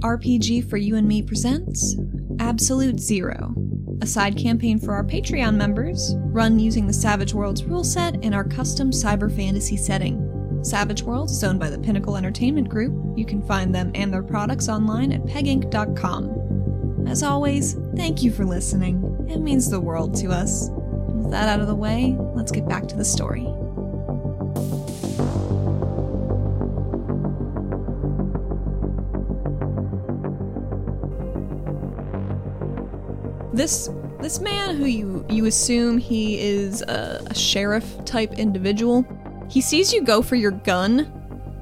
RPG 0.00 0.70
for 0.70 0.76
You 0.76 0.94
and 0.96 1.08
Me 1.08 1.22
presents 1.22 1.96
Absolute 2.38 3.00
Zero, 3.00 3.52
a 4.00 4.06
side 4.06 4.36
campaign 4.36 4.78
for 4.78 4.94
our 4.94 5.02
Patreon 5.02 5.56
members, 5.56 6.14
run 6.18 6.60
using 6.60 6.86
the 6.86 6.92
Savage 6.92 7.34
Worlds 7.34 7.64
rule 7.64 7.82
set 7.82 8.22
in 8.22 8.32
our 8.32 8.44
custom 8.44 8.92
cyber 8.92 9.34
fantasy 9.34 9.76
setting. 9.76 10.60
Savage 10.62 11.02
Worlds 11.02 11.32
is 11.32 11.42
owned 11.42 11.58
by 11.58 11.68
the 11.68 11.80
Pinnacle 11.80 12.16
Entertainment 12.16 12.68
Group. 12.68 13.18
You 13.18 13.26
can 13.26 13.42
find 13.42 13.74
them 13.74 13.90
and 13.96 14.12
their 14.12 14.22
products 14.22 14.68
online 14.68 15.10
at 15.10 15.24
peginc.com. 15.24 17.06
As 17.08 17.24
always, 17.24 17.74
thank 17.96 18.22
you 18.22 18.30
for 18.30 18.44
listening. 18.44 19.26
It 19.28 19.38
means 19.38 19.68
the 19.68 19.80
world 19.80 20.14
to 20.18 20.28
us. 20.28 20.68
With 20.70 21.32
that 21.32 21.48
out 21.48 21.60
of 21.60 21.66
the 21.66 21.74
way, 21.74 22.16
let's 22.34 22.52
get 22.52 22.68
back 22.68 22.86
to 22.88 22.96
the 22.96 23.04
story. 23.04 23.48
This 33.58 33.90
this 34.20 34.40
man 34.40 34.76
who 34.76 34.84
you 34.86 35.26
you 35.28 35.46
assume 35.46 35.98
he 35.98 36.38
is 36.40 36.80
a, 36.82 37.22
a 37.26 37.34
sheriff 37.34 38.04
type 38.04 38.34
individual, 38.38 39.04
he 39.50 39.60
sees 39.60 39.92
you 39.92 40.02
go 40.02 40.22
for 40.22 40.36
your 40.36 40.52
gun, 40.52 41.10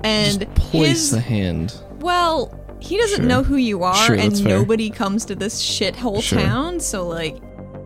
and 0.04 0.40
Just 0.40 0.54
place 0.54 0.88
his 0.88 1.10
the 1.12 1.20
hand. 1.20 1.74
well, 2.00 2.52
he 2.80 2.98
doesn't 2.98 3.20
Sure. 3.20 3.26
know 3.26 3.42
who 3.42 3.56
you 3.56 3.82
are, 3.82 3.94
Sure, 4.06 4.14
and 4.14 4.44
nobody 4.44 4.90
comes 4.90 5.24
to 5.24 5.34
this 5.34 5.62
shithole 5.62 6.22
Sure. 6.22 6.38
town. 6.40 6.80
So, 6.80 7.06
like, 7.08 7.38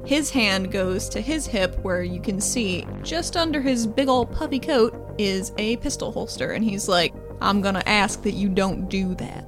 his 0.05 0.31
hand 0.31 0.73
goes 0.73 1.09
to 1.11 1.21
his 1.21 1.47
hip, 1.47 1.79
where 1.83 2.03
you 2.03 2.21
can 2.21 2.41
see 2.41 2.87
just 3.05 3.37
under 3.37 3.61
his 3.63 3.87
big 3.87 4.09
old 4.09 4.33
puffy 4.33 4.59
coat 4.59 4.93
is 5.19 5.53
a 5.59 5.77
pistol 5.77 6.11
holster, 6.11 6.51
and 6.51 6.65
he's 6.65 6.89
like, 6.89 7.15
"I'm 7.41 7.61
gonna 7.61 7.83
ask 7.87 8.23
that 8.25 8.35
you 8.35 8.49
don't 8.49 8.89
do 8.89 9.15
that. 9.17 9.47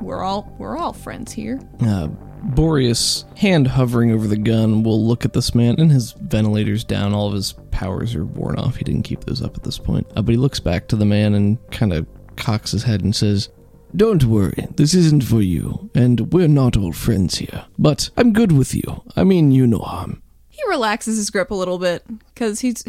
We're 0.00 0.22
all 0.22 0.52
we're 0.58 0.76
all 0.76 0.92
friends 0.92 1.32
here." 1.32 1.58
Uh, 1.80 2.08
Boreas, 2.44 3.24
hand 3.36 3.66
hovering 3.68 4.10
over 4.12 4.26
the 4.26 4.36
gun, 4.36 4.82
will 4.82 5.04
look 5.06 5.24
at 5.24 5.32
this 5.32 5.54
man, 5.54 5.76
and 5.78 5.90
his 5.90 6.12
ventilator's 6.12 6.84
down. 6.84 7.14
All 7.14 7.28
of 7.28 7.34
his 7.34 7.54
powers 7.70 8.14
are 8.14 8.24
worn 8.24 8.56
off. 8.58 8.76
He 8.76 8.84
didn't 8.84 9.02
keep 9.02 9.24
those 9.24 9.42
up 9.42 9.56
at 9.56 9.64
this 9.64 9.78
point. 9.78 10.06
Uh, 10.14 10.22
but 10.22 10.32
he 10.32 10.36
looks 10.36 10.60
back 10.60 10.86
to 10.88 10.96
the 10.96 11.04
man 11.04 11.34
and 11.34 11.58
kind 11.70 11.92
of 11.92 12.06
cocks 12.36 12.70
his 12.72 12.82
head 12.84 13.02
and 13.02 13.14
says, 13.16 13.48
Don't 13.96 14.24
worry, 14.24 14.66
this 14.76 14.94
isn't 14.94 15.24
for 15.24 15.40
you, 15.40 15.90
and 15.94 16.32
we're 16.32 16.48
not 16.48 16.76
all 16.76 16.92
friends 16.92 17.38
here. 17.38 17.64
But 17.78 18.10
I'm 18.16 18.32
good 18.32 18.52
with 18.52 18.74
you. 18.74 19.02
I 19.16 19.24
mean 19.24 19.50
you 19.50 19.66
no 19.66 19.78
harm. 19.78 20.20
He 20.48 20.60
relaxes 20.68 21.16
his 21.16 21.30
grip 21.30 21.50
a 21.50 21.54
little 21.54 21.78
bit 21.78 22.04
because 22.34 22.60
he's 22.60 22.84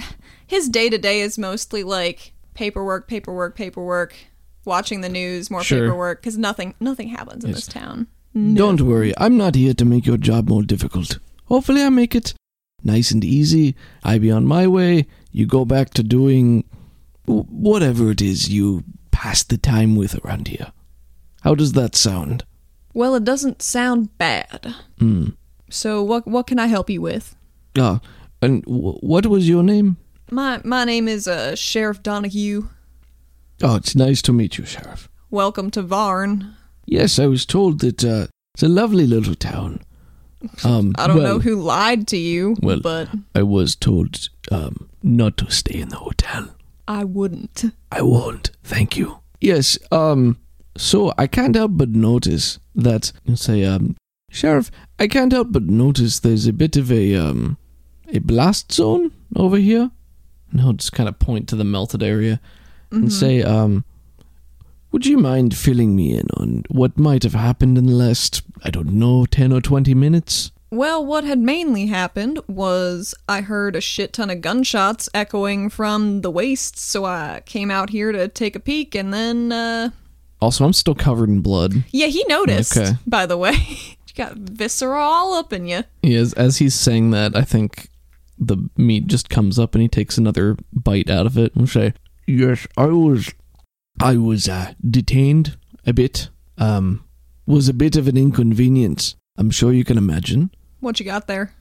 his 0.46 0.70
day 0.70 0.90
to 0.90 0.98
day 0.98 1.22
is 1.22 1.38
mostly 1.38 1.84
like 1.84 2.34
paperwork, 2.54 3.08
paperwork, 3.08 3.56
paperwork, 3.56 4.16
watching 4.66 5.02
the 5.02 5.10
news, 5.10 5.50
more 5.50 5.64
Sure. 5.64 5.80
paperwork 5.82 6.22
because 6.22 6.38
nothing 6.38 6.76
nothing 6.80 7.08
happens 7.08 7.44
in 7.44 7.52
this 7.52 7.66
town. 7.68 8.08
Don't 8.36 8.82
worry, 8.82 9.14
I'm 9.18 9.38
not 9.38 9.56
here 9.56 9.74
to 9.74 9.86
make 9.86 10.06
your 10.06 10.18
job 10.18 10.50
more 10.50 10.62
difficult. 10.62 11.20
Hopefully, 11.46 11.82
I 11.82 11.90
make 11.90 12.14
it 12.14 12.34
nice 12.84 13.12
and 13.12 13.24
easy. 13.24 13.76
I 14.04 14.18
be 14.18 14.30
on 14.30 14.46
my 14.46 14.68
way. 14.68 15.08
You 15.32 15.46
go 15.46 15.64
back 15.64 15.92
to 15.92 16.04
doing 16.04 16.66
whatever 17.26 18.12
it 18.12 18.22
is 18.22 18.50
you 18.50 18.84
pass 19.12 19.42
the 19.44 19.58
time 19.58 19.96
with 19.96 20.20
around 20.26 20.50
here. 20.50 20.74
How 21.44 21.56
does 21.56 21.72
that 21.74 21.96
sound? 21.96 22.44
Well, 22.94 23.16
it 23.16 23.24
doesn't 23.24 23.62
sound 23.62 24.18
bad. 24.18 24.76
Hmm. 25.00 25.30
So 25.70 26.04
what 26.04 26.28
what 26.28 26.46
can 26.48 26.60
I 26.60 26.68
help 26.68 26.90
you 26.90 27.02
with? 27.02 27.36
Ah, 27.78 28.02
and 28.42 28.64
w- 28.66 28.98
what 29.00 29.26
was 29.28 29.48
your 29.48 29.64
name? 29.64 29.96
My 30.30 30.60
my 30.66 30.84
name 30.84 31.08
is 31.08 31.28
uh, 31.28 31.56
Sheriff 31.56 32.04
Donahue. 32.04 32.68
Oh, 33.64 33.76
it's 33.78 33.96
nice 33.96 34.22
to 34.24 34.34
meet 34.34 34.58
you, 34.58 34.66
Sheriff. 34.66 35.08
Welcome 35.30 35.72
to 35.72 35.82
Varn. 35.82 36.56
Yes, 36.86 37.20
I 37.20 37.28
was 37.28 37.46
told 37.46 37.80
that 37.80 38.04
uh, 38.04 38.28
it's 38.54 38.64
a 38.64 38.68
lovely 38.68 39.08
little 39.08 39.36
town. 39.36 39.82
Um, 40.64 40.94
I 40.98 41.08
don't 41.08 41.18
well, 41.18 41.36
know 41.36 41.40
who 41.40 41.56
lied 41.62 42.08
to 42.10 42.18
you, 42.18 42.56
well- 42.62 42.80
but 42.80 43.10
I 43.34 43.44
was 43.44 43.76
told 43.76 44.30
um, 44.52 44.90
not 45.02 45.38
to 45.38 45.50
stay 45.50 45.80
in 45.80 45.90
the 45.90 45.98
hotel. 45.98 46.50
I 46.88 47.04
wouldn't. 47.04 47.66
I 47.92 48.02
won't. 48.04 48.52
Thank 48.64 48.96
you. 48.96 49.20
Yes, 49.42 49.78
um, 49.92 50.38
so 50.78 51.14
I 51.18 51.28
can't 51.28 51.56
help 51.56 51.72
but 51.76 51.90
notice 51.90 52.60
that, 52.76 53.12
say, 53.34 53.64
um, 53.64 53.96
Sheriff, 54.30 54.70
I 55.00 55.08
can't 55.08 55.32
help 55.32 55.52
but 55.52 55.64
notice 55.64 56.20
there's 56.20 56.46
a 56.46 56.54
bit 56.54 56.78
of 56.78 56.92
a, 56.92 57.16
um, 57.16 57.58
a 58.08 58.20
blast 58.20 58.72
zone 58.72 59.12
over 59.36 59.58
here. 59.58 59.90
And 60.52 60.62
he'll 60.62 60.74
just 60.74 60.94
kind 60.94 61.10
of 61.10 61.18
point 61.18 61.50
to 61.50 61.56
the 61.56 61.64
melted 61.64 62.04
area 62.04 62.40
and 62.92 63.12
say, 63.12 63.42
um, 63.42 63.84
would 64.96 65.06
you 65.06 65.18
mind 65.18 65.54
filling 65.54 65.94
me 65.94 66.18
in 66.18 66.26
on 66.38 66.64
what 66.70 66.98
might 66.98 67.24
have 67.24 67.34
happened 67.34 67.78
in 67.78 67.86
the 67.86 67.92
last, 67.92 68.42
I 68.64 68.70
don't 68.70 68.94
know, 68.94 69.26
10 69.26 69.52
or 69.52 69.60
20 69.60 69.94
minutes? 69.94 70.54
Well, 70.72 71.06
what 71.06 71.26
had 71.26 71.38
mainly 71.38 71.88
happened 71.88 72.40
was 72.48 73.14
I 73.28 73.42
heard 73.42 73.76
a 73.76 73.82
shit 73.82 74.14
ton 74.14 74.30
of 74.30 74.40
gunshots 74.40 75.10
echoing 75.14 75.70
from 75.70 76.22
the 76.22 76.32
wastes, 76.32 76.82
so 76.82 77.04
I 77.04 77.42
came 77.46 77.70
out 77.70 77.90
here 77.90 78.14
to 78.14 78.30
take 78.30 78.56
a 78.56 78.60
peek, 78.62 78.96
and 78.96 79.14
then, 79.14 79.52
uh, 79.52 79.90
Also, 80.40 80.64
I'm 80.64 80.72
still 80.72 80.96
covered 80.96 81.28
in 81.28 81.42
blood. 81.42 81.84
yeah, 81.92 82.08
he 82.08 82.24
noticed, 82.30 82.78
Okay. 82.78 82.94
by 83.06 83.26
the 83.26 83.36
way. 83.38 83.52
you 84.08 84.16
got 84.16 84.38
viscera 84.38 84.98
all 84.98 85.34
up 85.34 85.52
in 85.52 85.68
you. 85.68 85.84
He 86.04 86.16
is, 86.16 86.32
as 86.36 86.60
he's 86.60 86.74
saying 86.74 87.12
that, 87.12 87.36
I 87.36 87.42
think 87.42 87.90
the 88.40 88.70
meat 88.78 89.08
just 89.08 89.30
comes 89.30 89.60
up 89.60 89.76
and 89.76 89.82
he 89.82 89.90
takes 89.90 90.18
another 90.18 90.56
bite 90.72 91.10
out 91.10 91.26
of 91.26 91.38
it 91.38 91.54
and 91.54 91.68
say, 91.68 91.94
"Yes, 92.26 92.66
I 92.78 92.86
was, 92.86 93.30
I 94.02 94.18
was 94.18 94.48
uh, 94.48 94.74
detained 94.88 95.58
a 95.86 95.94
bit. 95.94 96.30
Um, 96.58 97.04
was 97.46 97.70
a 97.70 97.74
bit 97.74 97.96
of 97.96 98.08
an 98.08 98.18
inconvenience. 98.18 99.16
I'm 99.38 99.52
sure 99.52 99.74
you 99.74 99.84
can 99.84 99.98
imagine." 99.98 100.52
What 100.80 101.00
you 101.00 101.06
got 101.06 101.28
there? 101.28 101.54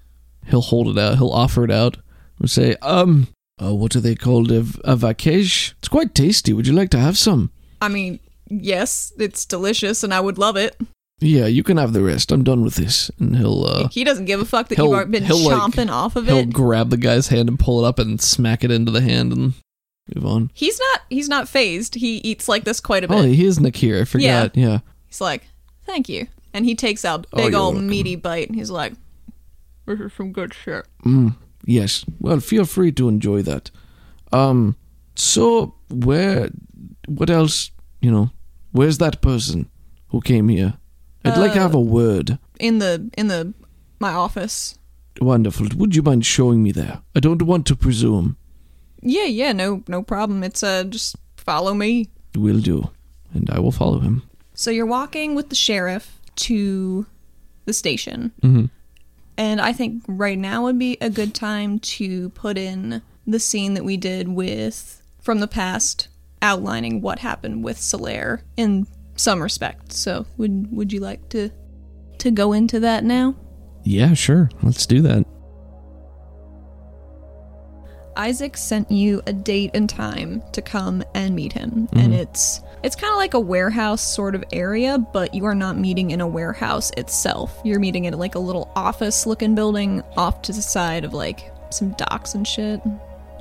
He'll 0.46 0.60
hold 0.60 0.88
it 0.88 1.00
out. 1.00 1.16
He'll 1.18 1.30
offer 1.30 1.64
it 1.64 1.70
out 1.70 1.96
and 2.38 2.50
say, 2.50 2.76
"Um, 2.82 3.28
uh, 3.62 3.74
what 3.74 3.94
are 3.96 4.00
they 4.00 4.14
called? 4.14 4.50
A, 4.50 4.60
a 4.84 4.96
vaquesh? 4.96 5.74
It's 5.78 5.88
quite 5.88 6.14
tasty. 6.14 6.52
Would 6.52 6.66
you 6.66 6.72
like 6.74 6.90
to 6.90 6.98
have 6.98 7.16
some?" 7.18 7.50
I 7.80 7.88
mean, 7.88 8.18
yes, 8.48 9.12
it's 9.18 9.44
delicious, 9.44 10.02
and 10.02 10.12
I 10.14 10.20
would 10.20 10.38
love 10.38 10.56
it. 10.56 10.76
Yeah, 11.20 11.46
you 11.46 11.62
can 11.62 11.76
have 11.76 11.92
the 11.92 12.02
rest. 12.02 12.32
I'm 12.32 12.44
done 12.44 12.62
with 12.64 12.74
this. 12.74 13.10
And 13.18 13.36
he'll 13.36 13.64
uh, 13.64 13.88
he 13.88 14.04
doesn't 14.04 14.24
give 14.26 14.40
a 14.40 14.44
fuck 14.44 14.68
that 14.68 14.78
you've 14.78 15.10
been 15.10 15.24
he'll, 15.24 15.38
like- 15.38 15.56
chomping 15.56 15.90
off 15.90 16.16
of 16.16 16.28
it. 16.28 16.32
he'll 16.32 16.44
grab 16.46 16.90
the 16.90 16.96
guy's 16.96 17.28
hand 17.28 17.48
and 17.48 17.58
pull 17.58 17.84
it 17.84 17.88
up 17.88 17.98
and 17.98 18.20
smack 18.20 18.64
it 18.64 18.70
into 18.70 18.90
the 18.90 19.00
hand 19.00 19.32
and 19.32 19.54
move 20.14 20.26
on. 20.26 20.50
He's 20.54 20.78
not. 20.78 21.02
He's 21.10 21.28
not 21.28 21.48
fazed. 21.48 21.94
He 21.94 22.16
eats 22.18 22.48
like 22.48 22.64
this 22.64 22.80
quite 22.80 23.04
a 23.04 23.08
bit. 23.08 23.18
Oh, 23.18 23.22
he 23.22 23.44
is 23.44 23.60
Nakir. 23.60 24.02
I 24.02 24.04
forgot. 24.04 24.56
Yeah. 24.56 24.80
He's 25.06 25.20
like, 25.20 25.46
"Thank 25.86 26.08
you," 26.08 26.26
and 26.52 26.64
he 26.64 26.74
takes 26.74 27.04
out 27.04 27.26
Oh, 27.32 27.36
big 27.38 27.52
you're 27.52 27.60
old 27.60 27.74
welcome. 27.74 27.88
meaty 27.88 28.16
bite. 28.16 28.48
And 28.48 28.56
he's 28.56 28.70
like, 28.70 28.92
"This 29.86 30.00
is 30.00 30.12
some 30.16 30.32
good 30.32 30.52
shit." 30.54 30.86
Mm, 31.04 31.36
yes. 31.64 32.04
Well, 32.20 32.40
feel 32.40 32.64
free 32.64 32.92
to 32.92 33.08
enjoy 33.08 33.42
that. 33.42 33.70
Um. 34.32 34.76
So, 35.14 35.74
where? 35.90 36.50
What 37.06 37.30
else? 37.30 37.70
You 38.00 38.10
know, 38.10 38.30
where's 38.72 38.98
that 38.98 39.20
person 39.22 39.68
who 40.08 40.20
came 40.20 40.48
here? 40.48 40.74
I'd 41.24 41.38
like 41.38 41.52
to 41.54 41.58
Uh, 41.58 41.62
have 41.62 41.74
a 41.74 41.80
word. 41.80 42.38
In 42.60 42.78
the 42.80 43.10
in 43.16 43.28
the 43.28 43.54
my 44.00 44.12
office. 44.12 44.78
Wonderful. 45.20 45.68
Would 45.76 45.94
you 45.94 46.02
mind 46.02 46.26
showing 46.26 46.62
me 46.62 46.72
there? 46.72 47.00
I 47.14 47.20
don't 47.20 47.42
want 47.42 47.66
to 47.66 47.76
presume. 47.76 48.36
Yeah, 49.04 49.26
yeah, 49.26 49.52
no, 49.52 49.82
no 49.86 50.02
problem. 50.02 50.42
It's 50.42 50.62
uh, 50.62 50.84
just 50.84 51.16
follow 51.36 51.74
me. 51.74 52.08
Will 52.34 52.60
do, 52.60 52.90
and 53.32 53.48
I 53.50 53.60
will 53.60 53.70
follow 53.72 54.00
him. 54.00 54.22
So 54.54 54.70
you're 54.70 54.86
walking 54.86 55.34
with 55.34 55.50
the 55.50 55.54
sheriff 55.54 56.18
to 56.36 57.06
the 57.66 57.72
station, 57.72 58.32
hmm 58.42 58.66
and 59.36 59.60
I 59.60 59.72
think 59.72 60.04
right 60.06 60.38
now 60.38 60.62
would 60.62 60.78
be 60.78 60.96
a 61.00 61.10
good 61.10 61.34
time 61.34 61.80
to 61.80 62.28
put 62.30 62.56
in 62.56 63.02
the 63.26 63.40
scene 63.40 63.74
that 63.74 63.84
we 63.84 63.96
did 63.96 64.28
with 64.28 65.02
from 65.20 65.40
the 65.40 65.48
past, 65.48 66.06
outlining 66.40 67.00
what 67.00 67.18
happened 67.18 67.64
with 67.64 67.76
Solaire 67.78 68.42
in 68.56 68.86
some 69.16 69.42
respect. 69.42 69.92
So 69.92 70.26
would 70.36 70.68
would 70.70 70.92
you 70.92 71.00
like 71.00 71.28
to 71.30 71.50
to 72.18 72.30
go 72.30 72.52
into 72.52 72.78
that 72.80 73.02
now? 73.02 73.34
Yeah, 73.82 74.14
sure. 74.14 74.50
Let's 74.62 74.86
do 74.86 75.02
that. 75.02 75.26
Isaac 78.16 78.56
sent 78.56 78.90
you 78.90 79.22
a 79.26 79.32
date 79.32 79.72
and 79.74 79.88
time 79.88 80.42
to 80.52 80.62
come 80.62 81.02
and 81.14 81.34
meet 81.34 81.52
him, 81.52 81.88
and 81.92 82.14
it's 82.14 82.60
it's 82.82 82.96
kind 82.96 83.10
of 83.10 83.16
like 83.16 83.34
a 83.34 83.40
warehouse 83.40 84.02
sort 84.02 84.34
of 84.34 84.44
area, 84.52 84.98
but 84.98 85.34
you 85.34 85.46
are 85.46 85.54
not 85.54 85.76
meeting 85.78 86.10
in 86.10 86.20
a 86.20 86.26
warehouse 86.26 86.90
itself. 86.96 87.58
You're 87.64 87.80
meeting 87.80 88.04
in 88.04 88.14
like 88.18 88.34
a 88.34 88.38
little 88.38 88.70
office-looking 88.76 89.54
building 89.54 90.02
off 90.16 90.42
to 90.42 90.52
the 90.52 90.62
side 90.62 91.04
of 91.04 91.14
like 91.14 91.50
some 91.70 91.90
docks 91.92 92.34
and 92.34 92.46
shit. 92.46 92.80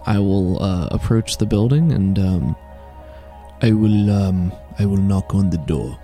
I 0.06 0.20
will 0.20 0.62
uh, 0.64 0.88
approach 0.92 1.38
the 1.38 1.46
building 1.46 1.92
and 1.92 2.18
um, 2.20 2.56
I 3.62 3.72
will 3.72 4.10
um, 4.12 4.54
I 4.80 4.86
will 4.86 4.98
knock 4.98 5.36
on 5.36 5.50
the 5.50 5.58
door. 5.58 6.00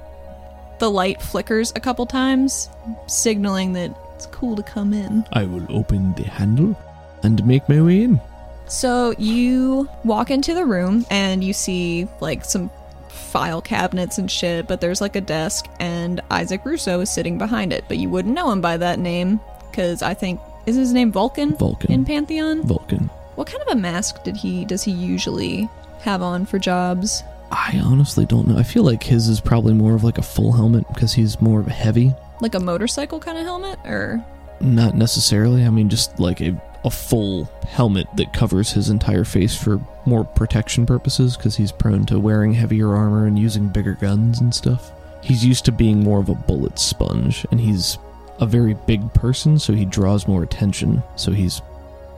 The 0.80 0.89
light 0.89 1.22
flickers 1.22 1.74
a 1.75 1.80
couple 1.80 2.06
times, 2.06 2.69
signaling 3.07 3.74
that 3.74 3.98
it's 4.15 4.27
cool 4.27 4.56
to 4.56 4.63
come 4.63 4.94
in. 4.94 5.25
I 5.33 5.45
will 5.45 5.65
open 5.69 6.13
the 6.13 6.24
handle 6.24 6.77
and 7.24 7.45
make 7.45 7.68
my 7.68 7.81
way 7.81 8.04
in. 8.04 8.22
So 8.69 9.13
you 9.18 9.89
walk 10.04 10.31
into 10.31 10.54
the 10.54 10.63
room 10.63 11.06
and 11.10 11.44
you 11.44 11.54
see 11.54 12.07
like 12.21 12.45
some 12.45 12.69
file 13.10 13.62
cabinets 13.62 14.18
and 14.18 14.30
shit, 14.30 14.68
but 14.68 14.80
there's 14.81 15.01
like 15.01 15.16
a 15.16 15.21
desk, 15.21 15.66
and 15.80 16.21
Isaac 16.31 16.66
Russo 16.66 17.00
is 17.00 17.10
sitting 17.10 17.38
behind 17.38 17.74
it. 17.74 17.83
But 17.88 17.98
you 17.98 18.10
wouldn't 18.10 18.33
know 18.33 18.51
him 18.51 18.62
by 18.62 18.77
that 18.77 19.00
name, 19.00 19.39
because 19.69 20.01
I 20.01 20.13
think 20.13 20.39
is 20.66 20.75
his 20.75 20.94
name 20.94 21.12
Vulcan 21.12 21.56
Vulcan. 21.56 21.92
in 21.92 22.06
Pantheon. 22.06 22.63
Vulcan. 22.63 23.10
What 23.36 23.48
kind 23.48 23.62
of 23.62 23.69
a 23.69 23.75
mask 23.75 24.24
did 24.24 24.36
he 24.36 24.66
does 24.66 24.83
he 24.83 24.92
usually 24.92 25.69
have 26.01 26.22
on 26.22 26.45
for 26.45 26.60
jobs? 26.60 27.24
I 27.51 27.81
honestly 27.83 28.25
don't 28.25 28.48
know. 28.48 28.57
I 28.57 28.63
feel 28.63 28.83
like 28.83 29.01
his 29.01 29.27
is 29.27 29.42
probably 29.42 29.74
more 29.74 29.95
of 29.95 30.04
like 30.04 30.18
a 30.19 30.24
full 30.24 30.51
helmet 30.51 30.88
because 30.94 31.13
he's 31.13 31.42
more 31.42 31.60
of 31.60 31.68
a 31.68 31.72
heavy. 31.72 32.13
Like 32.42 32.56
a 32.56 32.60
motorcycle 32.60 33.19
kind 33.19 33.38
of 33.38 33.45
helmet, 33.45 33.80
or 33.86 34.24
Not 34.62 34.95
necessarily. 34.95 35.65
I 35.65 35.69
mean, 35.69 35.89
just 35.89 36.19
like 36.19 36.42
a, 36.42 36.62
a 36.85 36.91
full 36.91 37.45
helmet 37.67 38.07
that 38.15 38.31
covers 38.33 38.71
his 38.71 38.89
entire 38.89 39.25
face 39.25 39.55
for 39.55 39.81
more 40.05 40.23
protection 40.23 40.85
purposes 40.85 41.35
because 41.35 41.55
he's 41.57 41.71
prone 41.71 42.05
to 42.05 42.19
wearing 42.19 42.53
heavier 42.53 42.95
armor 42.95 43.25
and 43.25 43.37
using 43.37 43.67
bigger 43.67 43.93
guns 43.93 44.39
and 44.39 44.53
stuff. 44.55 44.91
He's 45.21 45.43
used 45.43 45.65
to 45.65 45.71
being 45.71 46.03
more 46.03 46.19
of 46.19 46.29
a 46.29 46.35
bullet 46.35 46.79
sponge 46.79 47.45
and 47.51 47.59
he's 47.59 47.97
a 48.39 48.45
very 48.45 48.73
big 48.73 49.13
person, 49.13 49.59
so 49.59 49.73
he 49.73 49.83
draws 49.83 50.27
more 50.27 50.43
attention. 50.43 51.03
So 51.17 51.31
he's 51.31 51.61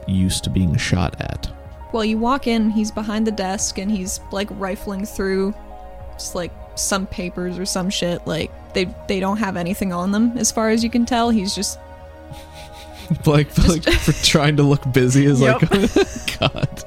used 0.06 0.44
to 0.44 0.50
being 0.50 0.76
shot 0.76 1.20
at. 1.20 1.50
well, 1.92 2.04
you 2.04 2.18
walk 2.18 2.46
in, 2.46 2.70
he's 2.70 2.90
behind 2.90 3.26
the 3.26 3.32
desk, 3.32 3.78
and 3.78 3.90
he's 3.90 4.20
like 4.30 4.48
rifling 4.52 5.04
through, 5.04 5.54
just 6.14 6.34
like 6.34 6.52
some 6.76 7.06
papers 7.06 7.58
or 7.58 7.66
some 7.66 7.90
shit. 7.90 8.26
Like 8.26 8.50
they 8.72 8.84
they 9.08 9.18
don't 9.20 9.38
have 9.38 9.56
anything 9.56 9.92
on 9.92 10.12
them, 10.12 10.38
as 10.38 10.52
far 10.52 10.70
as 10.70 10.82
you 10.84 10.90
can 10.90 11.04
tell. 11.04 11.30
He's 11.30 11.54
just 11.54 11.78
like, 13.26 13.56
like 13.68 13.82
for 13.84 14.12
trying 14.24 14.56
to 14.56 14.62
look 14.62 14.90
busy 14.92 15.26
is 15.26 15.40
like 15.40 15.60
god 16.40 16.84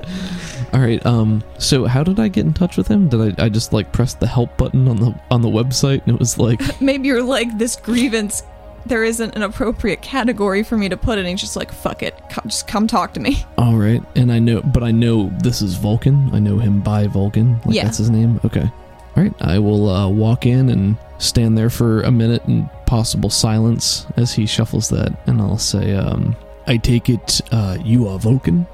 all 0.74 0.80
right 0.80 1.06
um 1.06 1.44
so 1.58 1.86
how 1.86 2.04
did 2.04 2.20
i 2.20 2.28
get 2.28 2.46
in 2.46 2.54
touch 2.54 2.78
with 2.78 2.88
him 2.88 3.08
did 3.10 3.40
i 3.40 3.46
i 3.46 3.50
just 3.50 3.72
like 3.74 3.92
press 3.92 4.14
the 4.14 4.28
help 4.28 4.56
button 4.58 4.88
on 4.88 4.98
the 4.98 5.14
on 5.32 5.42
the 5.42 5.48
website 5.50 6.02
and 6.06 6.16
it 6.16 6.20
was 6.20 6.38
like 6.38 6.60
maybe 6.82 7.08
you're 7.08 7.24
like 7.24 7.58
this 7.58 7.76
grievance. 7.76 8.44
There 8.88 9.04
isn't 9.04 9.36
an 9.36 9.42
appropriate 9.42 10.04
category 10.04 10.62
for 10.62 10.78
me 10.78 10.90
to 10.90 10.96
put 10.98 11.18
it. 11.18 11.22
And 11.22 11.30
he's 11.30 11.42
just 11.42 11.56
like, 11.56 11.72
fuck 11.72 12.04
it, 12.04 12.14
come, 12.30 12.44
just 12.46 12.68
come 12.68 12.86
talk 12.86 13.16
to 13.16 13.20
me. 13.20 13.44
all 13.58 13.76
right 13.78 14.00
and 14.16 14.32
i 14.32 14.38
know 14.38 14.62
but 14.62 14.84
i 14.84 14.92
know 14.92 15.32
this 15.42 15.64
is 15.64 15.74
vulcan 15.74 16.30
i 16.36 16.38
know 16.38 16.60
him 16.60 16.82
by 16.82 17.08
vulcan 17.08 17.60
like 17.66 17.74
Yeah. 17.74 17.86
that's 17.86 17.98
his 17.98 18.12
name 18.12 18.40
okay 18.46 18.70
all 19.18 19.24
right 19.24 19.34
i 19.42 19.58
will 19.58 19.90
uh, 19.90 20.08
walk 20.08 20.46
in 20.46 20.70
and 20.70 20.98
stand 21.18 21.58
there 21.58 21.72
for 21.72 22.02
a 22.04 22.12
minute 22.12 22.44
in 22.46 22.70
possible 22.86 23.30
silence 23.30 24.06
as 24.18 24.34
he 24.34 24.46
shuffles 24.46 24.90
that 24.90 25.12
and 25.28 25.42
i'll 25.42 25.58
say 25.58 25.96
um 25.96 26.36
i 26.68 26.78
take 26.78 27.10
it 27.10 27.42
uh 27.52 27.78
you 27.84 28.08
are 28.08 28.20
vulcan 28.20 28.66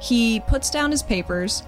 He 0.00 0.40
puts 0.40 0.70
down 0.70 0.90
his 0.90 1.02
papers 1.02 1.62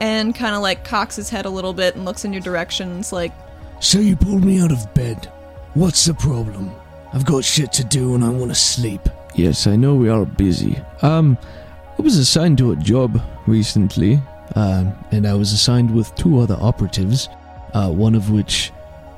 and 0.00 0.34
kind 0.34 0.54
of 0.54 0.62
like 0.62 0.84
cocks 0.84 1.16
his 1.16 1.30
head 1.30 1.46
a 1.46 1.50
little 1.50 1.72
bit 1.72 1.96
and 1.96 2.04
looks 2.04 2.24
in 2.24 2.32
your 2.32 2.42
direction. 2.42 2.90
And 2.90 3.00
it's 3.00 3.12
like, 3.12 3.32
So 3.80 3.98
you 3.98 4.14
pulled 4.14 4.44
me 4.44 4.60
out 4.60 4.70
of 4.70 4.92
bed. 4.94 5.26
What's 5.74 6.04
the 6.04 6.14
problem? 6.14 6.70
I've 7.12 7.24
got 7.24 7.44
shit 7.44 7.72
to 7.72 7.84
do 7.84 8.14
and 8.14 8.22
I 8.22 8.28
want 8.28 8.50
to 8.50 8.54
sleep. 8.54 9.00
Yes, 9.34 9.66
I 9.66 9.74
know 9.74 9.94
we 9.96 10.08
are 10.10 10.24
busy. 10.26 10.76
Um, 11.02 11.36
I 11.98 12.02
was 12.02 12.16
assigned 12.16 12.58
to 12.58 12.72
a 12.72 12.76
job 12.76 13.20
recently, 13.48 14.20
um, 14.54 14.92
and 15.10 15.26
I 15.26 15.34
was 15.34 15.52
assigned 15.52 15.90
with 15.92 16.14
two 16.14 16.38
other 16.40 16.56
operatives, 16.60 17.28
uh, 17.74 17.90
one 17.90 18.14
of 18.14 18.30
which, 18.30 18.70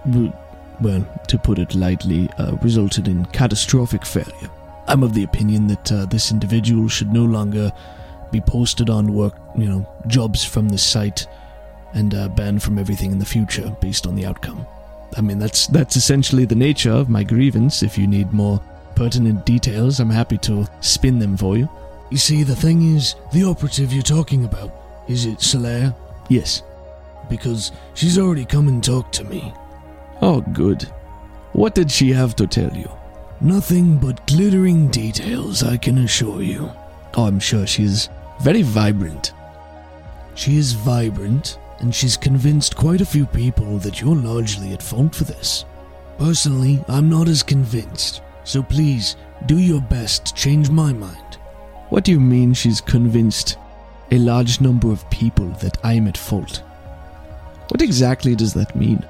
w- 0.06 0.32
well, 0.80 1.04
to 1.28 1.38
put 1.38 1.58
it 1.58 1.74
lightly, 1.74 2.28
uh, 2.38 2.56
resulted 2.62 3.08
in 3.08 3.26
catastrophic 3.26 4.04
failure. 4.04 4.50
I'm 4.86 5.02
of 5.02 5.14
the 5.14 5.24
opinion 5.24 5.66
that 5.68 5.92
uh, 5.92 6.06
this 6.06 6.32
individual 6.32 6.88
should 6.88 7.12
no 7.12 7.24
longer 7.24 7.72
be 8.32 8.40
posted 8.40 8.90
on 8.90 9.12
work, 9.12 9.34
you 9.56 9.68
know, 9.68 9.86
jobs 10.06 10.44
from 10.44 10.68
this 10.68 10.82
site, 10.82 11.26
and 11.94 12.14
uh, 12.14 12.28
banned 12.28 12.62
from 12.62 12.78
everything 12.78 13.12
in 13.12 13.18
the 13.18 13.24
future 13.24 13.74
based 13.80 14.06
on 14.06 14.14
the 14.14 14.26
outcome. 14.26 14.66
I 15.16 15.20
mean, 15.20 15.38
that's 15.38 15.66
that's 15.66 15.96
essentially 15.96 16.44
the 16.44 16.54
nature 16.54 16.92
of 16.92 17.08
my 17.08 17.24
grievance. 17.24 17.82
If 17.82 17.98
you 17.98 18.06
need 18.06 18.32
more 18.32 18.60
pertinent 18.94 19.44
details, 19.44 19.98
I'm 19.98 20.10
happy 20.10 20.38
to 20.38 20.66
spin 20.80 21.18
them 21.18 21.36
for 21.36 21.56
you. 21.56 21.68
You 22.10 22.18
see, 22.18 22.42
the 22.42 22.56
thing 22.56 22.96
is, 22.96 23.14
the 23.32 23.44
operative 23.44 23.92
you're 23.92 24.02
talking 24.02 24.44
about, 24.44 24.72
is 25.08 25.26
it 25.26 25.38
Solaire? 25.38 25.94
Yes. 26.28 26.62
Because 27.28 27.72
she's 27.94 28.18
already 28.18 28.44
come 28.44 28.68
and 28.68 28.82
talked 28.82 29.14
to 29.14 29.24
me. 29.24 29.52
Oh, 30.22 30.40
good. 30.40 30.82
What 31.52 31.74
did 31.74 31.90
she 31.90 32.10
have 32.10 32.36
to 32.36 32.46
tell 32.46 32.72
you? 32.76 32.90
Nothing 33.40 33.96
but 33.96 34.26
glittering 34.26 34.88
details, 34.88 35.62
I 35.62 35.78
can 35.78 35.98
assure 35.98 36.42
you. 36.42 36.70
Oh, 37.14 37.24
I'm 37.24 37.40
sure 37.40 37.66
she's 37.66 38.08
very 38.40 38.62
vibrant. 38.62 39.32
She 40.34 40.58
is 40.58 40.72
vibrant, 40.72 41.58
and 41.80 41.94
she's 41.94 42.16
convinced 42.16 42.76
quite 42.76 43.00
a 43.00 43.06
few 43.06 43.24
people 43.24 43.78
that 43.78 44.00
you're 44.00 44.14
largely 44.14 44.72
at 44.74 44.82
fault 44.82 45.14
for 45.14 45.24
this. 45.24 45.64
Personally, 46.18 46.84
I'm 46.86 47.08
not 47.08 47.28
as 47.28 47.42
convinced, 47.42 48.20
so 48.44 48.62
please 48.62 49.16
do 49.46 49.58
your 49.58 49.80
best 49.80 50.26
to 50.26 50.34
change 50.34 50.68
my 50.68 50.92
mind. 50.92 51.38
What 51.88 52.04
do 52.04 52.12
you 52.12 52.20
mean 52.20 52.52
she's 52.52 52.80
convinced 52.80 53.56
a 54.10 54.18
large 54.18 54.60
number 54.60 54.92
of 54.92 55.08
people 55.10 55.48
that 55.62 55.78
I'm 55.82 56.06
at 56.06 56.18
fault? 56.18 56.62
What 57.68 57.80
exactly 57.80 58.34
does 58.34 58.52
that 58.54 58.76
mean? 58.76 59.02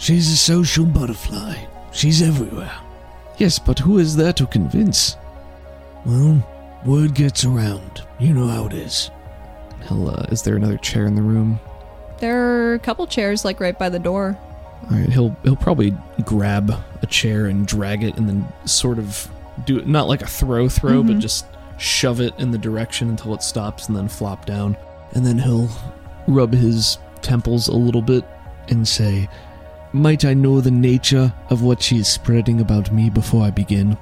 She's 0.00 0.32
a 0.32 0.36
social 0.36 0.86
butterfly. 0.86 1.56
She's 1.92 2.22
everywhere. 2.22 2.72
Yes, 3.36 3.58
but 3.58 3.78
who 3.78 3.98
is 3.98 4.16
there 4.16 4.32
to 4.32 4.46
convince? 4.46 5.16
Well, 6.06 6.42
word 6.86 7.14
gets 7.14 7.44
around. 7.44 8.02
You 8.18 8.32
know 8.32 8.46
how 8.46 8.64
it 8.66 8.72
is. 8.72 9.10
Hella, 9.86 10.12
uh, 10.12 10.26
is 10.30 10.42
there 10.42 10.56
another 10.56 10.78
chair 10.78 11.04
in 11.06 11.14
the 11.14 11.22
room? 11.22 11.60
there 12.20 12.38
are 12.38 12.74
a 12.74 12.78
couple 12.78 13.06
chairs 13.06 13.46
like 13.46 13.60
right 13.60 13.78
by 13.78 13.88
the 13.88 13.98
door. 13.98 14.36
All 14.90 14.96
right, 14.98 15.08
he'll 15.08 15.34
he'll 15.42 15.56
probably 15.56 15.94
grab 16.26 16.70
a 17.02 17.06
chair 17.06 17.46
and 17.46 17.66
drag 17.66 18.02
it, 18.04 18.16
and 18.18 18.28
then 18.28 18.46
sort 18.66 18.98
of 18.98 19.26
do 19.64 19.78
it 19.78 19.86
not 19.86 20.06
like 20.08 20.20
a 20.22 20.26
throw 20.26 20.68
throw, 20.68 21.02
but 21.02 21.16
Mhm. 21.16 21.20
just 21.20 21.46
shove 21.78 22.20
it 22.20 22.34
in 22.38 22.50
the 22.50 22.58
direction 22.58 23.08
until 23.10 23.32
it 23.34 23.42
stops, 23.42 23.88
and 23.88 23.96
then 23.96 24.06
flop 24.08 24.44
down. 24.46 24.76
And 25.14 25.24
then 25.26 25.38
he'll 25.38 25.68
rub 26.26 26.52
his 26.52 26.98
temples 27.22 27.68
a 27.68 27.74
little 27.76 28.02
bit 28.02 28.24
and 28.68 28.86
say, 28.86 29.26
"Might 29.92 30.24
I 30.24 30.34
know 30.34 30.60
the 30.60 30.70
nature 30.70 31.32
of 31.48 31.62
what 31.62 31.82
she 31.82 31.98
is 31.98 32.08
spreading 32.08 32.60
about 32.60 32.92
me 32.92 33.10
before 33.10 33.44
I 33.44 33.50
begin?" 33.50 33.96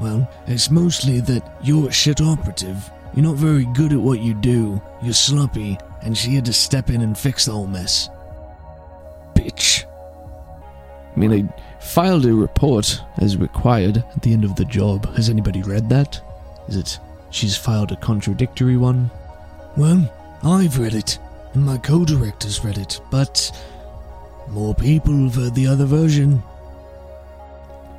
Well, 0.00 0.28
it's 0.46 0.70
mostly 0.70 1.20
that 1.20 1.58
you're 1.62 1.88
a 1.88 1.92
shit 1.92 2.20
operative. 2.20 2.90
You're 3.14 3.24
not 3.24 3.36
very 3.36 3.66
good 3.66 3.92
at 3.92 4.00
what 4.00 4.20
you 4.20 4.34
do. 4.34 4.80
You're 5.02 5.14
sloppy, 5.14 5.78
and 6.02 6.16
she 6.16 6.34
had 6.34 6.44
to 6.46 6.52
step 6.52 6.90
in 6.90 7.02
and 7.02 7.16
fix 7.16 7.44
the 7.44 7.52
whole 7.52 7.66
mess. 7.66 8.08
Bitch. 9.34 9.84
I 11.14 11.18
mean, 11.18 11.32
I 11.32 11.82
filed 11.82 12.24
a 12.24 12.32
report 12.32 13.02
as 13.18 13.36
required 13.36 13.98
at 13.98 14.22
the 14.22 14.32
end 14.32 14.44
of 14.44 14.56
the 14.56 14.64
job. 14.64 15.14
Has 15.16 15.28
anybody 15.28 15.62
read 15.62 15.88
that? 15.88 16.20
Is 16.68 16.76
it 16.76 16.98
she's 17.30 17.56
filed 17.56 17.92
a 17.92 17.96
contradictory 17.96 18.76
one? 18.76 19.10
Well, 19.76 20.10
I've 20.42 20.78
read 20.78 20.94
it, 20.94 21.18
and 21.52 21.64
my 21.64 21.78
co-director's 21.78 22.64
read 22.64 22.78
it, 22.78 23.00
but 23.10 23.52
more 24.50 24.74
people 24.74 25.14
have 25.24 25.34
heard 25.34 25.54
the 25.54 25.66
other 25.66 25.84
version. 25.84 26.42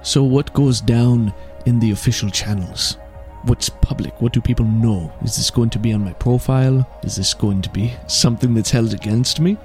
So, 0.03 0.23
what 0.23 0.53
goes 0.53 0.81
down 0.81 1.33
in 1.65 1.79
the 1.79 1.91
official 1.91 2.29
channels? 2.29 2.97
What's 3.43 3.69
public? 3.69 4.21
What 4.21 4.33
do 4.33 4.41
people 4.41 4.65
know? 4.65 5.11
Is 5.23 5.35
this 5.35 5.49
going 5.49 5.69
to 5.71 5.79
be 5.79 5.93
on 5.93 6.03
my 6.03 6.13
profile? 6.13 6.87
Is 7.03 7.15
this 7.15 7.33
going 7.33 7.61
to 7.63 7.69
be 7.69 7.93
something 8.07 8.53
that's 8.53 8.71
held 8.71 8.93
against 8.93 9.39
me? 9.39 9.57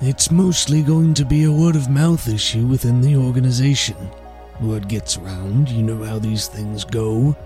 It's 0.00 0.30
mostly 0.30 0.82
going 0.82 1.14
to 1.14 1.24
be 1.24 1.44
a 1.44 1.52
word 1.52 1.74
of 1.74 1.88
mouth 1.88 2.28
issue 2.28 2.66
within 2.66 3.00
the 3.00 3.16
organization. 3.16 3.96
Word 4.60 4.88
gets 4.88 5.16
around, 5.16 5.68
you 5.70 5.82
know 5.82 6.04
how 6.04 6.18
these 6.18 6.48
things 6.48 6.84
go. 6.84 7.36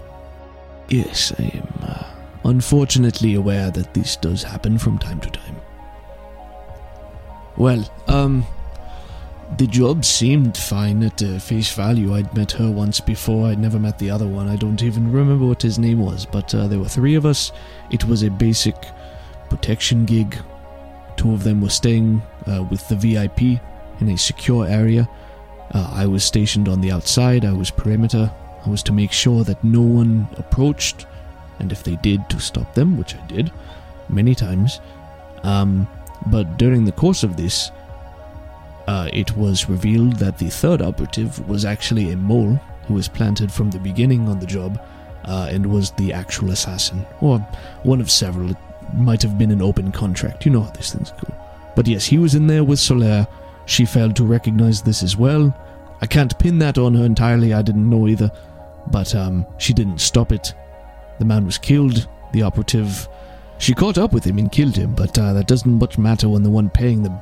Yes, 0.88 1.32
I 1.38 1.44
am 1.44 1.72
uh, 1.82 2.04
unfortunately 2.44 3.34
aware 3.34 3.70
that 3.70 3.94
this 3.94 4.16
does 4.16 4.42
happen 4.42 4.78
from 4.78 4.98
time 4.98 5.20
to 5.20 5.30
time. 5.30 5.56
Well, 7.56 7.88
um, 8.08 8.44
the 9.56 9.66
job 9.66 10.04
seemed 10.04 10.56
fine 10.56 11.02
at 11.02 11.22
uh, 11.22 11.38
face 11.38 11.72
value. 11.72 12.14
I'd 12.14 12.34
met 12.34 12.52
her 12.52 12.70
once 12.70 13.00
before. 13.00 13.48
I'd 13.48 13.58
never 13.58 13.78
met 13.78 13.98
the 13.98 14.10
other 14.10 14.26
one. 14.26 14.48
I 14.48 14.56
don't 14.56 14.82
even 14.82 15.10
remember 15.12 15.46
what 15.46 15.62
his 15.62 15.78
name 15.78 16.00
was, 16.00 16.24
but 16.24 16.54
uh, 16.54 16.68
there 16.68 16.78
were 16.78 16.88
three 16.88 17.14
of 17.14 17.26
us. 17.26 17.52
It 17.90 18.04
was 18.04 18.22
a 18.22 18.30
basic 18.30 18.76
protection 19.48 20.04
gig. 20.04 20.38
Two 21.16 21.32
of 21.32 21.42
them 21.42 21.60
were 21.60 21.70
staying 21.70 22.22
uh, 22.46 22.64
with 22.70 22.88
the 22.88 22.96
VIP 22.96 23.60
in 24.00 24.08
a 24.08 24.16
secure 24.16 24.66
area. 24.66 25.08
Uh, 25.72 25.90
I 25.92 26.06
was 26.06 26.24
stationed 26.24 26.68
on 26.68 26.80
the 26.80 26.92
outside. 26.92 27.44
I 27.44 27.52
was 27.52 27.70
perimeter. 27.70 28.32
I 28.64 28.68
was 28.68 28.82
to 28.84 28.92
make 28.92 29.12
sure 29.12 29.44
that 29.44 29.62
no 29.64 29.82
one 29.82 30.28
approached, 30.36 31.06
and 31.58 31.72
if 31.72 31.82
they 31.82 31.96
did, 31.96 32.28
to 32.30 32.40
stop 32.40 32.74
them, 32.74 32.96
which 32.96 33.14
I 33.14 33.26
did 33.26 33.52
many 34.08 34.34
times. 34.34 34.80
Um, 35.42 35.88
but 36.26 36.58
during 36.58 36.84
the 36.84 36.92
course 36.92 37.22
of 37.22 37.36
this, 37.36 37.70
uh, 38.90 39.08
it 39.12 39.36
was 39.36 39.68
revealed 39.68 40.16
that 40.16 40.36
the 40.36 40.50
third 40.50 40.82
operative 40.82 41.48
was 41.48 41.64
actually 41.64 42.10
a 42.10 42.16
mole 42.16 42.54
who 42.88 42.94
was 42.94 43.06
planted 43.06 43.52
from 43.52 43.70
the 43.70 43.78
beginning 43.78 44.28
on 44.28 44.40
the 44.40 44.46
job 44.46 44.80
uh, 45.26 45.46
and 45.48 45.64
was 45.64 45.92
the 45.92 46.12
actual 46.12 46.50
assassin, 46.50 47.06
or 47.20 47.38
one 47.84 48.00
of 48.00 48.10
several. 48.10 48.50
It 48.50 48.56
might 48.94 49.22
have 49.22 49.38
been 49.38 49.52
an 49.52 49.62
open 49.62 49.92
contract. 49.92 50.44
You 50.44 50.50
know 50.50 50.62
how 50.62 50.72
these 50.72 50.92
things 50.92 51.12
go. 51.12 51.32
But 51.76 51.86
yes, 51.86 52.04
he 52.04 52.18
was 52.18 52.34
in 52.34 52.48
there 52.48 52.64
with 52.64 52.80
Solaire. 52.80 53.28
She 53.66 53.84
failed 53.84 54.16
to 54.16 54.24
recognize 54.24 54.82
this 54.82 55.04
as 55.04 55.16
well. 55.16 55.56
I 56.00 56.06
can't 56.06 56.36
pin 56.40 56.58
that 56.58 56.76
on 56.76 56.94
her 56.94 57.04
entirely, 57.04 57.54
I 57.54 57.62
didn't 57.62 57.88
know 57.88 58.08
either. 58.08 58.32
But 58.88 59.14
um, 59.14 59.46
she 59.58 59.72
didn't 59.72 60.00
stop 60.00 60.32
it. 60.32 60.52
The 61.20 61.24
man 61.24 61.46
was 61.46 61.58
killed. 61.58 62.08
The 62.32 62.42
operative. 62.42 63.08
She 63.58 63.72
caught 63.72 63.98
up 63.98 64.12
with 64.12 64.24
him 64.24 64.38
and 64.38 64.50
killed 64.50 64.74
him, 64.74 64.96
but 64.96 65.16
uh, 65.16 65.32
that 65.34 65.46
doesn't 65.46 65.78
much 65.78 65.96
matter 65.96 66.28
when 66.28 66.42
the 66.42 66.50
one 66.50 66.70
paying 66.70 67.04
the, 67.04 67.12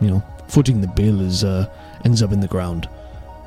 you 0.00 0.08
know, 0.08 0.22
footing 0.48 0.80
the 0.80 0.88
bill 0.88 1.20
is 1.20 1.44
uh, 1.44 1.68
ends 2.04 2.22
up 2.22 2.32
in 2.32 2.40
the 2.40 2.48
ground. 2.48 2.88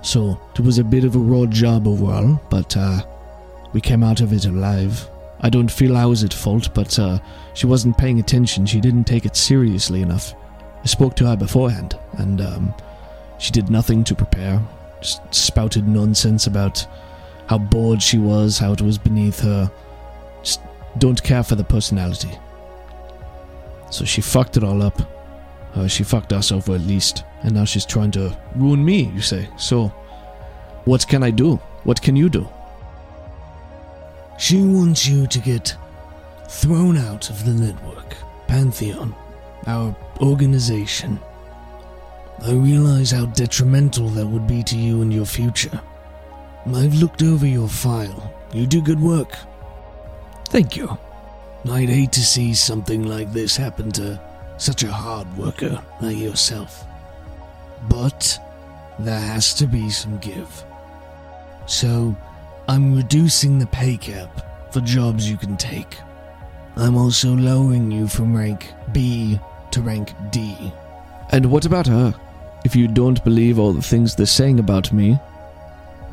So 0.01 0.39
it 0.53 0.61
was 0.61 0.77
a 0.77 0.83
bit 0.83 1.03
of 1.03 1.15
a 1.15 1.19
raw 1.19 1.45
job 1.45 1.87
overall, 1.87 2.39
but 2.49 2.75
uh, 2.77 3.01
we 3.73 3.81
came 3.81 4.03
out 4.03 4.21
of 4.21 4.33
it 4.33 4.45
alive. 4.45 5.09
I 5.41 5.49
don't 5.49 5.71
feel 5.71 5.95
I 5.95 6.05
was 6.05 6.23
at 6.23 6.33
fault, 6.33 6.73
but 6.73 6.97
uh, 6.99 7.19
she 7.53 7.65
wasn't 7.65 7.97
paying 7.97 8.19
attention. 8.19 8.65
She 8.65 8.81
didn't 8.81 9.05
take 9.05 9.25
it 9.25 9.35
seriously 9.35 10.01
enough. 10.01 10.33
I 10.83 10.87
spoke 10.87 11.15
to 11.17 11.27
her 11.27 11.35
beforehand, 11.35 11.97
and 12.13 12.41
um, 12.41 12.73
she 13.37 13.51
did 13.51 13.69
nothing 13.69 14.03
to 14.05 14.15
prepare. 14.15 14.61
Just 15.01 15.33
spouted 15.33 15.87
nonsense 15.87 16.47
about 16.47 16.85
how 17.47 17.57
bored 17.57 18.01
she 18.01 18.17
was, 18.17 18.57
how 18.57 18.73
it 18.73 18.81
was 18.81 18.97
beneath 18.97 19.39
her. 19.39 19.71
Just 20.43 20.61
don't 20.97 21.21
care 21.23 21.43
for 21.43 21.55
the 21.55 21.63
personality. 21.63 22.31
So 23.89 24.05
she 24.05 24.21
fucked 24.21 24.57
it 24.57 24.63
all 24.63 24.81
up. 24.81 25.01
Uh, 25.75 25.87
she 25.87 26.03
fucked 26.03 26.33
us 26.33 26.51
over 26.51 26.75
at 26.75 26.81
least, 26.81 27.23
and 27.43 27.53
now 27.53 27.65
she's 27.65 27.85
trying 27.85 28.11
to 28.11 28.35
ruin 28.55 28.83
me, 28.83 29.03
you 29.13 29.21
say. 29.21 29.47
So, 29.57 29.87
what 30.85 31.07
can 31.07 31.23
I 31.23 31.31
do? 31.31 31.55
What 31.83 32.01
can 32.01 32.15
you 32.15 32.29
do? 32.29 32.47
She 34.37 34.61
wants 34.61 35.07
you 35.07 35.27
to 35.27 35.39
get 35.39 35.75
thrown 36.47 36.97
out 36.97 37.29
of 37.29 37.45
the 37.45 37.53
network, 37.53 38.15
Pantheon, 38.47 39.13
our 39.67 39.95
organization. 40.21 41.19
I 42.41 42.53
realize 42.53 43.11
how 43.11 43.25
detrimental 43.25 44.07
that 44.09 44.25
would 44.25 44.47
be 44.47 44.63
to 44.63 44.77
you 44.77 45.01
and 45.01 45.13
your 45.13 45.25
future. 45.25 45.81
I've 46.65 46.95
looked 46.95 47.21
over 47.21 47.45
your 47.45 47.67
file. 47.67 48.33
You 48.53 48.65
do 48.65 48.81
good 48.81 48.99
work. 48.99 49.37
Thank 50.45 50.75
you. 50.77 50.97
I'd 51.69 51.89
hate 51.89 52.13
to 52.13 52.25
see 52.25 52.53
something 52.53 53.03
like 53.03 53.33
this 53.33 53.57
happen 53.57 53.91
to 53.91 54.19
such 54.59 54.83
a 54.83 54.91
hard 54.91 55.27
worker 55.37 55.81
like 56.01 56.17
yourself. 56.17 56.85
But 57.89 58.37
there 58.99 59.19
has 59.19 59.53
to 59.55 59.65
be 59.65 59.89
some 59.89 60.19
give. 60.19 60.63
So, 61.65 62.15
I'm 62.67 62.95
reducing 62.95 63.57
the 63.57 63.65
pay 63.67 63.97
cap 63.97 64.71
for 64.71 64.81
jobs 64.81 65.29
you 65.29 65.37
can 65.37 65.57
take. 65.57 65.97
I'm 66.75 66.95
also 66.95 67.35
lowering 67.35 67.89
you 67.89 68.07
from 68.07 68.35
rank 68.35 68.71
B 68.91 69.39
to 69.71 69.81
rank 69.81 70.13
D. 70.31 70.71
And 71.31 71.51
what 71.51 71.65
about 71.65 71.87
her? 71.87 72.13
If 72.65 72.75
you 72.75 72.87
don't 72.87 73.23
believe 73.23 73.57
all 73.57 73.73
the 73.73 73.81
things 73.81 74.15
they're 74.15 74.25
saying 74.25 74.59
about 74.59 74.91
me, 74.91 75.17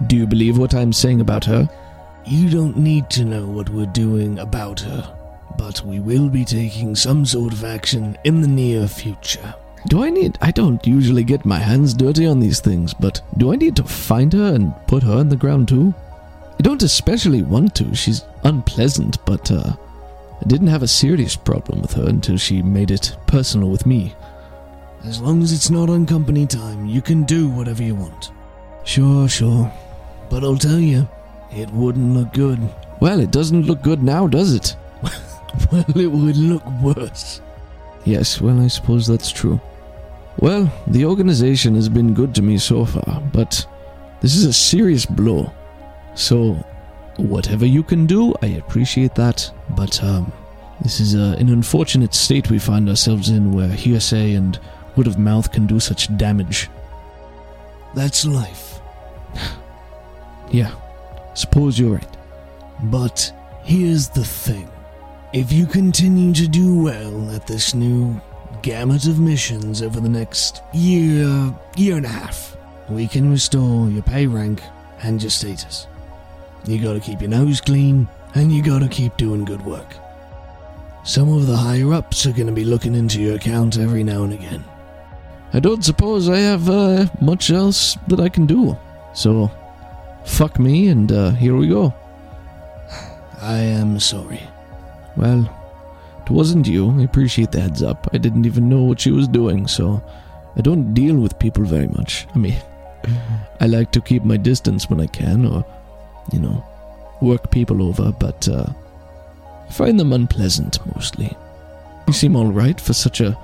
do 0.06 0.16
you 0.16 0.26
believe 0.26 0.58
what 0.58 0.74
I'm 0.74 0.92
saying 0.92 1.20
about 1.20 1.44
her? 1.46 1.68
You 2.24 2.50
don't 2.50 2.76
need 2.76 3.10
to 3.10 3.24
know 3.24 3.46
what 3.46 3.68
we're 3.70 3.86
doing 3.86 4.38
about 4.38 4.80
her, 4.80 5.15
but 5.56 5.84
we 5.84 6.00
will 6.00 6.28
be 6.28 6.44
taking 6.44 6.94
some 6.94 7.24
sort 7.24 7.52
of 7.52 7.64
action 7.64 8.16
in 8.24 8.40
the 8.40 8.48
near 8.48 8.86
future. 8.86 9.54
Do 9.88 10.02
I 10.02 10.10
need. 10.10 10.36
I 10.40 10.50
don't 10.50 10.84
usually 10.86 11.22
get 11.22 11.44
my 11.44 11.58
hands 11.58 11.94
dirty 11.94 12.26
on 12.26 12.40
these 12.40 12.60
things, 12.60 12.92
but 12.92 13.20
do 13.36 13.52
I 13.52 13.56
need 13.56 13.76
to 13.76 13.84
find 13.84 14.32
her 14.32 14.54
and 14.54 14.74
put 14.88 15.02
her 15.04 15.20
in 15.20 15.28
the 15.28 15.36
ground 15.36 15.68
too? 15.68 15.94
I 16.58 16.62
don't 16.62 16.82
especially 16.82 17.42
want 17.42 17.74
to. 17.76 17.94
She's 17.94 18.24
unpleasant, 18.42 19.24
but 19.24 19.50
uh, 19.50 19.76
I 20.40 20.48
didn't 20.48 20.68
have 20.68 20.82
a 20.82 20.88
serious 20.88 21.36
problem 21.36 21.82
with 21.82 21.92
her 21.92 22.08
until 22.08 22.36
she 22.36 22.62
made 22.62 22.90
it 22.90 23.16
personal 23.26 23.70
with 23.70 23.86
me. 23.86 24.14
As 25.04 25.20
long 25.20 25.42
as 25.42 25.52
it's 25.52 25.70
not 25.70 25.88
on 25.88 26.04
company 26.04 26.46
time, 26.46 26.86
you 26.86 27.00
can 27.00 27.22
do 27.22 27.48
whatever 27.48 27.82
you 27.82 27.94
want. 27.94 28.32
Sure, 28.84 29.28
sure. 29.28 29.72
But 30.28 30.42
I'll 30.42 30.56
tell 30.56 30.80
you, 30.80 31.08
it 31.52 31.70
wouldn't 31.70 32.14
look 32.14 32.32
good. 32.32 32.58
Well, 33.00 33.20
it 33.20 33.30
doesn't 33.30 33.66
look 33.66 33.82
good 33.82 34.02
now, 34.02 34.26
does 34.26 34.52
it? 34.54 34.74
well, 35.72 35.84
it 35.96 36.10
would 36.10 36.36
look 36.36 36.64
worse. 36.82 37.40
Yes, 38.04 38.40
well, 38.40 38.60
I 38.60 38.68
suppose 38.68 39.06
that's 39.06 39.32
true. 39.32 39.60
Well, 40.38 40.72
the 40.86 41.04
organization 41.04 41.74
has 41.74 41.88
been 41.88 42.14
good 42.14 42.34
to 42.34 42.42
me 42.42 42.58
so 42.58 42.84
far, 42.84 43.20
but 43.32 43.66
this 44.20 44.36
is 44.36 44.44
a 44.44 44.52
serious 44.52 45.06
blow. 45.06 45.52
So, 46.14 46.54
whatever 47.16 47.66
you 47.66 47.82
can 47.82 48.06
do, 48.06 48.34
I 48.42 48.46
appreciate 48.46 49.14
that, 49.14 49.50
but 49.70 50.02
um, 50.04 50.32
this 50.80 51.00
is 51.00 51.14
uh, 51.14 51.36
an 51.38 51.48
unfortunate 51.48 52.14
state 52.14 52.50
we 52.50 52.58
find 52.58 52.88
ourselves 52.88 53.30
in 53.30 53.52
where 53.52 53.68
hearsay 53.68 54.34
and 54.34 54.58
word 54.94 55.06
of 55.06 55.18
mouth 55.18 55.50
can 55.50 55.66
do 55.66 55.80
such 55.80 56.14
damage. 56.16 56.68
That's 57.94 58.26
life. 58.26 58.80
yeah, 60.50 60.72
suppose 61.34 61.78
you're 61.78 61.94
right. 61.94 62.16
But 62.84 63.32
here's 63.64 64.08
the 64.10 64.24
thing 64.24 64.68
if 65.32 65.52
you 65.52 65.66
continue 65.66 66.32
to 66.34 66.48
do 66.48 66.82
well 66.82 67.30
at 67.32 67.46
this 67.46 67.74
new 67.74 68.20
gamut 68.62 69.06
of 69.06 69.18
missions 69.18 69.82
over 69.82 70.00
the 70.00 70.08
next 70.08 70.62
year, 70.72 71.54
year 71.76 71.96
and 71.96 72.06
a 72.06 72.08
half, 72.08 72.56
we 72.88 73.08
can 73.08 73.30
restore 73.30 73.88
your 73.90 74.02
pay 74.02 74.26
rank 74.26 74.62
and 75.02 75.22
your 75.22 75.30
status. 75.30 75.86
You 76.64 76.82
gotta 76.82 77.00
keep 77.00 77.20
your 77.20 77.30
nose 77.30 77.60
clean, 77.60 78.08
and 78.34 78.52
you 78.52 78.62
gotta 78.62 78.88
keep 78.88 79.16
doing 79.16 79.44
good 79.44 79.64
work. 79.64 79.94
Some 81.04 81.32
of 81.32 81.46
the 81.46 81.56
higher 81.56 81.92
ups 81.92 82.26
are 82.26 82.32
gonna 82.32 82.52
be 82.52 82.64
looking 82.64 82.94
into 82.94 83.20
your 83.20 83.36
account 83.36 83.78
every 83.78 84.02
now 84.02 84.24
and 84.24 84.32
again. 84.32 84.64
I 85.52 85.60
don't 85.60 85.84
suppose 85.84 86.28
I 86.28 86.38
have 86.38 86.68
uh, 86.68 87.06
much 87.20 87.50
else 87.50 87.96
that 88.08 88.20
I 88.20 88.28
can 88.28 88.46
do. 88.46 88.76
So, 89.14 89.50
fuck 90.24 90.58
me, 90.58 90.88
and 90.88 91.10
uh, 91.10 91.30
here 91.30 91.56
we 91.56 91.68
go. 91.68 91.94
I 93.40 93.58
am 93.58 94.00
sorry. 94.00 94.40
Well, 95.16 95.48
it 96.24 96.30
wasn't 96.30 96.66
you. 96.66 96.90
I 96.98 97.04
appreciate 97.04 97.52
the 97.52 97.60
heads 97.60 97.82
up. 97.82 98.08
I 98.12 98.18
didn't 98.18 98.46
even 98.46 98.68
know 98.68 98.82
what 98.82 99.00
she 99.00 99.10
was 99.10 99.28
doing, 99.28 99.66
so 99.66 100.02
I 100.56 100.60
don't 100.60 100.94
deal 100.94 101.16
with 101.16 101.38
people 101.38 101.64
very 101.64 101.88
much. 101.88 102.26
I 102.34 102.38
mean, 102.38 102.56
I 103.60 103.66
like 103.66 103.92
to 103.92 104.00
keep 104.00 104.24
my 104.24 104.36
distance 104.36 104.90
when 104.90 105.00
I 105.00 105.06
can, 105.06 105.46
or, 105.46 105.64
you 106.32 106.40
know, 106.40 106.64
work 107.20 107.50
people 107.50 107.82
over, 107.82 108.12
but 108.12 108.48
uh, 108.48 108.66
I 109.68 109.72
find 109.72 109.98
them 109.98 110.12
unpleasant 110.12 110.78
mostly. 110.94 111.36
You 112.06 112.12
seem 112.12 112.36
alright 112.36 112.80
for 112.80 112.92
such 112.92 113.20
a 113.20 113.38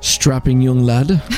strapping 0.00 0.60
young 0.60 0.80
lad. 0.84 1.22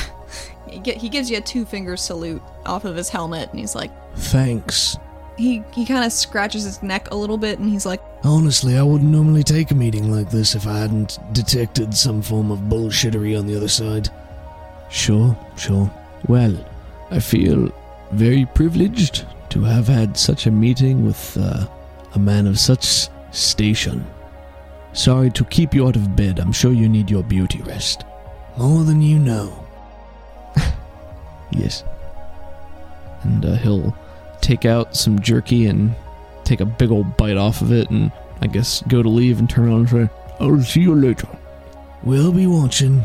He 0.69 0.91
he 0.93 1.09
gives 1.09 1.31
you 1.31 1.37
a 1.37 1.41
two 1.41 1.65
finger 1.65 1.97
salute 1.97 2.41
off 2.65 2.85
of 2.85 2.95
his 2.95 3.09
helmet, 3.09 3.49
and 3.49 3.59
he's 3.59 3.73
like, 3.73 3.89
Thanks. 4.15 4.97
He 5.37 5.63
he 5.71 5.85
kind 5.85 6.03
of 6.03 6.11
scratches 6.11 6.63
his 6.63 6.83
neck 6.83 7.09
a 7.11 7.15
little 7.15 7.37
bit, 7.37 7.59
and 7.59 7.69
he's 7.69 7.85
like, 7.85 8.01
Honestly, 8.23 8.77
I 8.77 8.83
wouldn't 8.83 9.09
normally 9.09 9.43
take 9.43 9.71
a 9.71 9.75
meeting 9.75 10.11
like 10.11 10.29
this 10.29 10.55
if 10.55 10.67
I 10.67 10.79
hadn't 10.79 11.19
detected 11.33 11.95
some 11.95 12.21
form 12.21 12.51
of 12.51 12.59
bullshittery 12.61 13.37
on 13.37 13.45
the 13.47 13.55
other 13.55 13.67
side. 13.67 14.09
Sure, 14.89 15.37
sure. 15.55 15.89
Well, 16.27 16.57
I 17.11 17.19
feel 17.19 17.71
very 18.11 18.45
privileged 18.45 19.25
to 19.49 19.63
have 19.63 19.87
had 19.87 20.17
such 20.17 20.47
a 20.47 20.51
meeting 20.51 21.05
with 21.05 21.37
uh, 21.39 21.67
a 22.15 22.19
man 22.19 22.47
of 22.47 22.59
such 22.59 23.07
station. 23.31 24.05
Sorry 24.93 25.29
to 25.31 25.45
keep 25.45 25.73
you 25.73 25.87
out 25.87 25.95
of 25.95 26.15
bed. 26.15 26.39
I'm 26.39 26.51
sure 26.51 26.73
you 26.73 26.89
need 26.89 27.09
your 27.09 27.23
beauty 27.23 27.61
rest. 27.61 28.03
More 28.57 28.83
than 28.83 29.01
you 29.01 29.19
know. 29.19 29.63
Yes. 31.51 31.85
And 33.23 33.45
uh, 33.45 33.55
he'll 33.55 33.95
take 34.47 34.63
out 34.63 34.95
some 34.95 35.19
jerky 35.19 35.65
and 35.65 35.93
take 36.45 36.61
a 36.61 36.65
big 36.65 36.89
old 36.89 37.17
bite 37.17 37.35
off 37.35 37.61
of 37.61 37.73
it 37.73 37.89
and 37.89 38.09
I 38.39 38.47
guess 38.47 38.81
go 38.87 39.03
to 39.03 39.09
leave 39.09 39.39
and 39.39 39.49
turn 39.49 39.67
around 39.67 39.79
and 39.79 39.89
say, 39.89 40.09
I'll 40.39 40.61
see 40.61 40.79
you 40.79 40.95
later. 40.95 41.27
We'll 42.01 42.31
be 42.31 42.47
watching. 42.47 43.03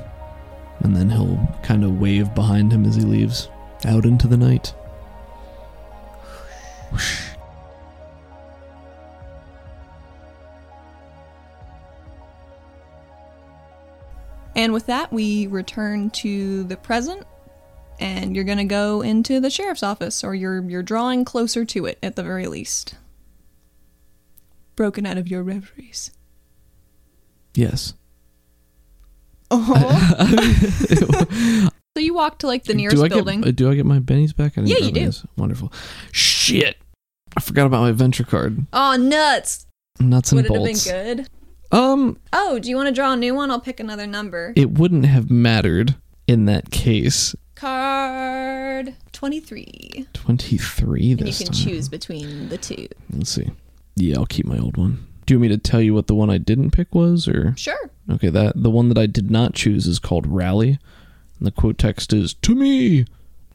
And 0.84 0.94
then 0.94 1.10
he'll 1.10 1.40
kind 1.64 1.82
of 1.82 1.98
wave 1.98 2.32
behind 2.36 2.72
him 2.72 2.84
as 2.84 2.94
he 2.94 3.02
leaves 3.02 3.48
out 3.84 4.04
into 4.04 4.28
the 4.28 4.36
night. 4.36 4.72
Whoosh. 6.92 7.30
and 14.54 14.72
with 14.72 14.86
that, 14.86 15.12
we 15.12 15.48
return 15.48 16.10
to 16.10 16.62
the 16.64 16.76
present, 16.76 17.26
and 18.00 18.34
you're 18.34 18.44
gonna 18.44 18.64
go 18.64 19.02
into 19.02 19.40
the 19.40 19.50
sheriff's 19.50 19.82
office, 19.82 20.24
or 20.24 20.34
you're 20.34 20.62
you're 20.68 20.82
drawing 20.82 21.24
closer 21.24 21.64
to 21.64 21.86
it 21.86 21.98
at 22.02 22.16
the 22.16 22.22
very 22.22 22.46
least. 22.46 22.94
Broken 24.76 25.06
out 25.06 25.18
of 25.18 25.28
your 25.28 25.42
reveries. 25.42 26.10
Yes. 27.54 27.94
Oh. 29.50 30.86
so 31.96 32.00
you 32.00 32.14
walk 32.14 32.38
to 32.38 32.46
like 32.46 32.64
the 32.64 32.74
nearest 32.74 32.96
do 32.96 33.04
I 33.04 33.08
building. 33.08 33.42
Get, 33.42 33.48
uh, 33.48 33.52
do 33.52 33.70
I 33.70 33.74
get 33.74 33.86
my 33.86 33.98
bennies 33.98 34.34
back? 34.34 34.56
Yeah, 34.56 34.78
you 34.78 34.92
do. 34.92 35.00
bennies. 35.08 35.26
Wonderful. 35.36 35.72
Shit. 36.10 36.76
I 37.36 37.40
forgot 37.40 37.66
about 37.66 37.82
my 37.82 37.92
venture 37.92 38.24
card. 38.24 38.66
oh, 38.72 38.96
nuts! 38.96 39.66
Nuts 40.00 40.32
and 40.32 40.38
Would 40.38 40.46
it 40.46 40.54
have 40.54 40.64
been 40.64 40.72
bolts. 40.72 40.90
good? 40.90 41.28
Um, 41.70 42.18
Oh, 42.32 42.58
do 42.58 42.68
you 42.68 42.76
want 42.76 42.88
to 42.88 42.94
draw 42.94 43.12
a 43.12 43.16
new 43.16 43.34
one? 43.34 43.50
I'll 43.50 43.60
pick 43.60 43.80
another 43.80 44.06
number. 44.06 44.52
it 44.56 44.72
wouldn't 44.72 45.06
have 45.06 45.30
mattered 45.30 45.94
in 46.26 46.44
that 46.46 46.70
case. 46.70 47.34
Card 47.62 48.96
23. 49.12 50.08
23 50.12 51.14
this 51.14 51.20
And 51.20 51.28
you 51.28 51.46
can 51.46 51.54
time. 51.54 51.64
choose 51.64 51.88
between 51.88 52.48
the 52.48 52.58
two. 52.58 52.88
Let's 53.12 53.30
see. 53.30 53.50
Yeah, 53.94 54.16
I'll 54.18 54.26
keep 54.26 54.46
my 54.46 54.58
old 54.58 54.76
one. 54.76 55.06
Do 55.26 55.34
you 55.34 55.38
want 55.38 55.48
me 55.48 55.56
to 55.56 55.62
tell 55.62 55.80
you 55.80 55.94
what 55.94 56.08
the 56.08 56.16
one 56.16 56.28
I 56.28 56.38
didn't 56.38 56.72
pick 56.72 56.92
was 56.92 57.28
or 57.28 57.54
Sure. 57.56 57.88
Okay, 58.10 58.30
that 58.30 58.60
the 58.60 58.68
one 58.70 58.88
that 58.88 58.98
I 58.98 59.06
did 59.06 59.30
not 59.30 59.54
choose 59.54 59.86
is 59.86 60.00
called 60.00 60.26
Rally. 60.26 60.80
And 61.38 61.46
the 61.46 61.52
quote 61.52 61.78
text 61.78 62.12
is 62.12 62.34
to 62.34 62.56
me. 62.56 63.04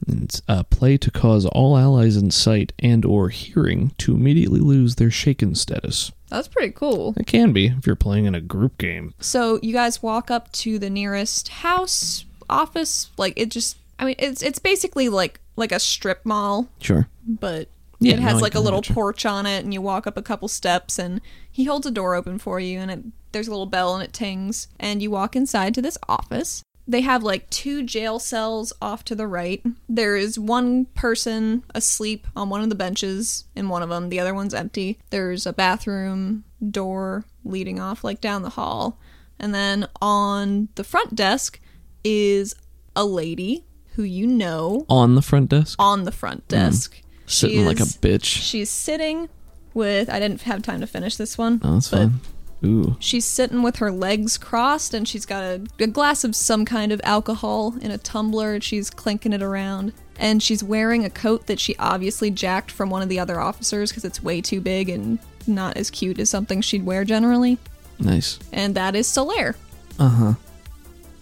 And 0.06 0.22
it's 0.22 0.40
a 0.48 0.64
play 0.64 0.96
to 0.96 1.10
cause 1.10 1.44
all 1.44 1.76
allies 1.76 2.16
in 2.16 2.30
sight 2.30 2.72
and 2.78 3.04
or 3.04 3.28
hearing 3.28 3.92
to 3.98 4.14
immediately 4.14 4.60
lose 4.60 4.94
their 4.94 5.10
shaken 5.10 5.54
status. 5.54 6.12
That's 6.30 6.48
pretty 6.48 6.72
cool. 6.72 7.12
It 7.18 7.26
can 7.26 7.52
be 7.52 7.66
if 7.66 7.86
you're 7.86 7.94
playing 7.94 8.24
in 8.24 8.34
a 8.34 8.40
group 8.40 8.78
game. 8.78 9.12
So 9.20 9.60
you 9.62 9.74
guys 9.74 10.02
walk 10.02 10.30
up 10.30 10.50
to 10.52 10.78
the 10.78 10.88
nearest 10.88 11.48
house, 11.48 12.24
office, 12.48 13.10
like 13.18 13.34
it 13.36 13.50
just 13.50 13.76
I 13.98 14.04
mean 14.04 14.14
it's 14.18 14.42
it's 14.42 14.58
basically 14.58 15.08
like 15.08 15.40
like 15.56 15.72
a 15.72 15.80
strip 15.80 16.24
mall, 16.24 16.68
Sure. 16.80 17.08
but 17.26 17.68
Yeah, 18.00 18.14
it 18.14 18.20
has 18.20 18.34
no, 18.36 18.40
like 18.40 18.54
a 18.54 18.60
little 18.60 18.78
imagine. 18.78 18.94
porch 18.94 19.26
on 19.26 19.44
it 19.46 19.64
and 19.64 19.74
you 19.74 19.80
walk 19.82 20.06
up 20.06 20.16
a 20.16 20.22
couple 20.22 20.46
steps 20.48 20.98
and 20.98 21.20
he 21.50 21.64
holds 21.64 21.86
a 21.86 21.90
door 21.90 22.14
open 22.14 22.38
for 22.38 22.60
you 22.60 22.78
and 22.78 22.90
it, 22.92 23.00
there's 23.32 23.48
a 23.48 23.50
little 23.50 23.66
bell 23.66 23.94
and 23.94 24.04
it 24.04 24.12
tings 24.12 24.68
and 24.78 25.02
you 25.02 25.10
walk 25.10 25.34
inside 25.34 25.74
to 25.74 25.82
this 25.82 25.98
office. 26.08 26.62
They 26.86 27.00
have 27.02 27.22
like 27.24 27.50
two 27.50 27.82
jail 27.82 28.18
cells 28.18 28.72
off 28.80 29.04
to 29.06 29.14
the 29.16 29.26
right. 29.26 29.60
There 29.90 30.16
is 30.16 30.38
one 30.38 30.86
person 30.94 31.64
asleep 31.74 32.26
on 32.36 32.48
one 32.48 32.62
of 32.62 32.68
the 32.70 32.74
benches 32.76 33.44
in 33.56 33.68
one 33.68 33.82
of 33.82 33.90
them. 33.90 34.08
The 34.08 34.20
other 34.20 34.32
one's 34.32 34.54
empty. 34.54 34.98
There's 35.10 35.44
a 35.44 35.52
bathroom 35.52 36.44
door 36.70 37.24
leading 37.44 37.78
off 37.80 38.04
like 38.04 38.20
down 38.22 38.40
the 38.42 38.50
hall. 38.50 38.98
And 39.40 39.52
then 39.54 39.86
on 40.00 40.68
the 40.76 40.84
front 40.84 41.14
desk 41.14 41.60
is 42.04 42.54
a 42.96 43.04
lady 43.04 43.64
who 43.98 44.04
you 44.04 44.28
know 44.28 44.86
On 44.88 45.16
the 45.16 45.22
front 45.22 45.48
desk, 45.50 45.74
on 45.80 46.04
the 46.04 46.12
front 46.12 46.46
desk. 46.46 46.94
She 47.26 47.46
Mm. 47.46 47.50
sitting 47.50 47.66
like 47.66 47.80
a 47.80 47.82
bitch. 47.82 48.24
She's 48.24 48.70
sitting 48.70 49.28
with. 49.74 50.08
I 50.08 50.20
didn't 50.20 50.42
have 50.42 50.62
time 50.62 50.80
to 50.80 50.86
finish 50.86 51.16
this 51.16 51.36
one. 51.36 51.60
Oh, 51.64 51.74
that's 51.74 51.88
fine. 51.88 52.20
Ooh. 52.64 52.96
She's 53.00 53.24
sitting 53.24 53.62
with 53.62 53.76
her 53.76 53.90
legs 53.90 54.38
crossed, 54.38 54.94
and 54.94 55.06
she's 55.06 55.26
got 55.26 55.42
a, 55.42 55.60
a 55.80 55.86
glass 55.88 56.22
of 56.22 56.34
some 56.36 56.64
kind 56.64 56.92
of 56.92 57.00
alcohol 57.04 57.74
in 57.82 57.90
a 57.90 57.98
tumbler. 57.98 58.54
and 58.54 58.62
She's 58.64 58.88
clinking 58.88 59.32
it 59.32 59.42
around, 59.42 59.92
and 60.16 60.40
she's 60.42 60.62
wearing 60.62 61.04
a 61.04 61.10
coat 61.10 61.46
that 61.48 61.58
she 61.60 61.74
obviously 61.76 62.30
jacked 62.30 62.70
from 62.70 62.88
one 62.88 63.02
of 63.02 63.08
the 63.08 63.18
other 63.20 63.40
officers 63.40 63.90
because 63.90 64.04
it's 64.04 64.22
way 64.22 64.40
too 64.40 64.60
big 64.60 64.88
and 64.88 65.18
not 65.46 65.76
as 65.76 65.90
cute 65.90 66.18
as 66.20 66.30
something 66.30 66.60
she'd 66.60 66.86
wear 66.86 67.04
generally. 67.04 67.58
Nice. 67.98 68.38
And 68.52 68.74
that 68.76 68.94
is 68.96 69.06
Solaire. 69.08 69.54
Uh 69.98 70.08
huh. 70.08 70.32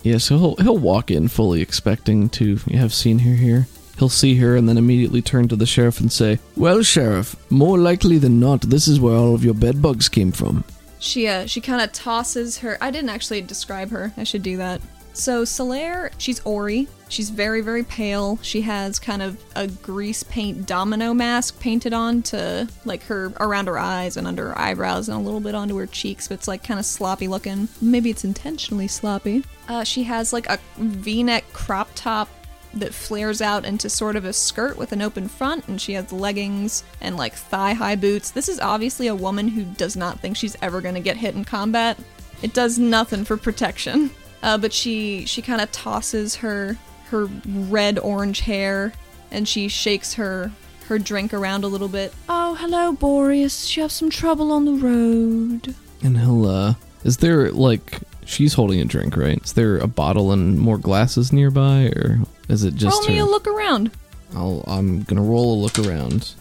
Yeah, 0.07 0.19
so 0.19 0.39
he'll 0.39 0.57
he'll 0.57 0.79
walk 0.79 1.11
in 1.11 1.27
fully 1.27 1.61
expecting 1.61 2.29
to 2.29 2.55
have 2.71 2.95
seen 2.95 3.19
her 3.19 3.35
here. 3.35 3.67
He'll 3.99 4.09
see 4.09 4.37
her 4.37 4.55
and 4.55 4.69
then 4.69 4.79
immediately 4.79 5.21
turn 5.21 5.49
to 5.49 5.57
the 5.57 5.67
sheriff 5.67 5.99
and 5.99 6.13
say, 6.13 6.39
Well, 6.55 6.85
Sheriff, 6.85 7.35
more 7.51 7.77
likely 7.77 8.19
than 8.19 8.39
not, 8.39 8.61
this 8.61 8.87
is 8.87 9.01
where 9.01 9.17
all 9.17 9.35
of 9.35 9.45
your 9.45 9.55
bed 9.55 9.83
bugs 9.83 10.09
came 10.09 10.31
from. 10.31 10.63
She 11.01 11.27
uh 11.27 11.47
she 11.47 11.61
kind 11.61 11.83
of 11.83 11.91
tosses 11.91 12.59
her. 12.59 12.79
I 12.81 12.93
didn't 12.93 13.11
actually 13.11 13.43
describe 13.43 13.91
her. 13.91 14.13
I 14.17 14.23
should 14.23 14.45
do 14.45 14.57
that. 14.59 14.81
So 15.17 15.45
Solaire, 15.45 16.11
she's 16.19 16.41
Ori. 16.41 16.89
She's 17.09 17.31
very 17.31 17.63
very 17.63 17.83
pale. 17.85 18.39
She 18.43 18.61
has 18.61 18.99
kind 18.99 19.23
of 19.23 19.43
a 19.55 19.67
grease 19.67 20.23
paint 20.23 20.67
domino 20.67 21.15
mask 21.15 21.59
painted 21.59 21.95
on 21.95 22.23
to 22.25 22.69
like 22.85 23.03
her 23.05 23.33
around 23.41 23.69
her 23.69 23.79
eyes 23.79 24.19
and 24.19 24.27
under 24.27 24.49
her 24.49 24.59
eyebrows 24.59 25.09
and 25.09 25.17
a 25.17 25.21
little 25.21 25.41
bit 25.41 25.55
onto 25.55 25.77
her 25.79 25.87
cheeks, 25.87 26.29
but 26.29 26.35
it's 26.35 26.49
like 26.49 26.63
kind 26.63 26.79
of 26.79 26.85
sloppy 26.85 27.29
looking. 27.29 27.69
Maybe 27.81 28.11
it's 28.11 28.25
intentionally 28.25 28.89
sloppy. 28.89 29.43
Uh, 29.69 29.85
she 29.85 30.03
has 30.03 30.35
like 30.35 30.49
a 30.51 30.59
V-neck 30.77 31.51
crop 31.55 31.89
top 31.95 32.29
that 32.75 32.93
flares 32.93 33.41
out 33.41 33.65
into 33.65 33.89
sort 33.89 34.17
of 34.17 34.27
a 34.27 34.35
skirt 34.35 34.77
with 34.77 34.93
an 34.93 35.01
open 35.01 35.29
front, 35.29 35.67
and 35.67 35.81
she 35.81 35.95
has 35.95 36.13
leggings 36.13 36.85
and 37.01 37.17
like 37.17 37.33
thigh 37.33 37.73
high 37.73 37.97
boots. 37.97 38.33
This 38.33 38.51
is 38.51 38.61
obviously 38.61 39.07
a 39.07 39.15
woman 39.15 39.49
who 39.49 39.65
does 39.65 39.97
not 39.97 40.21
think 40.21 40.37
she's 40.37 40.59
ever 40.61 40.83
going 40.83 40.95
to 40.95 41.01
get 41.01 41.17
hit 41.17 41.35
in 41.35 41.47
combat. 41.47 41.99
It 42.43 42.53
does 42.53 42.79
nothing 42.79 43.25
for 43.25 43.39
protection. 43.39 44.11
Uh, 44.47 44.57
but 44.57 44.73
she 44.73 45.27
she 45.27 45.43
kind 45.43 45.61
of 45.61 45.71
tosses 45.73 46.37
her 46.37 46.79
her 47.11 47.27
red 47.47 47.99
orange 47.99 48.41
hair, 48.41 48.93
and 49.31 49.47
she 49.49 49.67
shakes 49.69 50.15
her 50.15 50.53
her 50.89 50.99
drink 51.01 51.35
around 51.35 51.65
a 51.65 51.67
little 51.67 51.89
bit. 51.89 52.15
Oh, 52.29 52.55
hello, 52.55 52.93
Boreas. 52.93 53.77
You 53.77 53.83
have 53.83 53.91
some 53.93 54.09
trouble 54.09 54.53
on 54.53 54.65
the 54.65 54.73
road. 54.73 55.75
and 56.03 56.17
he'll 56.19 56.47
uh, 56.47 56.75
is 57.05 57.17
there 57.19 57.51
like 57.51 57.99
she's 58.25 58.55
holding 58.55 58.81
a 58.81 58.85
drink, 58.85 59.17
right? 59.17 59.43
Is 59.45 59.53
there 59.55 59.79
a 59.79 59.89
bottle 59.89 60.31
and 60.33 60.59
more 60.59 60.79
glasses 60.79 61.33
nearby, 61.33 61.87
or 61.97 62.21
is 62.49 62.63
it 62.63 62.77
just 62.77 63.01
Roll 63.03 63.09
me 63.09 63.17
her? 63.17 63.25
a 63.25 63.27
look 63.27 63.49
around. 63.49 63.91
I'll 64.35 64.63
I'm 64.69 65.03
gonna 65.03 65.23
roll 65.23 65.55
a 65.55 65.61
look 65.61 65.79
around. 65.81 66.35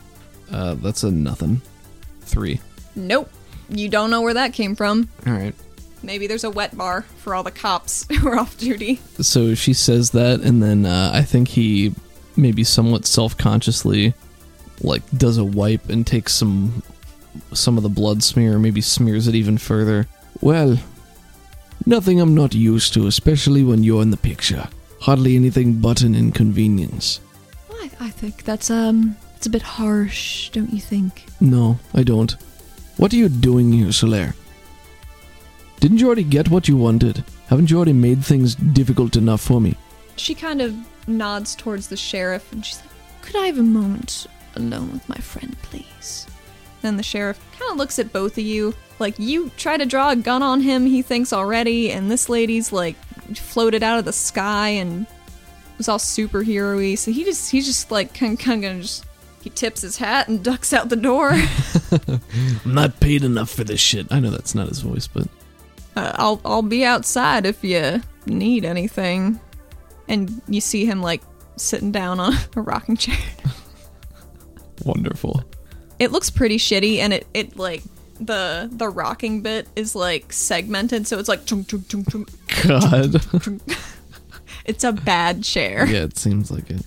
Uh, 0.51 0.75
that's 0.75 1.01
a 1.03 1.09
nothing. 1.11 1.61
Three. 2.21 2.59
Nope. 2.95 3.31
You 3.69 3.89
don't 3.89 4.11
know 4.11 4.21
where 4.21 4.35
that 4.35 4.53
came 4.53 4.75
from. 4.75 5.09
All 5.25 5.33
right. 5.33 5.55
Maybe 6.05 6.27
there's 6.27 6.43
a 6.43 6.49
wet 6.49 6.77
bar 6.77 7.03
for 7.17 7.35
all 7.35 7.43
the 7.43 7.51
cops 7.51 8.05
who 8.11 8.27
are 8.27 8.37
off 8.37 8.57
duty. 8.57 8.99
So 9.19 9.55
she 9.55 9.73
says 9.73 10.11
that, 10.11 10.41
and 10.41 10.61
then 10.61 10.85
uh, 10.85 11.11
I 11.13 11.23
think 11.23 11.49
he 11.49 11.93
maybe 12.37 12.63
somewhat 12.63 13.05
self-consciously 13.05 14.13
like 14.81 15.09
does 15.11 15.37
a 15.37 15.45
wipe 15.45 15.89
and 15.89 16.05
takes 16.05 16.33
some 16.33 16.83
some 17.53 17.77
of 17.77 17.83
the 17.83 17.89
blood 17.89 18.23
smear, 18.23 18.57
maybe 18.59 18.81
smears 18.81 19.27
it 19.27 19.35
even 19.35 19.57
further. 19.57 20.07
Well, 20.41 20.77
nothing 21.85 22.19
I'm 22.21 22.35
not 22.35 22.53
used 22.53 22.93
to, 22.93 23.07
especially 23.07 23.63
when 23.63 23.83
you're 23.83 24.01
in 24.01 24.11
the 24.11 24.17
picture. 24.17 24.67
Hardly 25.01 25.35
anything 25.35 25.79
but 25.81 26.01
an 26.01 26.15
inconvenience. 26.15 27.19
I, 27.71 27.89
I 27.99 28.09
think 28.09 28.43
that's 28.43 28.71
um, 28.71 29.17
it's 29.35 29.45
a 29.45 29.49
bit 29.49 29.61
harsh, 29.61 30.49
don't 30.49 30.73
you 30.73 30.79
think? 30.79 31.25
No, 31.39 31.79
I 31.93 32.03
don't. 32.03 32.35
What 32.97 33.13
are 33.13 33.17
you 33.17 33.29
doing 33.29 33.71
here, 33.73 33.87
Solaire? 33.87 34.33
Didn't 35.79 35.99
you 35.99 36.07
already 36.07 36.23
get 36.23 36.49
what 36.49 36.67
you 36.67 36.77
wanted? 36.77 37.23
Haven't 37.47 37.69
you 37.69 37.77
already 37.77 37.93
made 37.93 38.23
things 38.23 38.55
difficult 38.55 39.15
enough 39.15 39.41
for 39.41 39.61
me? 39.61 39.75
She 40.15 40.33
kind 40.33 40.61
of 40.61 40.75
nods 41.07 41.55
towards 41.55 41.87
the 41.87 41.97
sheriff 41.97 42.51
and 42.51 42.65
she's 42.65 42.79
like, 42.79 42.89
"Could 43.21 43.35
I 43.35 43.47
have 43.47 43.59
a 43.59 43.63
moment 43.63 44.27
alone 44.55 44.91
with 44.93 45.07
my 45.07 45.17
friend, 45.17 45.55
please?" 45.61 46.25
Then 46.81 46.97
the 46.97 47.03
sheriff 47.03 47.39
kind 47.59 47.71
of 47.71 47.77
looks 47.77 47.99
at 47.99 48.13
both 48.13 48.37
of 48.37 48.43
you, 48.43 48.73
like 48.99 49.19
you 49.19 49.51
try 49.57 49.77
to 49.77 49.85
draw 49.85 50.11
a 50.11 50.15
gun 50.15 50.41
on 50.41 50.61
him, 50.61 50.85
he 50.85 51.01
thinks 51.01 51.33
already, 51.33 51.91
and 51.91 52.09
this 52.09 52.29
lady's 52.29 52.71
like 52.71 52.95
floated 53.35 53.83
out 53.83 53.99
of 53.99 54.05
the 54.05 54.13
sky 54.13 54.69
and 54.69 55.05
was 55.77 55.89
all 55.89 55.97
superhero-y. 55.97 56.95
So 56.95 57.11
he 57.11 57.23
just 57.23 57.51
he's 57.51 57.65
just 57.65 57.91
like 57.91 58.13
kind 58.13 58.33
of 58.33 58.45
gonna 58.45 58.81
just 58.81 59.05
he 59.41 59.49
tips 59.49 59.81
his 59.81 59.97
hat 59.97 60.27
and 60.27 60.43
ducks 60.43 60.73
out 60.73 60.89
the 60.89 60.95
door. 60.95 61.31
I'm 62.65 62.73
not 62.73 62.99
paid 62.99 63.23
enough 63.23 63.49
for 63.49 63.63
this 63.63 63.79
shit. 63.79 64.07
I 64.11 64.19
know 64.19 64.31
that's 64.31 64.55
not 64.55 64.69
his 64.69 64.79
voice, 64.79 65.07
but 65.07 65.27
Uh, 65.95 66.11
I'll 66.15 66.41
I'll 66.43 66.61
be 66.61 66.83
outside 66.83 67.45
if 67.45 67.63
you 67.63 68.01
need 68.25 68.65
anything. 68.65 69.39
And 70.07 70.41
you 70.47 70.61
see 70.61 70.85
him 70.85 71.01
like 71.01 71.21
sitting 71.55 71.91
down 71.91 72.19
on 72.19 72.33
a 72.55 72.61
rocking 72.61 72.97
chair. 72.97 73.17
wonderful. 74.83 75.43
It 75.99 76.11
looks 76.11 76.29
pretty 76.29 76.57
shitty, 76.57 76.97
and 76.99 77.13
it 77.13 77.27
it 77.33 77.57
like 77.57 77.83
the 78.19 78.69
the 78.71 78.89
rocking 78.89 79.41
bit 79.41 79.67
is 79.75 79.95
like 79.95 80.31
segmented, 80.31 81.07
so 81.07 81.17
it's 81.19 81.29
like 81.29 81.45
chung, 81.45 81.65
chung, 81.65 81.83
chung, 81.87 82.05
chung. 82.05 82.27
God. 82.63 83.21
it's 84.65 84.83
a 84.83 84.91
bad 84.91 85.43
chair. 85.43 85.85
yeah, 85.85 86.03
it 86.03 86.17
seems 86.17 86.51
like 86.51 86.69
it. 86.69 86.85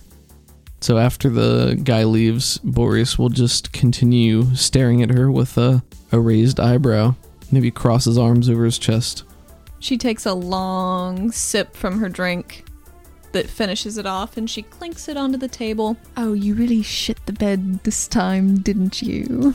So 0.81 0.97
after 0.97 1.29
the 1.29 1.79
guy 1.83 2.05
leaves, 2.05 2.57
Boreas 2.59 3.19
will 3.19 3.29
just 3.29 3.73
continue 3.73 4.55
staring 4.55 5.03
at 5.03 5.09
her 5.09 5.29
with 5.29 5.57
a, 5.57 5.83
a 6.11 6.19
raised 6.19 6.59
eyebrow. 6.59 7.15
Maybe 7.51 7.71
cross 7.71 8.05
his 8.05 8.17
arms 8.17 8.49
over 8.49 8.65
his 8.65 8.77
chest. 8.77 9.23
She 9.79 9.97
takes 9.97 10.25
a 10.25 10.33
long 10.33 11.31
sip 11.31 11.75
from 11.75 11.99
her 11.99 12.09
drink 12.09 12.65
that 13.31 13.47
finishes 13.47 13.97
it 13.97 14.05
off, 14.05 14.37
and 14.37 14.49
she 14.49 14.63
clinks 14.63 15.07
it 15.07 15.15
onto 15.17 15.37
the 15.37 15.47
table. 15.47 15.97
Oh, 16.17 16.33
you 16.33 16.55
really 16.55 16.81
shit 16.81 17.23
the 17.25 17.33
bed 17.33 17.83
this 17.83 18.07
time, 18.07 18.59
didn't 18.59 19.01
you? 19.01 19.53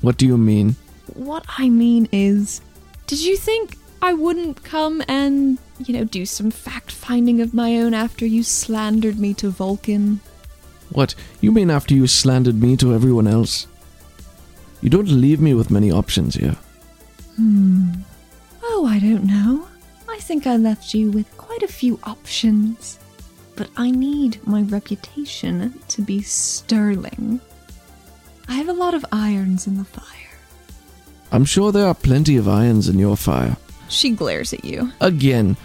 What 0.00 0.18
do 0.18 0.26
you 0.26 0.36
mean? 0.36 0.76
What 1.14 1.44
I 1.56 1.68
mean 1.68 2.08
is, 2.12 2.60
did 3.06 3.20
you 3.20 3.36
think 3.36 3.78
I 4.02 4.12
wouldn't 4.12 4.62
come 4.64 5.02
and, 5.08 5.58
you 5.78 5.94
know, 5.94 6.04
do 6.04 6.26
some 6.26 6.50
fact 6.50 6.90
finding 6.90 7.40
of 7.40 7.54
my 7.54 7.76
own 7.78 7.94
after 7.94 8.26
you 8.26 8.42
slandered 8.42 9.18
me 9.18 9.34
to 9.34 9.50
Vulcan? 9.50 10.20
What? 10.90 11.14
You 11.40 11.52
mean 11.52 11.70
after 11.70 11.94
you 11.94 12.06
slandered 12.06 12.60
me 12.60 12.76
to 12.76 12.94
everyone 12.94 13.26
else? 13.26 13.66
You 14.80 14.90
don't 14.90 15.08
leave 15.08 15.40
me 15.40 15.54
with 15.54 15.70
many 15.70 15.90
options 15.90 16.34
here. 16.34 16.56
Hmm. 17.36 17.90
Oh, 18.62 18.86
I 18.86 18.98
don't 18.98 19.24
know. 19.24 19.68
I 20.08 20.18
think 20.18 20.46
I 20.46 20.56
left 20.56 20.94
you 20.94 21.10
with 21.10 21.36
quite 21.36 21.62
a 21.62 21.68
few 21.68 21.98
options. 22.04 22.98
But 23.54 23.70
I 23.76 23.90
need 23.90 24.46
my 24.46 24.62
reputation 24.62 25.80
to 25.88 26.02
be 26.02 26.22
sterling. 26.22 27.40
I 28.48 28.54
have 28.54 28.68
a 28.68 28.72
lot 28.72 28.94
of 28.94 29.04
irons 29.12 29.66
in 29.66 29.76
the 29.76 29.84
fire. 29.84 30.04
I'm 31.32 31.44
sure 31.44 31.72
there 31.72 31.86
are 31.86 31.94
plenty 31.94 32.36
of 32.36 32.48
irons 32.48 32.88
in 32.88 32.98
your 32.98 33.16
fire. 33.16 33.56
She 33.88 34.10
glares 34.10 34.52
at 34.52 34.64
you. 34.64 34.92
Again, 35.00 35.56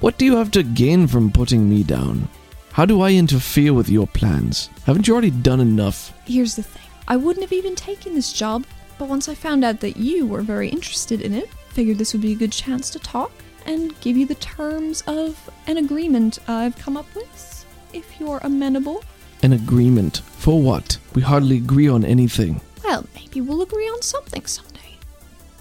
what 0.00 0.18
do 0.18 0.24
you 0.24 0.36
have 0.36 0.50
to 0.52 0.62
gain 0.62 1.06
from 1.06 1.30
putting 1.30 1.68
me 1.68 1.82
down? 1.82 2.28
How 2.72 2.84
do 2.84 3.00
I 3.00 3.12
interfere 3.12 3.72
with 3.72 3.88
your 3.88 4.06
plans? 4.06 4.68
Haven't 4.84 5.06
you 5.06 5.14
already 5.14 5.30
done 5.30 5.60
enough? 5.60 6.12
Here's 6.26 6.56
the 6.56 6.62
thing 6.62 6.82
I 7.06 7.16
wouldn't 7.16 7.44
have 7.44 7.52
even 7.52 7.74
taken 7.76 8.14
this 8.14 8.32
job, 8.32 8.64
but 8.98 9.08
once 9.08 9.28
I 9.28 9.34
found 9.34 9.64
out 9.64 9.80
that 9.80 9.96
you 9.96 10.26
were 10.26 10.42
very 10.42 10.68
interested 10.68 11.20
in 11.20 11.34
it, 11.34 11.48
figured 11.70 11.98
this 11.98 12.12
would 12.12 12.22
be 12.22 12.32
a 12.32 12.36
good 12.36 12.52
chance 12.52 12.90
to 12.90 12.98
talk 12.98 13.32
and 13.66 13.98
give 14.00 14.16
you 14.16 14.26
the 14.26 14.34
terms 14.36 15.02
of 15.06 15.50
an 15.66 15.78
agreement 15.78 16.38
I've 16.48 16.76
come 16.76 16.96
up 16.96 17.06
with, 17.14 17.64
if 17.92 18.20
you're 18.20 18.38
amenable. 18.42 19.02
An 19.42 19.52
agreement? 19.52 20.18
For 20.38 20.60
what? 20.62 20.98
We 21.14 21.22
hardly 21.22 21.56
agree 21.56 21.88
on 21.88 22.04
anything. 22.04 22.60
Well, 22.84 23.04
maybe 23.14 23.40
we'll 23.40 23.62
agree 23.62 23.88
on 23.88 24.02
something 24.02 24.44
someday. 24.46 24.96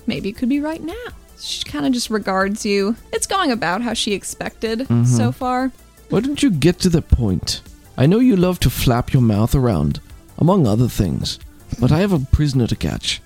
Maybe 0.06 0.30
it 0.30 0.34
could 0.38 0.50
be 0.50 0.60
right 0.60 0.84
now. 0.84 0.94
She 1.40 1.64
kind 1.64 1.86
of 1.86 1.92
just 1.94 2.10
regards 2.10 2.66
you. 2.66 2.96
It's 3.12 3.28
going 3.28 3.52
about 3.52 3.82
how 3.82 3.94
she 3.94 4.14
expected 4.14 4.80
Mhm. 4.88 5.08
so 5.08 5.32
far. 5.32 5.72
Why 6.10 6.20
don't 6.20 6.44
you 6.44 6.52
get 6.52 6.80
to 6.80 6.90
the 6.90 7.02
point? 7.02 7.62
I 7.98 8.06
know 8.06 8.20
you 8.20 8.36
love 8.36 8.60
to 8.62 8.70
flap 8.70 9.14
your 9.14 9.22
mouth 9.22 9.56
around, 9.56 10.00
among 10.38 10.68
other 10.68 10.88
things, 10.88 11.40
but 11.80 11.92
I 11.92 12.00
have 12.00 12.12
a 12.14 12.20
prisoner 12.20 12.68
to 12.68 12.76
catch. 12.76 13.22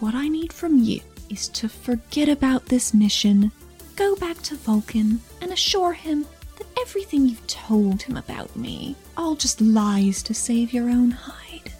What 0.00 0.14
I 0.14 0.28
need 0.28 0.52
from 0.52 0.78
you 0.78 1.00
is 1.30 1.48
to 1.48 1.68
forget 1.68 2.28
about 2.28 2.66
this 2.66 2.92
mission, 2.92 3.52
go 3.96 4.14
back 4.16 4.40
to 4.42 4.56
Vulcan, 4.56 5.20
and 5.40 5.52
assure 5.52 5.92
him 5.92 6.26
that 6.58 6.66
everything 6.80 7.26
you've 7.26 7.46
told 7.46 8.02
him 8.02 8.16
about 8.16 8.54
me 8.56 8.96
all 9.16 9.34
just 9.34 9.60
lies 9.60 10.22
to 10.24 10.34
save 10.34 10.72
your 10.72 10.90
own 10.90 11.10
hide. 11.10 11.72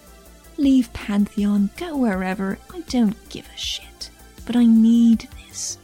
Leave 0.57 0.91
Pantheon, 0.93 1.69
go 1.77 1.97
wherever, 1.97 2.57
I 2.73 2.81
don't 2.81 3.29
give 3.29 3.47
a 3.53 3.57
shit. 3.57 4.09
But 4.45 4.55
I 4.55 4.65
need 4.65 5.27
this. 5.47 5.77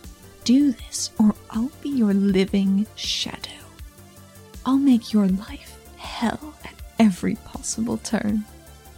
Do 0.44 0.72
this, 0.72 1.12
or 1.20 1.36
I'll 1.50 1.72
be 1.82 1.90
your 1.90 2.14
living 2.14 2.88
shadow. 2.96 3.50
I'll 4.66 4.78
make 4.78 5.14
your 5.14 5.28
life 5.28 5.78
hell 5.98 6.56
at 6.64 6.74
every 7.00 7.36
possible 7.36 7.98
turn. 7.98 8.46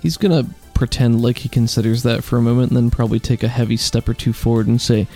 He's 0.02 0.18
gonna 0.18 0.46
pretend 0.74 1.22
like 1.22 1.40
he 1.40 1.50
considers 1.50 2.04
that 2.04 2.24
for 2.24 2.38
a 2.38 2.42
moment 2.42 2.72
and 2.72 2.78
then 2.78 2.92
probably 2.92 3.20
take 3.20 3.44
a 3.44 3.48
heavy 3.48 3.78
step 3.78 4.10
or 4.10 4.14
two 4.14 4.34
forward 4.34 4.68
and 4.68 4.82
say, 4.82 5.08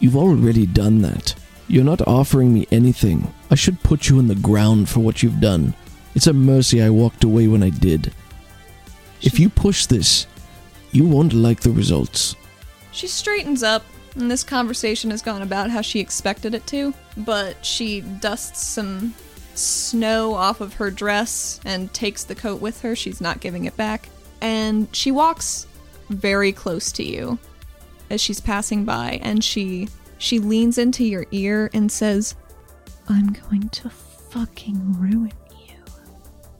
You've 0.00 0.16
already 0.16 0.66
done 0.66 1.02
that. 1.02 1.34
You're 1.66 1.84
not 1.84 2.06
offering 2.06 2.52
me 2.52 2.66
anything. 2.70 3.32
I 3.50 3.54
should 3.54 3.82
put 3.82 4.08
you 4.08 4.18
in 4.18 4.28
the 4.28 4.34
ground 4.34 4.88
for 4.88 5.00
what 5.00 5.22
you've 5.22 5.40
done. 5.40 5.74
It's 6.14 6.26
a 6.26 6.32
mercy 6.32 6.82
I 6.82 6.90
walked 6.90 7.24
away 7.24 7.48
when 7.48 7.62
I 7.62 7.70
did. 7.70 8.12
If 9.22 9.40
you 9.40 9.48
push 9.48 9.86
this, 9.86 10.26
you 10.92 11.06
won't 11.06 11.32
like 11.32 11.60
the 11.60 11.70
results. 11.70 12.36
She 12.92 13.06
straightens 13.06 13.62
up, 13.62 13.84
and 14.14 14.30
this 14.30 14.44
conversation 14.44 15.10
has 15.10 15.22
gone 15.22 15.42
about 15.42 15.70
how 15.70 15.80
she 15.80 16.00
expected 16.00 16.54
it 16.54 16.66
to, 16.68 16.92
but 17.16 17.64
she 17.64 18.00
dusts 18.00 18.64
some 18.64 19.14
snow 19.54 20.34
off 20.34 20.60
of 20.60 20.74
her 20.74 20.90
dress 20.90 21.60
and 21.64 21.92
takes 21.92 22.24
the 22.24 22.34
coat 22.34 22.60
with 22.60 22.82
her. 22.82 22.94
She's 22.94 23.20
not 23.20 23.40
giving 23.40 23.64
it 23.64 23.76
back. 23.76 24.08
And 24.44 24.94
she 24.94 25.10
walks 25.10 25.66
very 26.10 26.52
close 26.52 26.92
to 26.92 27.02
you 27.02 27.38
as 28.10 28.20
she's 28.20 28.40
passing 28.40 28.84
by, 28.84 29.18
and 29.22 29.42
she 29.42 29.88
she 30.18 30.38
leans 30.38 30.76
into 30.76 31.02
your 31.02 31.24
ear 31.32 31.70
and 31.72 31.90
says, 31.90 32.34
"I'm 33.08 33.28
going 33.32 33.70
to 33.70 33.88
fucking 33.88 35.00
ruin 35.00 35.32
you." 35.66 35.76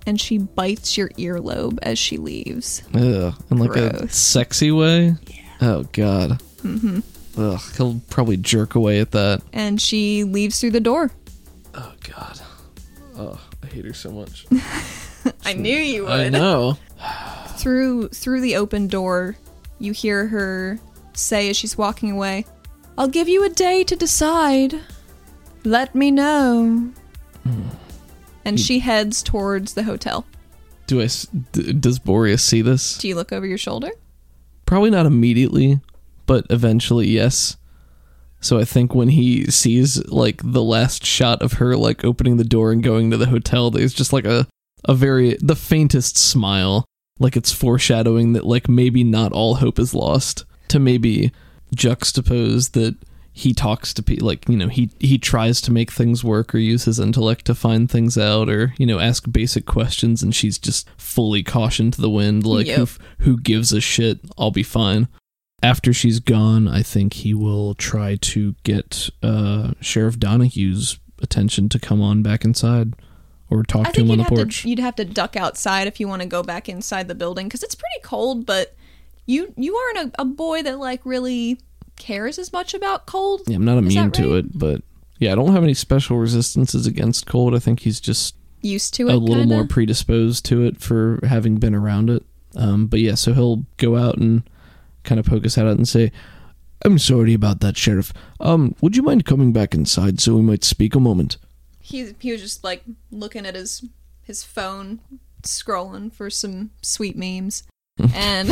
And 0.06 0.18
she 0.18 0.38
bites 0.38 0.96
your 0.96 1.10
earlobe 1.10 1.78
as 1.82 1.98
she 1.98 2.16
leaves. 2.16 2.82
Ugh, 2.94 3.34
in 3.50 3.58
like 3.58 3.76
a 3.76 3.90
Gross. 3.90 4.16
sexy 4.16 4.70
way? 4.70 5.14
Yeah. 5.26 5.42
Oh, 5.60 5.82
God. 5.92 6.42
Mm-hmm. 6.62 7.00
Ugh, 7.40 7.60
he'll 7.76 8.00
probably 8.10 8.36
jerk 8.38 8.74
away 8.74 9.00
at 9.00 9.10
that. 9.12 9.42
And 9.52 9.80
she 9.80 10.24
leaves 10.24 10.58
through 10.60 10.72
the 10.72 10.80
door. 10.80 11.10
Oh, 11.74 11.92
God. 12.02 12.40
Oh, 13.16 13.40
I 13.62 13.66
hate 13.66 13.84
her 13.84 13.92
so 13.94 14.10
much. 14.10 14.46
I 15.44 15.52
knew 15.54 15.76
you 15.76 16.02
would. 16.04 16.12
I 16.12 16.28
know. 16.28 16.76
through 17.56 18.08
through 18.08 18.40
the 18.40 18.56
open 18.56 18.86
door 18.88 19.36
you 19.78 19.92
hear 19.92 20.26
her 20.28 20.78
say 21.14 21.48
as 21.48 21.56
she's 21.56 21.76
walking 21.78 22.10
away 22.10 22.44
i'll 22.98 23.08
give 23.08 23.28
you 23.28 23.44
a 23.44 23.48
day 23.48 23.84
to 23.84 23.96
decide 23.96 24.80
let 25.64 25.94
me 25.94 26.10
know 26.10 26.90
and 28.44 28.58
hmm. 28.58 28.62
she 28.62 28.80
heads 28.80 29.22
towards 29.22 29.74
the 29.74 29.84
hotel 29.84 30.26
Do 30.86 31.00
I? 31.00 31.04
s- 31.04 31.26
D- 31.52 31.72
does 31.72 31.98
Boreas 31.98 32.42
see 32.42 32.62
this? 32.62 32.98
do 32.98 33.08
you 33.08 33.14
look 33.14 33.32
over 33.32 33.46
your 33.46 33.58
shoulder 33.58 33.90
Probably 34.66 34.90
not 34.90 35.04
immediately, 35.06 35.80
but 36.26 36.46
eventually, 36.48 37.06
yes. 37.06 37.58
So 38.40 38.58
I 38.58 38.64
think 38.64 38.94
when 38.94 39.08
he 39.10 39.44
sees 39.50 40.04
like 40.06 40.40
the 40.42 40.62
last 40.62 41.04
shot 41.04 41.42
of 41.42 41.54
her 41.54 41.76
like 41.76 42.02
opening 42.04 42.38
the 42.38 42.44
door 42.44 42.72
and 42.72 42.82
going 42.82 43.10
to 43.10 43.16
the 43.16 43.26
hotel, 43.26 43.70
there's 43.70 43.94
just 43.94 44.12
like 44.12 44.24
a 44.24 44.46
a 44.86 44.94
very 44.94 45.36
the 45.40 45.54
faintest 45.54 46.16
smile, 46.16 46.84
like 47.18 47.36
it's 47.36 47.52
foreshadowing 47.52 48.32
that 48.32 48.44
like 48.46 48.68
maybe 48.68 49.04
not 49.04 49.32
all 49.32 49.56
hope 49.56 49.78
is 49.78 49.94
lost. 49.94 50.44
To 50.68 50.78
maybe 50.80 51.30
juxtapose 51.76 52.72
that 52.72 52.96
he 53.32 53.52
talks 53.52 53.92
to 53.94 54.02
people 54.02 54.26
like 54.26 54.48
you 54.48 54.56
know 54.56 54.68
he 54.68 54.90
he 55.00 55.18
tries 55.18 55.60
to 55.60 55.72
make 55.72 55.90
things 55.90 56.22
work 56.24 56.54
or 56.54 56.58
use 56.58 56.84
his 56.84 57.00
intellect 57.00 57.44
to 57.44 57.54
find 57.54 57.90
things 57.90 58.16
out 58.16 58.48
or 58.48 58.72
you 58.78 58.86
know 58.86 58.98
ask 59.00 59.30
basic 59.30 59.66
questions 59.66 60.22
and 60.22 60.34
she's 60.34 60.56
just 60.58 60.88
fully 60.96 61.42
caution 61.42 61.90
to 61.90 62.00
the 62.00 62.10
wind 62.10 62.46
like 62.46 62.66
Yep. 62.66 62.78
who 62.78 62.86
who 63.18 63.40
gives 63.40 63.72
a 63.72 63.80
shit 63.80 64.20
i'll 64.38 64.52
be 64.52 64.62
fine 64.62 65.08
after 65.64 65.92
she's 65.92 66.20
gone 66.20 66.68
i 66.68 66.80
think 66.82 67.14
he 67.14 67.34
will 67.34 67.74
try 67.74 68.14
to 68.20 68.54
get 68.62 69.10
uh 69.22 69.72
sheriff 69.80 70.16
donahue's 70.18 70.98
attention 71.20 71.68
to 71.70 71.78
come 71.80 72.00
on 72.00 72.22
back 72.22 72.44
inside 72.44 72.94
or 73.54 73.62
talk 73.62 73.88
i 73.88 73.92
to 73.92 74.00
him 74.00 74.10
on 74.10 74.18
you'd 74.18 74.18
the 74.18 74.22
have, 74.24 74.32
porch 74.32 74.62
to, 74.62 74.68
you'd 74.68 74.78
have 74.78 74.96
to 74.96 75.04
duck 75.04 75.36
outside 75.36 75.86
if 75.86 76.00
you 76.00 76.08
want 76.08 76.22
to 76.22 76.28
go 76.28 76.42
back 76.42 76.68
inside 76.68 77.08
the 77.08 77.14
building 77.14 77.46
because 77.46 77.62
it's 77.62 77.74
pretty 77.74 78.00
cold 78.02 78.44
but 78.44 78.74
you 79.26 79.52
you 79.56 79.74
aren't 79.76 80.14
a, 80.14 80.22
a 80.22 80.24
boy 80.24 80.62
that 80.62 80.78
like 80.78 81.00
really 81.04 81.58
cares 81.96 82.38
as 82.38 82.52
much 82.52 82.74
about 82.74 83.06
cold 83.06 83.42
yeah 83.46 83.56
i'm 83.56 83.64
not 83.64 83.78
immune 83.78 84.10
to 84.10 84.34
it 84.36 84.58
but 84.58 84.82
yeah 85.18 85.32
i 85.32 85.34
don't 85.34 85.52
have 85.52 85.62
any 85.62 85.74
special 85.74 86.18
resistances 86.18 86.86
against 86.86 87.26
cold 87.26 87.54
i 87.54 87.58
think 87.58 87.80
he's 87.80 88.00
just 88.00 88.34
used 88.64 88.94
to 88.94 89.08
it 89.08 89.14
a 89.14 89.18
little 89.18 89.42
kinda. 89.42 89.54
more 89.54 89.66
predisposed 89.66 90.44
to 90.46 90.62
it 90.62 90.80
for 90.80 91.20
having 91.22 91.58
been 91.58 91.74
around 91.74 92.10
it. 92.10 92.24
Um, 92.56 92.86
but 92.86 93.00
yeah, 93.00 93.14
so 93.14 93.34
he'll 93.34 93.64
go 93.76 93.96
out 93.96 94.16
and 94.16 94.42
kind 95.02 95.18
of 95.18 95.26
poke 95.26 95.44
his 95.44 95.54
head 95.54 95.66
out 95.66 95.76
and 95.76 95.86
say, 95.86 96.10
I'm 96.84 96.98
sorry 96.98 97.34
about 97.34 97.60
that, 97.60 97.76
Sheriff. 97.76 98.12
Um, 98.40 98.74
would 98.80 98.96
you 98.96 99.02
mind 99.02 99.24
coming 99.24 99.52
back 99.52 99.74
inside 99.74 100.20
so 100.20 100.34
we 100.34 100.42
might 100.42 100.64
speak 100.64 100.94
a 100.94 101.00
moment? 101.00 101.36
He 101.84 102.14
he 102.18 102.32
was 102.32 102.40
just 102.40 102.64
like 102.64 102.82
looking 103.12 103.44
at 103.46 103.54
his 103.54 103.84
his 104.22 104.42
phone 104.42 105.00
scrolling 105.42 106.10
for 106.10 106.30
some 106.30 106.70
sweet 106.80 107.14
memes 107.16 107.62
and 108.14 108.48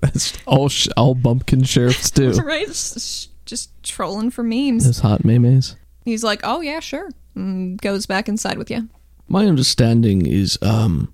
"That's 0.00 0.38
all 0.46 0.68
sh- 0.70 0.88
all 0.96 1.14
bumpkin 1.14 1.62
sheriffs 1.64 2.10
do." 2.10 2.32
right 2.42 2.66
just, 2.66 3.30
just 3.44 3.70
trolling 3.82 4.30
for 4.30 4.42
memes 4.42 4.84
Those 4.86 5.00
hot 5.00 5.24
memes. 5.24 5.76
he's 6.06 6.24
like 6.24 6.40
oh 6.42 6.60
yeah 6.62 6.80
sure 6.80 7.10
and 7.34 7.80
goes 7.80 8.06
back 8.06 8.28
inside 8.28 8.56
with 8.58 8.70
you 8.70 8.88
My 9.28 9.46
understanding 9.46 10.26
is, 10.26 10.58
um, 10.62 11.12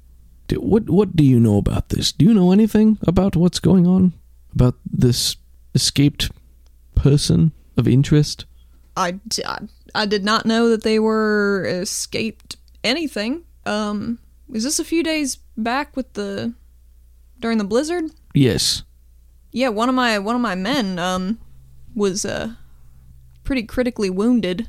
what 0.57 0.89
what 0.89 1.15
do 1.15 1.23
you 1.25 1.39
know 1.39 1.59
about 1.59 1.89
this? 1.91 2.11
Do 2.13 2.25
you 2.25 2.35
know 2.35 2.53
anything 2.53 2.99
about 3.07 3.37
what's 3.37 3.61
going 3.61 3.87
on? 3.87 4.13
About 4.55 4.75
this 4.91 5.37
escaped 5.75 6.31
person 6.95 7.53
of 7.77 7.87
interest? 7.87 8.47
I, 8.99 9.19
I- 9.47 9.69
I 9.95 10.05
did 10.07 10.25
not 10.25 10.45
know 10.45 10.69
that 10.69 10.83
they 10.83 10.99
were 10.99 11.65
escaped 11.67 12.57
anything 12.85 13.45
um 13.65 14.19
was 14.49 14.65
this 14.65 14.79
a 14.79 14.85
few 14.85 15.03
days 15.03 15.37
back 15.57 15.97
with 15.97 16.13
the 16.13 16.53
during 17.41 17.59
the 17.59 17.65
blizzard 17.65 18.05
Yes. 18.35 18.83
yeah 19.53 19.69
one 19.69 19.89
of 19.89 19.95
my 19.95 20.19
one 20.19 20.35
of 20.37 20.41
my 20.43 20.55
men 20.55 20.99
um 20.99 21.39
was 21.95 22.25
uh 22.25 22.53
pretty 23.45 23.63
critically 23.63 24.11
wounded 24.11 24.69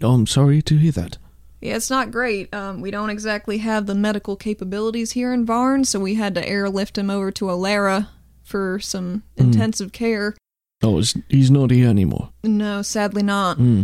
Oh, 0.00 0.12
I'm 0.12 0.26
sorry 0.28 0.62
to 0.62 0.76
hear 0.78 0.92
that. 0.92 1.18
Yeah, 1.60 1.74
it's 1.74 1.90
not 1.90 2.12
great. 2.12 2.54
Um, 2.54 2.80
we 2.80 2.92
don't 2.92 3.10
exactly 3.10 3.58
have 3.58 3.86
the 3.86 3.94
medical 3.96 4.36
capabilities 4.36 5.10
here 5.10 5.32
in 5.32 5.44
Varn, 5.44 5.82
so 5.84 5.98
we 5.98 6.14
had 6.14 6.36
to 6.36 6.48
airlift 6.48 6.96
him 6.96 7.10
over 7.10 7.32
to 7.32 7.46
Alara 7.46 8.06
for 8.44 8.78
some 8.78 9.24
intensive 9.36 9.90
care. 9.90 10.36
Oh, 10.82 10.98
is- 10.98 11.16
he's 11.28 11.50
not 11.50 11.70
here 11.70 11.88
anymore. 11.88 12.30
No, 12.44 12.82
sadly 12.82 13.22
not. 13.22 13.56
Hmm. 13.56 13.82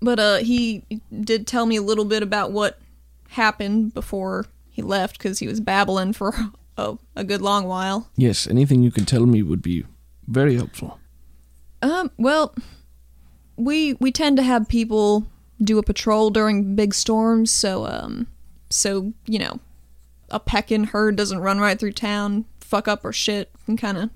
But 0.00 0.18
uh, 0.20 0.36
he 0.38 0.82
did 1.22 1.46
tell 1.46 1.66
me 1.66 1.76
a 1.76 1.82
little 1.82 2.04
bit 2.04 2.22
about 2.22 2.52
what 2.52 2.78
happened 3.30 3.94
before 3.94 4.46
he 4.70 4.82
left 4.82 5.18
because 5.18 5.38
he 5.38 5.48
was 5.48 5.60
babbling 5.60 6.12
for 6.12 6.34
a, 6.76 6.96
a 7.16 7.24
good 7.24 7.40
long 7.40 7.66
while. 7.66 8.08
Yes, 8.16 8.46
anything 8.46 8.82
you 8.82 8.90
can 8.92 9.04
tell 9.04 9.26
me 9.26 9.42
would 9.42 9.62
be 9.62 9.84
very 10.28 10.54
helpful. 10.56 11.00
Um, 11.82 12.10
well, 12.16 12.54
we 13.56 13.94
we 13.94 14.12
tend 14.12 14.36
to 14.36 14.42
have 14.42 14.68
people 14.68 15.26
do 15.62 15.78
a 15.78 15.82
patrol 15.82 16.30
during 16.30 16.74
big 16.76 16.94
storms, 16.94 17.50
so 17.50 17.86
um, 17.86 18.26
so 18.70 19.12
you 19.26 19.38
know, 19.38 19.60
a 20.30 20.38
pecking 20.38 20.84
herd 20.84 21.16
doesn't 21.16 21.38
run 21.38 21.58
right 21.58 21.78
through 21.78 21.92
town, 21.92 22.44
fuck 22.60 22.86
up 22.86 23.04
our 23.04 23.12
shit, 23.12 23.50
and 23.66 23.78
kind 23.78 23.96
of 23.98 24.10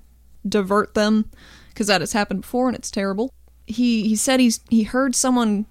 divert 0.47 0.93
them 0.93 1.29
because 1.69 1.87
that 1.87 2.01
has 2.01 2.13
happened 2.13 2.41
before 2.41 2.67
and 2.67 2.77
it's 2.77 2.91
terrible. 2.91 3.33
He 3.67 4.07
he 4.07 4.15
said 4.15 4.39
he's 4.39 4.59
he 4.69 4.83
heard 4.83 5.15
someone 5.15 5.65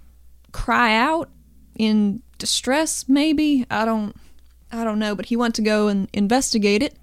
cry 0.53 0.97
out 0.97 1.31
in 1.77 2.23
distress 2.39 3.09
maybe. 3.09 3.67
I 3.71 3.85
don't 3.85 4.17
I 4.73 4.85
don't 4.85 4.99
know, 4.99 5.15
but 5.15 5.27
he 5.27 5.37
went 5.37 5.55
to 5.57 5.63
go 5.63 5.89
and 5.89 6.09
investigate 6.13 6.83
it 6.83 6.97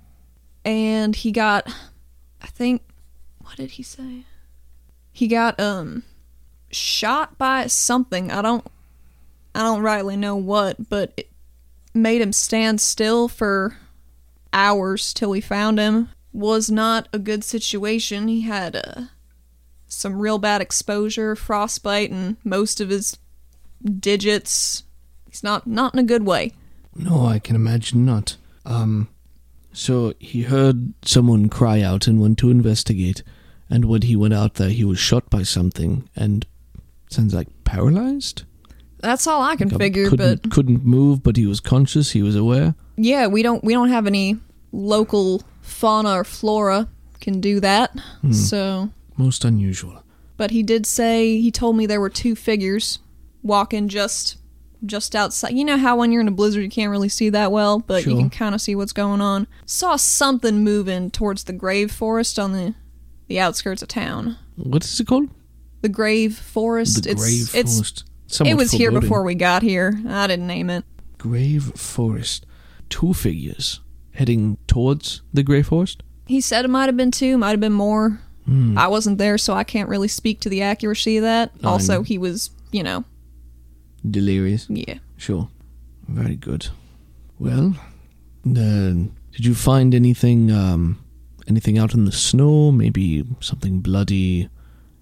and 0.66 1.16
he 1.16 1.32
got 1.32 1.72
I 2.42 2.48
think 2.48 2.82
what 3.40 3.58
did 3.58 3.72
he 3.72 3.84
say? 3.84 4.26
He 5.12 5.28
got 5.28 5.60
um 5.60 6.04
shot 6.72 7.38
by 7.38 7.68
something. 7.68 8.32
I 8.32 8.42
don't 8.42 8.66
I 9.56 9.62
don't 9.62 9.82
rightly 9.82 10.18
know 10.18 10.36
what, 10.36 10.90
but 10.90 11.14
it 11.18 11.30
made 11.94 12.22
him 12.22 12.32
stand 12.32 12.80
still 12.80 13.28
for 13.28 13.78
hours 14.54 15.14
till 15.14 15.30
we 15.32 15.42
found 15.42 15.80
him. 15.80 16.10
Was 16.34 16.70
not 16.70 17.08
a 17.12 17.20
good 17.20 17.44
situation. 17.44 18.28
He 18.28 18.42
had 18.42 18.76
uh, 18.76 19.02
some 19.88 20.20
real 20.20 20.38
bad 20.38 20.62
exposure, 20.62 21.36
frostbite, 21.36 22.12
and 22.12 22.38
most 22.44 22.80
of 22.82 22.90
his 22.90 23.18
digits. 23.84 24.84
He's 25.30 25.44
not 25.44 25.68
not 25.68 25.94
in 25.94 26.00
a 26.00 26.04
good 26.04 26.26
way. 26.26 26.54
No, 26.96 27.26
I 27.26 27.40
can 27.40 27.56
imagine 27.56 28.06
not. 28.06 28.38
Um, 28.66 29.08
so 29.72 30.14
he 30.20 30.44
heard 30.44 30.94
someone 31.06 31.50
cry 31.50 31.82
out 31.82 32.08
and 32.08 32.20
went 32.20 32.38
to 32.40 32.50
investigate, 32.50 33.24
and 33.70 33.86
when 33.86 34.02
he 34.04 34.16
went 34.16 34.34
out 34.34 34.56
there, 34.56 34.70
he 34.70 34.84
was 34.84 35.00
shot 35.00 35.30
by 35.30 35.44
something 35.44 36.10
and 36.16 36.46
sounds 37.10 37.34
like 37.34 37.48
paralyzed. 37.64 38.44
That's 39.00 39.28
all 39.28 39.44
I 39.44 39.56
can 39.56 39.70
Like, 39.70 39.78
figure, 39.80 40.10
couldn't, 40.10 40.42
but 40.44 40.52
couldn't 40.52 40.84
move, 40.84 41.22
but 41.22 41.38
he 41.38 41.46
was 41.46 41.60
conscious. 41.60 42.12
He 42.12 42.24
was 42.24 42.36
aware. 42.36 42.74
yeah, 42.96 43.28
we 43.28 43.44
don't 43.44 43.64
we 43.64 43.74
don't 43.74 43.90
have 43.90 44.08
any 44.08 44.38
local 44.72 45.44
fauna 45.68 46.12
or 46.14 46.24
flora 46.24 46.88
can 47.20 47.42
do 47.42 47.60
that. 47.60 47.92
Hmm. 48.22 48.32
So, 48.32 48.90
Most 49.18 49.44
unusual. 49.46 50.04
but 50.38 50.52
he 50.52 50.64
did 50.64 50.86
say 50.86 51.40
he 51.40 51.52
told 51.52 51.76
me 51.76 51.86
there 51.86 52.02
were 52.02 52.10
two 52.10 52.36
figures 52.36 53.00
walking 53.44 53.88
just 53.88 54.38
just 54.86 55.16
outside. 55.16 55.54
You 55.54 55.66
know 55.66 55.78
how 55.78 55.98
when 55.98 56.12
you're 56.12 56.22
in 56.22 56.28
a 56.28 56.32
blizzard 56.32 56.64
you 56.64 56.70
can't 56.70 56.92
really 56.92 57.10
see 57.10 57.30
that 57.30 57.52
well, 57.52 57.80
but 57.80 58.06
you 58.06 58.16
can 58.16 58.30
kind 58.30 58.54
of 58.54 58.62
see 58.62 58.76
what's 58.76 58.94
going 58.94 59.22
on. 59.22 59.48
Saw 59.66 59.96
something 59.96 60.64
moving 60.64 61.10
towards 61.10 61.46
the 61.46 61.54
grave 61.54 61.92
forest 61.92 62.38
on 62.38 62.52
the 62.54 62.76
the 63.28 63.40
outskirts 63.40 63.82
of 63.82 63.88
town. 63.90 64.38
What 64.56 64.84
is 64.84 65.00
it 65.00 65.08
called? 65.08 65.30
The 65.82 65.90
grave 65.90 66.38
forest. 66.38 67.04
The 67.04 67.12
it's 67.12 67.22
Grave 67.22 67.56
it's 67.56 67.76
Forest. 67.76 68.04
Somewhat 68.28 68.52
it 68.52 68.56
was 68.56 68.72
here 68.72 68.92
before 68.92 69.24
we 69.24 69.36
got 69.36 69.64
here. 69.64 70.00
I 70.08 70.28
didn't 70.28 70.48
name 70.48 70.70
it. 70.70 70.84
Grave 71.18 71.72
Forest. 71.76 72.46
Two 72.90 73.14
figures 73.14 73.82
heading 74.18 74.58
towards 74.66 75.22
the 75.32 75.44
Grey 75.44 75.62
Forest. 75.62 76.02
He 76.26 76.42
said 76.42 76.66
it 76.66 76.70
might 76.70 76.88
have 76.88 76.98
been 76.98 77.12
two, 77.12 77.38
might 77.38 77.52
have 77.52 77.60
been 77.60 77.72
more. 77.72 78.20
Hmm. 78.46 78.76
I 78.78 78.88
wasn't 78.88 79.20
there, 79.20 79.38
so 79.38 79.54
I 79.54 79.64
can't 79.64 79.88
really 79.90 80.08
speak 80.08 80.40
to 80.42 80.50
the 80.50 80.64
accuracy 80.64 81.18
of 81.18 81.24
that. 81.24 81.52
I 81.64 81.68
also, 81.68 82.02
he 82.02 82.18
was, 82.18 82.50
you 82.72 82.82
know, 82.82 83.04
Delirious. 84.10 84.68
yeah. 84.70 84.96
Sure. 85.18 85.50
Very 86.08 86.36
good. 86.36 86.68
Well, 87.40 87.76
then, 88.44 89.16
did 89.34 89.46
you 89.46 89.54
find 89.54 89.94
anything, 89.94 90.52
um, 90.52 91.00
anything 91.48 91.78
out 91.78 91.94
in 91.94 92.06
the 92.06 92.12
snow? 92.12 92.72
Maybe 92.72 93.24
something 93.40 93.82
bloody? 93.82 94.50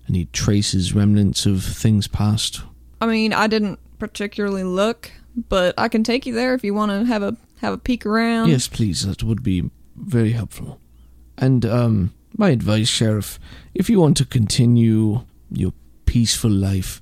Any 0.10 0.25
traces, 0.25 0.93
remnants 0.93 1.45
of 1.45 1.63
things 1.63 2.08
past? 2.08 2.62
I 3.01 3.06
mean, 3.06 3.32
I 3.34 3.47
didn't 3.47 3.80
particularly 3.97 4.63
look, 4.63 5.12
but 5.49 5.73
I 5.78 5.88
can 5.88 6.04
take 6.04 6.25
you 6.25 6.34
there 6.34 6.54
if 6.54 6.63
you 6.63 6.73
want 6.73 6.91
to 6.91 7.06
have 7.06 7.23
a 7.23 7.36
have 7.65 7.73
a 7.73 7.78
peek 7.78 8.06
around. 8.06 8.49
yes, 8.49 8.67
please. 8.67 9.06
That 9.06 9.23
would 9.23 9.43
be 9.43 9.69
very 9.95 10.32
helpful. 10.32 10.80
And, 11.38 11.65
um, 11.65 12.13
my 12.38 12.49
advice, 12.49 12.88
Sheriff, 12.89 13.39
if 13.73 13.89
you 13.89 13.99
want 13.99 14.17
to 14.17 14.25
continue 14.25 15.25
your 15.51 15.73
peaceful 16.06 16.51
life, 16.51 17.01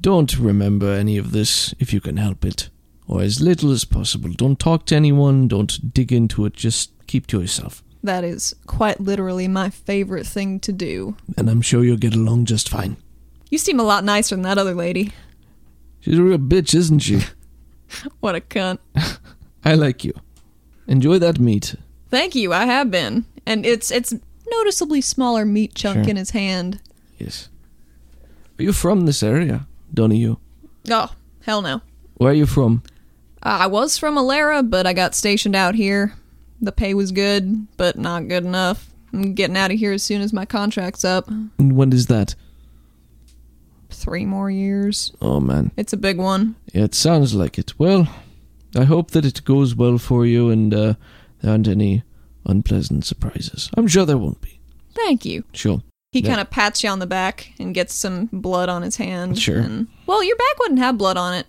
don't 0.00 0.38
remember 0.38 0.92
any 0.92 1.16
of 1.18 1.32
this 1.32 1.74
if 1.78 1.92
you 1.92 2.00
can 2.00 2.16
help 2.16 2.44
it. 2.44 2.68
Or 3.06 3.20
as 3.20 3.40
little 3.40 3.70
as 3.72 3.84
possible. 3.84 4.30
Don't 4.32 4.58
talk 4.58 4.86
to 4.86 4.96
anyone, 4.96 5.48
don't 5.48 5.92
dig 5.92 6.12
into 6.12 6.46
it, 6.46 6.54
just 6.54 6.92
keep 7.06 7.26
to 7.28 7.40
yourself. 7.40 7.82
That 8.02 8.24
is 8.24 8.54
quite 8.66 9.00
literally 9.00 9.48
my 9.48 9.70
favorite 9.70 10.26
thing 10.26 10.60
to 10.60 10.72
do. 10.72 11.16
And 11.36 11.48
I'm 11.50 11.60
sure 11.60 11.84
you'll 11.84 11.96
get 11.98 12.14
along 12.14 12.46
just 12.46 12.68
fine. 12.68 12.96
You 13.50 13.58
seem 13.58 13.78
a 13.78 13.84
lot 13.84 14.02
nicer 14.02 14.34
than 14.34 14.42
that 14.44 14.56
other 14.58 14.74
lady. 14.74 15.12
She's 16.00 16.18
a 16.18 16.22
real 16.22 16.38
bitch, 16.38 16.74
isn't 16.74 17.00
she? 17.00 17.20
What 18.20 18.34
a 18.34 18.40
cunt. 18.40 18.78
I 19.64 19.74
like 19.74 20.04
you. 20.04 20.12
Enjoy 20.86 21.18
that 21.18 21.38
meat. 21.38 21.74
Thank 22.10 22.34
you. 22.34 22.52
I 22.52 22.66
have 22.66 22.90
been, 22.90 23.24
and 23.46 23.64
it's 23.64 23.90
it's 23.90 24.14
noticeably 24.50 25.00
smaller 25.00 25.44
meat 25.44 25.74
chunk 25.74 26.04
Sure. 26.04 26.10
in 26.10 26.16
his 26.16 26.30
hand. 26.30 26.80
Yes. 27.18 27.48
Are 28.58 28.62
you 28.64 28.72
from 28.72 29.06
this 29.06 29.22
area, 29.22 29.66
Donahue? 29.94 30.36
Oh 30.90 31.12
hell 31.42 31.62
no. 31.62 31.80
Where 32.18 32.30
are 32.32 32.34
you 32.34 32.46
from? 32.46 32.82
Uh, 33.42 33.58
I 33.62 33.66
was 33.66 33.96
from 33.98 34.16
Alara, 34.16 34.68
but 34.68 34.86
I 34.86 34.92
got 34.92 35.14
stationed 35.14 35.56
out 35.56 35.74
here. 35.74 36.14
The 36.60 36.72
pay 36.72 36.94
was 36.94 37.10
good, 37.12 37.66
but 37.76 37.98
not 37.98 38.28
good 38.28 38.44
enough. 38.44 38.88
I'm 39.12 39.34
getting 39.34 39.56
out 39.56 39.70
of 39.72 39.78
here 39.78 39.92
as 39.92 40.02
soon 40.02 40.20
as 40.22 40.32
my 40.32 40.44
contract's 40.44 41.04
up. 41.04 41.28
And 41.28 41.76
when 41.76 41.92
is 41.92 42.06
that? 42.06 42.34
Three 43.90 44.24
more 44.24 44.50
years. 44.50 45.12
Oh 45.20 45.40
man. 45.40 45.70
It's 45.76 45.92
a 45.92 45.96
big 45.96 46.18
one. 46.18 46.54
Yeah, 46.72 46.84
it 46.84 46.94
sounds 46.94 47.34
like 47.34 47.58
it. 47.58 47.78
Well, 47.78 48.08
I 48.76 48.84
hope 48.84 49.10
that 49.12 49.24
it 49.24 49.44
goes 49.44 49.74
well 49.74 49.98
for 49.98 50.24
you 50.26 50.50
and 50.50 50.72
uh, 50.74 50.94
there 51.40 51.52
aren't 51.52 51.68
any 51.68 52.02
unpleasant 52.46 53.04
surprises. 53.04 53.70
I'm 53.76 53.86
sure 53.88 54.04
there 54.06 54.18
won't 54.18 54.40
be. 54.40 54.60
Thank 54.94 55.24
you. 55.24 55.44
Sure. 55.52 55.82
He 56.12 56.20
Yeah. 56.20 56.28
kind 56.30 56.40
of 56.40 56.50
pats 56.50 56.82
you 56.82 56.90
on 56.90 56.98
the 56.98 57.06
back 57.06 57.52
and 57.58 57.74
gets 57.74 57.94
some 57.94 58.28
blood 58.32 58.68
on 58.68 58.82
his 58.82 58.96
hand. 58.96 59.38
Sure. 59.38 59.58
And, 59.58 59.88
well, 60.06 60.22
your 60.24 60.36
back 60.36 60.58
wouldn't 60.58 60.78
have 60.80 60.98
blood 60.98 61.16
on 61.16 61.34
it. 61.34 61.46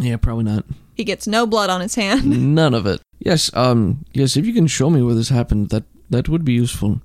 Yeah, 0.00 0.16
probably 0.16 0.44
not. 0.44 0.64
He 0.94 1.04
gets 1.04 1.26
no 1.26 1.46
blood 1.46 1.70
on 1.70 1.80
his 1.80 1.94
hand. 1.94 2.24
None 2.54 2.74
of 2.74 2.86
it. 2.86 3.00
Yes, 3.18 3.50
um, 3.54 4.04
yes, 4.12 4.36
if 4.36 4.44
you 4.46 4.52
can 4.52 4.66
show 4.66 4.90
me 4.90 5.00
where 5.02 5.14
this 5.14 5.28
happened, 5.30 5.70
that 5.70 5.84
that 6.10 6.28
would 6.28 6.44
be 6.44 6.52
useful. 6.52 7.00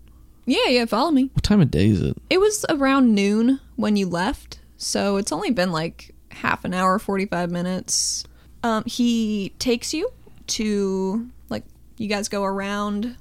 yeah, 0.45 0.67
yeah, 0.67 0.85
follow 0.85 1.11
me. 1.11 1.29
What 1.33 1.43
time 1.43 1.61
of 1.61 1.71
day 1.71 1.87
is 1.87 2.01
it? 2.01 2.17
It 2.29 2.39
was 2.39 2.65
around 2.69 3.13
noon 3.15 3.59
when 3.75 3.95
you 3.95 4.07
left, 4.07 4.59
so 4.77 5.15
it's 5.17 5.31
only 5.31 5.51
been 5.51 5.71
like 5.71 6.13
half 6.31 6.65
an 6.65 6.73
hour, 6.73 6.97
45 6.99 7.51
minutes. 7.51 8.25
Um, 8.63 8.83
he 8.85 9.53
takes 9.59 9.93
you 9.93 10.09
to, 10.47 11.29
like, 11.49 11.63
you 11.97 12.07
guys 12.07 12.27
go 12.27 12.43
around 12.43 13.15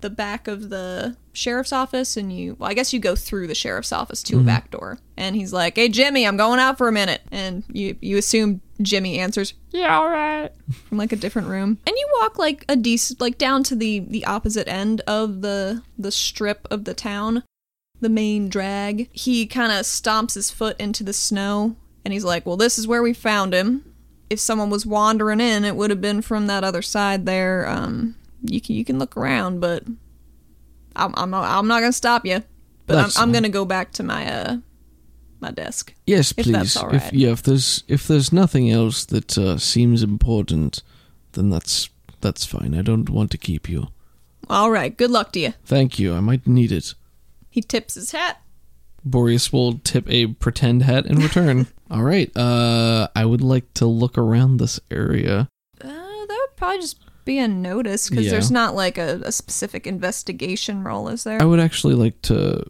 the 0.00 0.10
back 0.10 0.48
of 0.48 0.70
the 0.70 1.16
sheriff's 1.32 1.72
office, 1.72 2.16
and 2.16 2.32
you, 2.32 2.56
well, 2.58 2.70
I 2.70 2.74
guess 2.74 2.92
you 2.92 2.98
go 3.00 3.14
through 3.14 3.46
the 3.46 3.54
sheriff's 3.54 3.92
office 3.92 4.22
to 4.24 4.40
a 4.40 4.42
back 4.42 4.70
door. 4.70 4.98
And 5.16 5.36
he's 5.36 5.52
like, 5.52 5.76
hey, 5.76 5.88
Jimmy, 5.88 6.26
I'm 6.26 6.36
going 6.36 6.58
out 6.58 6.78
for 6.78 6.88
a 6.88 6.92
minute. 6.92 7.20
And 7.30 7.64
you, 7.68 7.96
you 8.00 8.16
assume 8.16 8.62
Jimmy 8.80 9.18
answers, 9.18 9.52
yeah, 9.70 9.96
all 9.96 10.08
right, 10.08 10.50
from 10.88 10.98
like 10.98 11.12
a 11.12 11.16
different 11.16 11.48
room. 11.48 11.78
And 11.86 11.94
you 11.96 12.08
walk 12.20 12.38
like 12.38 12.64
a 12.68 12.76
decent, 12.76 13.20
like 13.20 13.36
down 13.36 13.62
to 13.64 13.76
the, 13.76 14.00
the 14.00 14.24
opposite 14.24 14.68
end 14.68 15.02
of 15.02 15.42
the, 15.42 15.82
the 15.98 16.10
strip 16.10 16.66
of 16.70 16.84
the 16.84 16.94
town 16.94 17.42
the 18.00 18.08
main 18.08 18.48
drag. 18.48 19.08
He 19.12 19.46
kind 19.46 19.72
of 19.72 19.80
stomps 19.80 20.34
his 20.34 20.50
foot 20.50 20.78
into 20.80 21.04
the 21.04 21.12
snow 21.12 21.76
and 22.04 22.12
he's 22.12 22.24
like, 22.24 22.46
Well, 22.46 22.56
this 22.56 22.78
is 22.78 22.86
where 22.86 23.02
we 23.02 23.12
found 23.12 23.54
him. 23.54 23.84
If 24.30 24.40
someone 24.40 24.70
was 24.70 24.86
wandering 24.86 25.40
in, 25.40 25.64
it 25.64 25.76
would 25.76 25.90
have 25.90 26.00
been 26.00 26.22
from 26.22 26.46
that 26.46 26.64
other 26.64 26.82
side 26.82 27.26
there. 27.26 27.68
Um, 27.68 28.14
you 28.42 28.60
can, 28.60 28.76
you 28.76 28.84
can 28.84 28.98
look 28.98 29.16
around, 29.16 29.60
but 29.60 29.84
I'm, 30.96 31.12
I'm, 31.16 31.30
not, 31.30 31.44
I'm 31.44 31.66
not 31.66 31.80
going 31.80 31.90
to 31.92 31.96
stop 31.96 32.24
you. 32.24 32.42
But 32.86 32.98
I'm, 32.98 33.10
I'm 33.16 33.32
going 33.32 33.42
to 33.42 33.48
go 33.50 33.64
back 33.64 33.92
to 33.92 34.02
my, 34.02 34.32
uh, 34.32 34.56
my 35.40 35.50
desk. 35.50 35.94
Yes, 36.06 36.32
If 36.36 36.44
please. 36.44 36.74
that's 36.74 36.76
If 36.76 37.12
yeah, 37.12 37.30
if 37.30 37.42
there's 37.42 37.84
if 37.88 38.06
there's 38.06 38.32
nothing 38.32 38.70
else 38.70 39.04
that 39.06 39.36
uh, 39.38 39.58
seems 39.58 40.02
important, 40.02 40.82
then 41.32 41.50
that's 41.50 41.88
that's 42.20 42.44
fine. 42.44 42.74
I 42.74 42.82
don't 42.82 43.08
want 43.08 43.30
to 43.32 43.38
keep 43.38 43.68
you. 43.68 43.88
All 44.48 44.70
right. 44.70 44.96
Good 44.96 45.10
luck 45.10 45.32
to 45.32 45.40
you. 45.40 45.54
Thank 45.64 45.98
you. 45.98 46.14
I 46.14 46.20
might 46.20 46.46
need 46.46 46.72
it. 46.72 46.94
He 47.48 47.62
tips 47.62 47.94
his 47.94 48.12
hat. 48.12 48.40
Boreas 49.04 49.52
will 49.52 49.78
tip 49.78 50.04
a 50.08 50.26
pretend 50.26 50.82
hat 50.82 51.06
in 51.06 51.18
return. 51.18 51.66
All 51.90 52.02
right. 52.02 52.34
Uh, 52.36 53.08
I 53.16 53.24
would 53.24 53.40
like 53.40 53.72
to 53.74 53.86
look 53.86 54.16
around 54.18 54.58
this 54.58 54.78
area. 54.90 55.48
Uh, 55.80 55.86
that 55.88 56.28
would 56.28 56.56
probably 56.56 56.80
just 56.80 56.98
be 57.24 57.38
a 57.38 57.48
notice 57.48 58.08
because 58.10 58.26
Yeah. 58.26 58.32
there's 58.32 58.50
not 58.50 58.74
like 58.74 58.98
a, 58.98 59.20
a 59.24 59.32
specific 59.32 59.86
investigation 59.86 60.84
roll, 60.84 61.08
is 61.08 61.24
there? 61.24 61.40
I 61.40 61.44
would 61.44 61.60
actually 61.60 61.94
like 61.94 62.20
to 62.22 62.64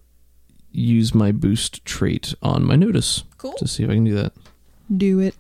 use 0.73 1.15
my 1.15 1.33
boost 1.33 1.85
trait 1.85 2.35
on 2.43 2.65
my 2.65 2.77
notice 2.77 3.25
cool. 3.39 3.53
to 3.55 3.67
see 3.67 3.83
if 3.83 3.91
I 3.91 3.95
can 3.95 4.05
do 4.05 4.15
that. 4.15 4.33
Do 4.97 5.19
it. 5.21 5.35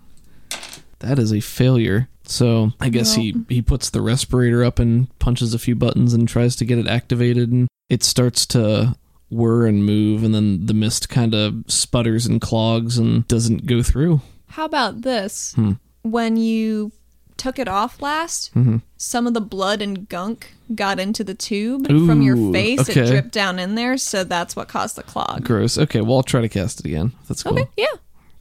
That 1.00 1.18
is 1.18 1.33
a 1.33 1.40
failure. 1.40 2.09
So 2.24 2.72
I 2.81 2.90
guess 2.90 3.14
he 3.14 3.35
he 3.48 3.62
puts 3.62 3.90
the 3.90 4.00
respirator 4.00 4.62
up 4.62 4.79
and 4.79 5.09
punches 5.18 5.55
a 5.55 5.59
few 5.59 5.74
buttons 5.74 6.12
and 6.14 6.29
tries 6.29 6.55
to 6.57 6.64
get 6.64 6.79
it 6.79 6.87
activated, 6.87 7.50
and 7.50 7.66
it 7.88 8.05
starts 8.05 8.46
to 8.46 8.94
whir 9.31 9.66
and 9.66 9.85
move, 9.85 10.23
and 10.25 10.35
then 10.35 10.66
the 10.66 10.75
mist 10.75 11.09
kind 11.09 11.35
of 11.35 11.64
sputters 11.69 12.27
and 12.27 12.40
clogs 12.40 12.99
and 12.99 13.27
doesn't 13.29 13.66
go 13.66 13.83
through. 13.83 14.21
How 14.49 14.64
about 14.64 15.03
this? 15.03 15.55
Hmm. 15.55 15.73
When 16.03 16.37
you 16.37 16.93
took 17.37 17.59
it 17.59 17.69
off 17.69 18.03
last, 18.03 18.55
Mm-hmm. 18.55 18.79
some 18.99 19.27
of 19.27 19.33
the 19.35 19.40
blood 19.40 19.81
and 19.81 20.09
gunk 20.09 20.53
got 20.75 21.01
into 21.01 21.25
the 21.25 21.35
tube 21.35 21.87
from 21.87 22.21
your 22.23 22.37
face. 22.53 22.81
okay. 22.81 23.01
It 23.01 23.07
dripped 23.07 23.33
down 23.33 23.59
in 23.59 23.77
there, 23.77 23.97
so 23.97 24.25
that's 24.25 24.55
what 24.55 24.69
caused 24.69 24.97
the 24.97 25.03
clog. 25.03 25.45
Gross. 25.45 25.79
Okay, 25.79 26.01
well 26.01 26.16
I'll 26.19 26.23
try 26.23 26.40
to 26.43 26.49
cast 26.49 26.81
it 26.81 26.87
again. 26.87 27.12
That's 27.29 27.43
cool. 27.43 27.59
Okay, 27.59 27.69
yeah. 27.77 27.87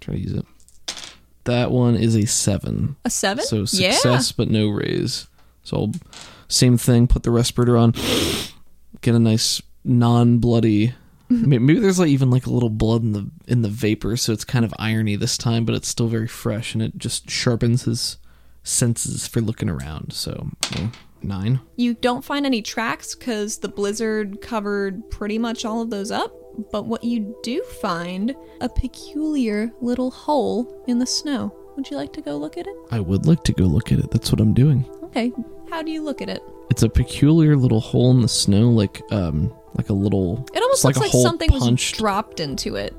Try 0.01 0.15
to 0.15 0.19
use 0.19 0.33
it. 0.33 0.45
That 1.45 1.71
one 1.71 1.95
is 1.95 2.15
a 2.15 2.25
seven. 2.25 2.95
A 3.05 3.09
seven? 3.09 3.45
So 3.45 3.57
yeah. 3.71 3.91
success, 3.91 4.31
but 4.31 4.49
no 4.49 4.67
raise. 4.69 5.27
So 5.63 5.77
I'll, 5.77 5.91
same 6.47 6.77
thing. 6.77 7.07
Put 7.07 7.23
the 7.23 7.31
respirator 7.31 7.77
on. 7.77 7.93
Get 9.01 9.15
a 9.15 9.19
nice 9.19 9.61
non-bloody. 9.83 10.93
Maybe 11.29 11.79
there's 11.79 11.99
like 11.99 12.09
even 12.09 12.31
like 12.31 12.47
a 12.47 12.51
little 12.51 12.69
blood 12.69 13.03
in 13.03 13.13
the 13.13 13.29
in 13.47 13.61
the 13.61 13.69
vapor, 13.69 14.17
so 14.17 14.33
it's 14.33 14.43
kind 14.43 14.65
of 14.65 14.73
irony 14.79 15.15
this 15.15 15.37
time, 15.37 15.63
but 15.65 15.75
it's 15.75 15.87
still 15.87 16.07
very 16.07 16.27
fresh, 16.27 16.73
and 16.73 16.81
it 16.81 16.97
just 16.97 17.29
sharpens 17.29 17.83
his 17.83 18.17
senses 18.63 19.27
for 19.27 19.41
looking 19.41 19.69
around. 19.69 20.11
So 20.13 20.49
well, 20.75 20.91
nine. 21.21 21.59
You 21.75 21.93
don't 21.93 22.23
find 22.23 22.45
any 22.45 22.61
tracks 22.61 23.13
because 23.13 23.59
the 23.59 23.67
blizzard 23.67 24.41
covered 24.41 25.09
pretty 25.11 25.37
much 25.37 25.65
all 25.65 25.81
of 25.81 25.89
those 25.89 26.11
up. 26.11 26.33
But 26.71 26.87
what 26.87 27.03
you 27.03 27.37
do 27.43 27.63
find 27.63 28.35
a 28.59 28.67
peculiar 28.67 29.71
little 29.81 30.11
hole 30.11 30.83
in 30.87 30.99
the 30.99 31.05
snow. 31.05 31.53
Would 31.75 31.89
you 31.89 31.95
like 31.95 32.11
to 32.13 32.21
go 32.21 32.35
look 32.35 32.57
at 32.57 32.67
it? 32.67 32.75
I 32.91 32.99
would 32.99 33.25
like 33.25 33.43
to 33.45 33.53
go 33.53 33.63
look 33.63 33.91
at 33.91 33.99
it. 33.99 34.11
That's 34.11 34.31
what 34.31 34.41
I'm 34.41 34.53
doing. 34.53 34.85
Okay. 35.03 35.31
How 35.69 35.81
do 35.81 35.91
you 35.91 36.01
look 36.01 36.21
at 36.21 36.29
it? 36.29 36.41
It's 36.69 36.83
a 36.83 36.89
peculiar 36.89 37.55
little 37.55 37.79
hole 37.79 38.11
in 38.11 38.21
the 38.21 38.27
snow, 38.27 38.69
like 38.69 39.01
um, 39.11 39.53
like 39.75 39.89
a 39.89 39.93
little. 39.93 40.45
It 40.53 40.61
almost 40.61 40.79
it's 40.79 40.83
like 40.85 40.95
looks 40.97 41.13
like 41.13 41.21
something 41.23 41.49
punched. 41.49 41.93
was 41.93 41.99
dropped 41.99 42.39
into 42.39 42.75
it. 42.75 42.93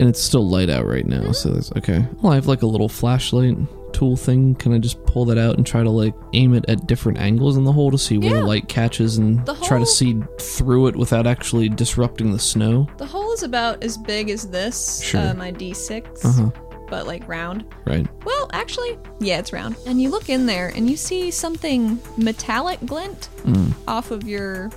and 0.00 0.08
it's 0.08 0.20
still 0.22 0.48
light 0.48 0.70
out 0.70 0.86
right 0.86 1.06
now 1.06 1.32
so 1.32 1.48
there's 1.50 1.72
okay 1.72 2.04
well 2.22 2.32
i 2.32 2.36
have 2.36 2.46
like 2.46 2.62
a 2.62 2.66
little 2.66 2.88
flashlight 2.88 3.56
tool 3.92 4.16
thing 4.16 4.54
can 4.54 4.72
i 4.72 4.78
just 4.78 5.02
pull 5.06 5.24
that 5.24 5.38
out 5.38 5.56
and 5.56 5.66
try 5.66 5.82
to 5.82 5.90
like 5.90 6.14
aim 6.34 6.54
it 6.54 6.64
at 6.68 6.86
different 6.86 7.18
angles 7.18 7.56
in 7.56 7.64
the 7.64 7.72
hole 7.72 7.90
to 7.90 7.98
see 7.98 8.16
where 8.16 8.30
Yeah. 8.34 8.40
the 8.40 8.46
light 8.46 8.68
catches 8.68 9.18
and 9.18 9.44
The 9.44 9.54
try 9.54 9.80
to 9.80 9.86
see 9.86 10.22
through 10.38 10.86
it 10.86 10.94
without 10.94 11.26
actually 11.26 11.68
disrupting 11.68 12.30
the 12.32 12.38
snow 12.38 12.86
The 12.98 13.06
hole 13.06 13.32
is 13.32 13.42
about 13.42 13.82
as 13.82 13.96
big 13.96 14.30
as 14.30 14.48
this, 14.48 15.00
Sure. 15.02 15.20
uh, 15.30 15.34
my 15.34 15.50
D6, 15.50 16.24
uh-huh 16.24 16.50
but 16.90 17.06
like 17.06 17.26
round. 17.28 17.64
right 17.86 18.06
Well, 18.24 18.48
actually, 18.54 18.96
yeah, 19.20 19.38
it's 19.40 19.52
round. 19.52 19.76
And 19.86 20.00
you 20.00 20.08
look 20.08 20.30
in 20.30 20.46
there 20.46 20.68
and 20.74 20.88
you 20.88 20.96
see 20.96 21.30
something 21.30 21.98
metallic 22.16 22.78
glint 22.86 23.28
Mm. 23.44 23.72
off 23.86 24.10
of 24.10 24.26
your 24.26 24.70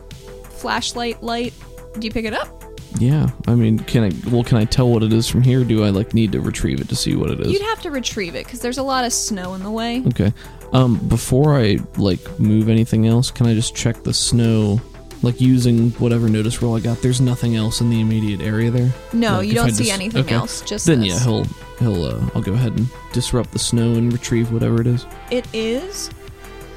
flashlight 0.62 1.22
light. 1.24 1.54
Do 2.00 2.06
you 2.08 2.12
pick 2.12 2.26
it 2.26 2.34
up? 2.34 2.58
yeah 3.00 3.30
i 3.48 3.56
mean 3.56 3.80
can 3.80 4.04
i 4.04 4.30
well 4.30 4.44
can 4.44 4.58
i 4.58 4.66
tell 4.66 4.90
what 4.90 5.02
it 5.02 5.14
is 5.14 5.26
from 5.26 5.42
here 5.42 5.64
do 5.64 5.82
i 5.86 5.90
like 5.90 6.14
need 6.14 6.30
to 6.30 6.42
retrieve 6.42 6.82
it 6.82 6.90
to 6.90 6.96
see 6.96 7.16
what 7.16 7.32
it 7.32 7.40
is 7.40 7.50
You'd 7.50 7.62
have 7.62 7.82
to 7.84 7.90
retrieve 7.90 8.36
it 8.36 8.44
because 8.46 8.60
there's 8.60 8.80
a 8.80 8.84
lot 8.84 9.06
of 9.06 9.14
snow 9.14 9.54
in 9.54 9.64
the 9.64 9.72
way. 9.72 10.04
okay 10.08 10.34
um 10.74 10.98
before 11.08 11.58
i 11.58 11.78
like 11.96 12.20
move 12.38 12.68
anything 12.68 13.08
else 13.08 13.32
can 13.32 13.48
i 13.48 13.54
just 13.54 13.74
check 13.74 14.04
the 14.04 14.14
snow 14.14 14.82
like 15.24 15.40
using 15.40 15.92
whatever 15.92 16.28
notice 16.28 16.62
roll 16.62 16.76
i 16.76 16.82
got 16.82 17.02
there's 17.02 17.22
nothing 17.22 17.56
else 17.56 17.80
in 17.80 17.90
the 17.90 18.02
immediate 18.02 18.42
area 18.42 18.70
there 18.70 18.92
No, 19.14 19.38
Like, 19.38 19.48
you 19.48 19.54
don't 19.54 19.68
I 19.68 19.72
see 19.72 19.86
dis- 19.86 19.94
anything 19.94 20.26
okay. 20.26 20.36
else. 20.36 20.60
Just 20.60 20.86
Then 20.86 21.00
this. 21.00 21.14
yeah, 21.14 21.20
he'll 21.24 21.46
he'll 21.80 22.04
uh, 22.04 22.30
I'll 22.36 22.42
go 22.42 22.52
ahead 22.54 22.74
and 22.78 22.88
disrupt 23.14 23.52
the 23.54 23.60
snow 23.60 23.94
and 23.94 24.12
retrieve 24.12 24.52
whatever 24.52 24.82
it 24.82 24.88
is. 24.88 25.06
It 25.32 25.46
is 25.54 26.10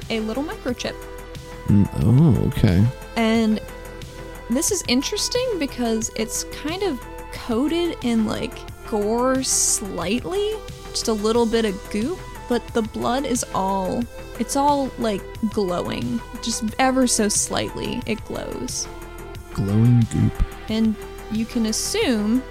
a 0.09 0.21
little 0.21 0.43
microchip. 0.45 0.95
Mm, 1.67 1.89
Oh, 2.03 2.47
okay. 2.47 2.85
And 3.17 3.59
this 4.49 4.71
is 4.71 4.83
interesting 4.87 5.47
because 5.59 6.11
it's 6.15 6.43
kind 6.45 6.83
of 6.83 6.99
coated 7.31 7.97
in 8.03 8.25
like 8.25 8.57
gore 8.87 9.43
slightly, 9.43 10.53
just 10.91 11.07
a 11.07 11.13
little 11.13 11.45
bit 11.45 11.65
of 11.65 11.89
goop, 11.91 12.19
but 12.47 12.65
the 12.69 12.81
blood 12.81 13.25
is 13.25 13.45
all 13.53 14.03
it's 14.39 14.55
all 14.55 14.91
like 14.99 15.21
glowing, 15.51 16.21
just 16.43 16.63
ever 16.79 17.07
so 17.07 17.27
slightly 17.29 18.01
it 18.05 18.23
glows. 18.25 18.87
Glowing 19.53 20.05
goop. 20.11 20.33
And 20.69 20.95
you 21.31 21.45
can 21.45 21.67
assume 21.67 22.43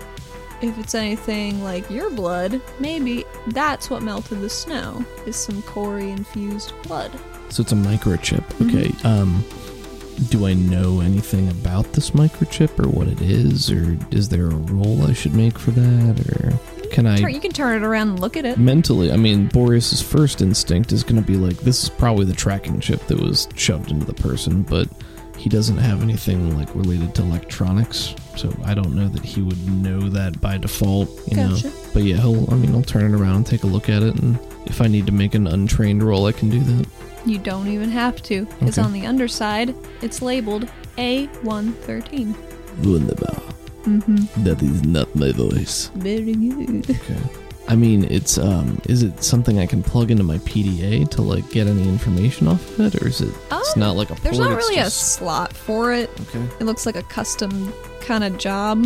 if 0.63 0.79
it's 0.79 0.95
anything 0.95 1.63
like 1.63 1.89
your 1.91 2.11
blood, 2.11 2.61
maybe 2.81 3.25
that's 3.49 3.91
what 3.91 4.03
melted 4.03 4.41
the 4.41 4.49
snow 4.49 5.05
is 5.27 5.37
some 5.37 5.63
Corey 5.63 6.11
infused 6.11 6.73
blood. 6.85 7.11
So 7.51 7.63
it's 7.63 7.73
a 7.73 7.77
microchip. 7.77 8.45
Mm-hmm. 8.55 8.79
Okay. 8.79 9.09
Um, 9.09 9.45
do 10.29 10.46
I 10.46 10.55
know 10.55 11.00
anything 11.00 11.48
about 11.48 11.92
this 11.92 12.11
microchip 12.11 12.79
or 12.79 12.88
what 12.88 13.09
it 13.09 13.20
is, 13.20 13.70
or 13.70 13.98
is 14.11 14.29
there 14.29 14.46
a 14.46 14.55
roll 14.55 15.03
I 15.07 15.12
should 15.12 15.35
make 15.35 15.59
for 15.59 15.70
that, 15.72 16.20
or 16.42 16.88
can 16.90 17.07
I? 17.07 17.18
You 17.18 17.40
can 17.40 17.53
turn 17.53 17.83
it 17.83 17.87
around 17.87 18.11
and 18.11 18.20
look 18.20 18.37
at 18.37 18.44
it. 18.44 18.59
Mentally, 18.59 19.11
I 19.11 19.16
mean, 19.16 19.48
Boreas's 19.48 20.00
first 20.03 20.42
instinct 20.42 20.92
is 20.92 21.03
going 21.03 21.20
to 21.20 21.27
be 21.27 21.37
like, 21.37 21.57
this 21.59 21.83
is 21.83 21.88
probably 21.88 22.24
the 22.24 22.35
tracking 22.35 22.81
chip 22.81 23.07
that 23.07 23.18
was 23.20 23.48
shoved 23.57 23.90
into 23.90 24.07
the 24.07 24.14
person, 24.14 24.62
but 24.62 24.88
he 25.37 25.48
doesn't 25.48 25.79
have 25.79 26.03
anything 26.03 26.57
like 26.57 26.72
related 26.74 27.14
to 27.16 27.22
electronics, 27.22 28.14
so 28.37 28.55
I 28.64 28.74
don't 28.74 28.94
know 28.94 29.09
that 29.09 29.24
he 29.24 29.42
would 29.42 29.68
know 29.68 30.09
that 30.09 30.40
by 30.40 30.59
default. 30.59 31.09
You 31.29 31.37
Gotcha. 31.37 31.68
know, 31.68 31.74
but 31.92 32.05
yeah, 32.05 32.16
he'll. 32.16 32.50
I 32.53 32.57
mean, 32.57 32.74
I'll 32.74 32.83
turn 32.83 33.12
it 33.12 33.20
around 33.20 33.37
and 33.37 33.46
take 33.46 33.64
a 33.64 33.66
look 33.66 33.88
at 33.88 34.03
it, 34.03 34.14
and 34.14 34.38
if 34.66 34.81
I 34.81 34.87
need 34.87 35.07
to 35.07 35.12
make 35.12 35.35
an 35.35 35.46
untrained 35.46 36.03
roll, 36.03 36.27
I 36.27 36.33
can 36.33 36.50
do 36.50 36.61
that. 36.61 36.84
You 37.27 37.39
don't 37.39 37.69
even 37.69 37.91
have 37.91 38.23
to, 38.25 38.45
because 38.59 38.79
Okay. 38.79 38.85
on 38.87 38.93
the 38.93 39.07
underside, 39.07 39.75
it's 40.03 40.21
labeled 40.23 40.69
A113. 40.99 42.35
Wunderbar. 42.85 43.43
Mm-hmm. 43.85 44.45
That 44.45 44.63
is 44.63 44.83
not 44.85 45.15
my 45.15 45.33
voice. 45.33 45.91
Very 45.95 46.33
good. 46.35 46.89
Okay. 46.91 47.17
I 47.67 47.77
mean, 47.77 48.05
it's 48.11 48.37
um, 48.37 48.79
is 48.89 49.03
it 49.03 49.23
something 49.23 49.59
I 49.59 49.67
can 49.67 49.83
plug 49.83 50.11
into 50.11 50.23
my 50.23 50.37
PDA 50.39 51.09
to 51.11 51.23
like 51.23 51.49
get 51.51 51.67
any 51.67 51.89
information 51.89 52.47
off 52.49 52.79
of 52.79 52.95
it, 52.95 53.03
or 53.03 53.09
is 53.09 53.21
it? 53.23 53.33
it's 53.51 53.75
Um, 53.75 53.81
not 53.81 53.97
like 53.97 54.11
a. 54.11 54.15
There's 54.21 54.37
port, 54.37 54.51
not 54.51 54.59
it's 54.59 54.69
really 54.69 54.81
a 54.81 54.91
slot 54.91 55.55
for 55.55 55.93
it. 55.93 56.11
Okay. 56.29 56.45
It 56.61 56.65
looks 56.65 56.85
like 56.85 56.97
a 56.97 57.03
custom 57.05 57.73
kind 58.01 58.23
of 58.25 58.37
job. 58.39 58.85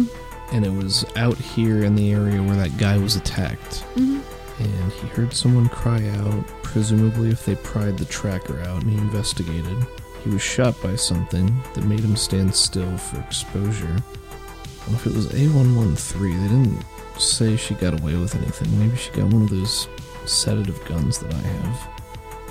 and 0.52 0.64
it 0.64 0.72
was 0.72 1.04
out 1.16 1.36
here 1.36 1.82
in 1.84 1.94
the 1.94 2.10
area 2.12 2.40
where 2.42 2.56
that 2.56 2.76
guy 2.78 2.96
was 2.98 3.16
attacked. 3.16 3.80
hmm 3.96 4.20
And 4.60 4.92
he 4.92 5.06
heard 5.08 5.32
someone 5.32 5.68
cry 5.68 6.06
out, 6.08 6.46
presumably 6.62 7.30
if 7.30 7.44
they 7.44 7.54
pried 7.56 7.96
the 7.98 8.04
tracker 8.06 8.60
out, 8.62 8.82
and 8.82 8.90
he 8.90 8.98
investigated. 8.98 9.76
He 10.24 10.30
was 10.30 10.42
shot 10.42 10.80
by 10.82 10.96
something 10.96 11.54
that 11.74 11.84
made 11.84 12.00
him 12.00 12.16
stand 12.16 12.54
still 12.54 12.96
for 12.98 13.20
exposure. 13.20 13.96
If 14.90 15.06
it 15.06 15.14
was 15.14 15.28
A113, 15.28 16.20
they 16.42 16.48
didn't 16.48 16.84
say 17.18 17.56
she 17.56 17.74
got 17.74 18.00
away 18.00 18.16
with 18.16 18.34
anything. 18.34 18.78
Maybe 18.78 18.96
she 18.96 19.10
got 19.12 19.24
one 19.32 19.42
of 19.42 19.50
those 19.50 19.86
sedative 20.24 20.82
guns 20.86 21.18
that 21.18 21.32
I 21.32 21.38
have. 21.38 21.88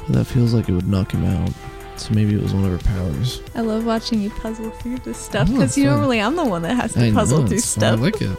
But 0.06 0.16
that 0.16 0.26
feels 0.26 0.54
like 0.54 0.70
it 0.70 0.74
would 0.74 0.88
knock 0.88 1.12
him 1.12 1.26
out. 1.26 1.52
So 1.98 2.14
maybe 2.14 2.36
it 2.36 2.42
was 2.42 2.54
one 2.54 2.64
of 2.64 2.72
her 2.72 2.78
powers. 2.94 3.42
I 3.56 3.62
love 3.62 3.86
watching 3.86 4.22
you 4.22 4.30
puzzle 4.30 4.70
through 4.70 5.00
this 5.00 5.18
stuff 5.18 5.50
Oh, 5.50 5.54
because 5.54 5.78
you 5.78 5.86
fun. 5.86 5.94
normally 5.96 6.22
I'm 6.22 6.36
the 6.36 6.46
one 6.46 6.62
that 6.62 6.76
has 6.76 6.94
to 6.94 7.08
I 7.08 7.12
puzzle 7.12 7.42
know, 7.42 7.48
through 7.48 7.58
it's 7.58 7.74
fun. 7.76 7.84
I 7.84 7.88
stuff. 7.88 8.00
like 8.02 8.22
it. 8.22 8.38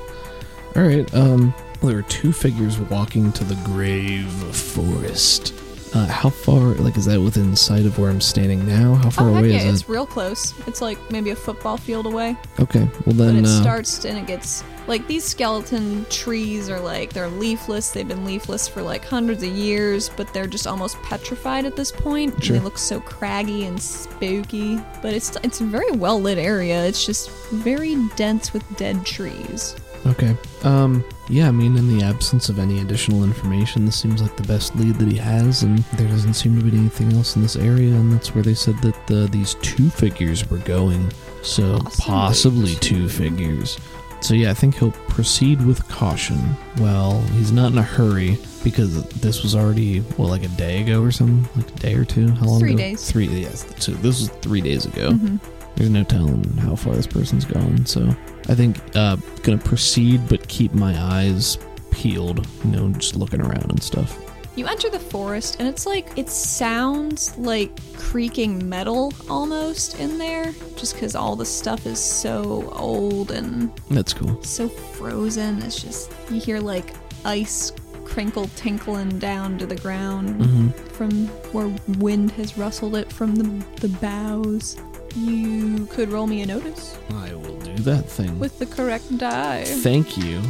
All 0.76 0.82
right. 0.84 1.14
Um. 1.14 1.52
There 1.82 1.98
are 1.98 2.02
two 2.02 2.32
figures 2.32 2.78
walking 2.78 3.32
to 3.32 3.44
the 3.44 3.54
grave 3.64 4.26
forest. 4.28 5.54
Uh, 5.94 6.06
how 6.06 6.28
far? 6.28 6.74
Like, 6.74 6.98
is 6.98 7.06
that 7.06 7.18
within 7.18 7.56
sight 7.56 7.86
of 7.86 7.98
where 7.98 8.10
I'm 8.10 8.20
standing 8.20 8.66
now? 8.66 8.96
How 8.96 9.08
far 9.08 9.30
Oh, 9.30 9.36
away 9.36 9.52
yeah, 9.52 9.56
is 9.58 9.64
it? 9.64 9.68
it's 9.70 9.88
real 9.88 10.04
close. 10.06 10.52
It's 10.66 10.82
like 10.82 10.98
maybe 11.10 11.30
a 11.30 11.36
football 11.36 11.78
field 11.78 12.04
away. 12.04 12.36
Okay. 12.60 12.80
Well 12.80 12.90
But 13.06 13.16
then. 13.16 13.36
it 13.36 13.46
uh, 13.46 13.60
starts 13.62 14.04
and 14.04 14.18
it 14.18 14.26
gets 14.26 14.62
like 14.86 15.06
these 15.06 15.24
skeleton 15.24 16.04
trees 16.10 16.68
are 16.68 16.78
like 16.80 17.14
they're 17.14 17.28
leafless. 17.30 17.90
They've 17.90 18.06
been 18.06 18.26
leafless 18.26 18.68
for 18.68 18.82
like 18.82 19.02
hundreds 19.02 19.42
of 19.42 19.48
years, 19.48 20.10
but 20.10 20.30
they're 20.34 20.46
just 20.46 20.66
almost 20.66 21.00
petrified 21.02 21.64
at 21.64 21.74
this 21.74 21.90
point. 21.90 22.44
Sure. 22.44 22.58
They 22.58 22.62
look 22.64 22.76
so 22.76 23.00
craggy 23.00 23.64
and 23.64 23.80
spooky. 23.80 24.76
But 25.00 25.14
it's 25.14 25.36
it's 25.42 25.62
a 25.62 25.64
very 25.64 25.90
well 25.92 26.20
lit 26.20 26.36
area. 26.36 26.84
It's 26.84 27.06
just 27.06 27.30
very 27.50 27.96
dense 28.16 28.52
with 28.52 28.62
dead 28.76 29.06
trees. 29.06 29.74
Okay. 30.08 30.36
Um. 30.64 31.04
Yeah. 31.28 31.48
I 31.48 31.50
mean, 31.50 31.76
in 31.76 31.86
the 31.98 32.04
absence 32.04 32.48
of 32.48 32.58
any 32.58 32.80
additional 32.80 33.24
information, 33.24 33.84
this 33.84 33.96
seems 34.00 34.22
like 34.22 34.36
the 34.36 34.42
best 34.44 34.74
lead 34.76 34.94
that 34.96 35.08
he 35.10 35.18
has, 35.18 35.62
and 35.62 35.78
there 35.96 36.08
doesn't 36.08 36.34
seem 36.34 36.58
to 36.58 36.64
be 36.64 36.76
anything 36.76 37.12
else 37.12 37.36
in 37.36 37.42
this 37.42 37.56
area, 37.56 37.94
and 37.94 38.12
that's 38.12 38.34
where 38.34 38.42
they 38.44 38.54
said 38.54 38.78
that 38.82 39.06
the, 39.06 39.28
these 39.30 39.54
two 39.56 39.90
figures 39.90 40.48
were 40.50 40.58
going. 40.58 41.10
So 41.42 41.78
Possibly 41.80 42.04
possibly 42.04 42.74
two. 42.76 43.08
figures. 43.08 43.78
So 44.20 44.34
yeah, 44.34 44.50
I 44.50 44.54
think 44.54 44.76
he'll 44.78 44.90
proceed 44.90 45.64
with 45.64 45.86
caution. 45.88 46.40
Well, 46.78 47.20
he's 47.34 47.52
not 47.52 47.70
in 47.72 47.78
a 47.78 47.82
hurry 47.82 48.38
because 48.64 49.04
this 49.20 49.42
was 49.44 49.54
already 49.54 50.00
well, 50.16 50.28
like 50.28 50.42
a 50.42 50.48
day 50.48 50.82
ago 50.82 51.02
or 51.02 51.12
something, 51.12 51.48
like 51.54 51.70
a 51.70 51.78
day 51.78 51.94
or 51.94 52.04
two. 52.04 52.28
How 52.32 52.46
long? 52.46 52.58
Three 52.60 52.70
ago? 52.70 52.78
days. 52.78 53.08
Three. 53.10 53.26
Yes. 53.28 53.64
So 53.78 53.92
this 53.92 54.20
was 54.20 54.28
three 54.40 54.60
days 54.60 54.86
ago. 54.86 55.10
Mhm. 55.10 55.40
There's 55.76 55.90
no 55.90 56.02
telling 56.02 56.42
how 56.56 56.74
far 56.74 56.94
this 56.96 57.06
person's 57.06 57.44
gone. 57.44 57.86
So 57.86 58.12
I 58.48 58.54
think 58.54 58.78
uh, 58.94 59.16
gonna 59.42 59.58
proceed, 59.58 60.28
but 60.28 60.46
keep 60.48 60.72
my 60.74 60.98
eyes 60.98 61.58
peeled. 61.90 62.46
You 62.64 62.70
know, 62.70 62.88
just 62.92 63.16
looking 63.16 63.40
around 63.40 63.70
and 63.70 63.82
stuff. 63.82 64.18
You 64.56 64.66
enter 64.66 64.90
the 64.90 64.98
forest, 64.98 65.56
and 65.60 65.68
it's 65.68 65.86
like 65.86 66.08
it 66.16 66.28
sounds 66.28 67.36
like 67.38 67.70
creaking 67.96 68.68
metal 68.68 69.12
almost 69.30 70.00
in 70.00 70.18
there, 70.18 70.52
just 70.76 70.94
because 70.94 71.14
all 71.14 71.36
the 71.36 71.44
stuff 71.46 71.86
is 71.86 71.98
so 72.00 72.68
old 72.74 73.30
and 73.30 73.70
That's 73.90 74.12
cool. 74.12 74.42
so 74.42 74.68
frozen. 74.68 75.62
It's 75.62 75.80
just 75.80 76.10
you 76.30 76.40
hear 76.40 76.58
like 76.58 76.92
ice 77.24 77.72
crinkle 78.04 78.48
tinkling 78.56 79.18
down 79.18 79.58
to 79.58 79.66
the 79.66 79.76
ground 79.76 80.40
Mm-hmm. 80.40 80.68
from 80.94 81.26
where 81.52 81.68
wind 81.98 82.30
has 82.32 82.56
rustled 82.58 82.96
it 82.96 83.12
from 83.12 83.34
the, 83.36 83.64
the 83.80 83.88
boughs. 83.98 84.76
You 85.18 85.86
could 85.86 86.10
roll 86.10 86.26
me 86.26 86.42
a 86.42 86.46
notice 86.46 86.96
I 87.14 87.34
will 87.34 87.58
do 87.58 87.74
that 87.82 88.04
thing. 88.08 88.38
with 88.38 88.58
the 88.58 88.66
correct 88.66 89.16
die. 89.18 89.64
Thank 89.64 90.16
you 90.16 90.40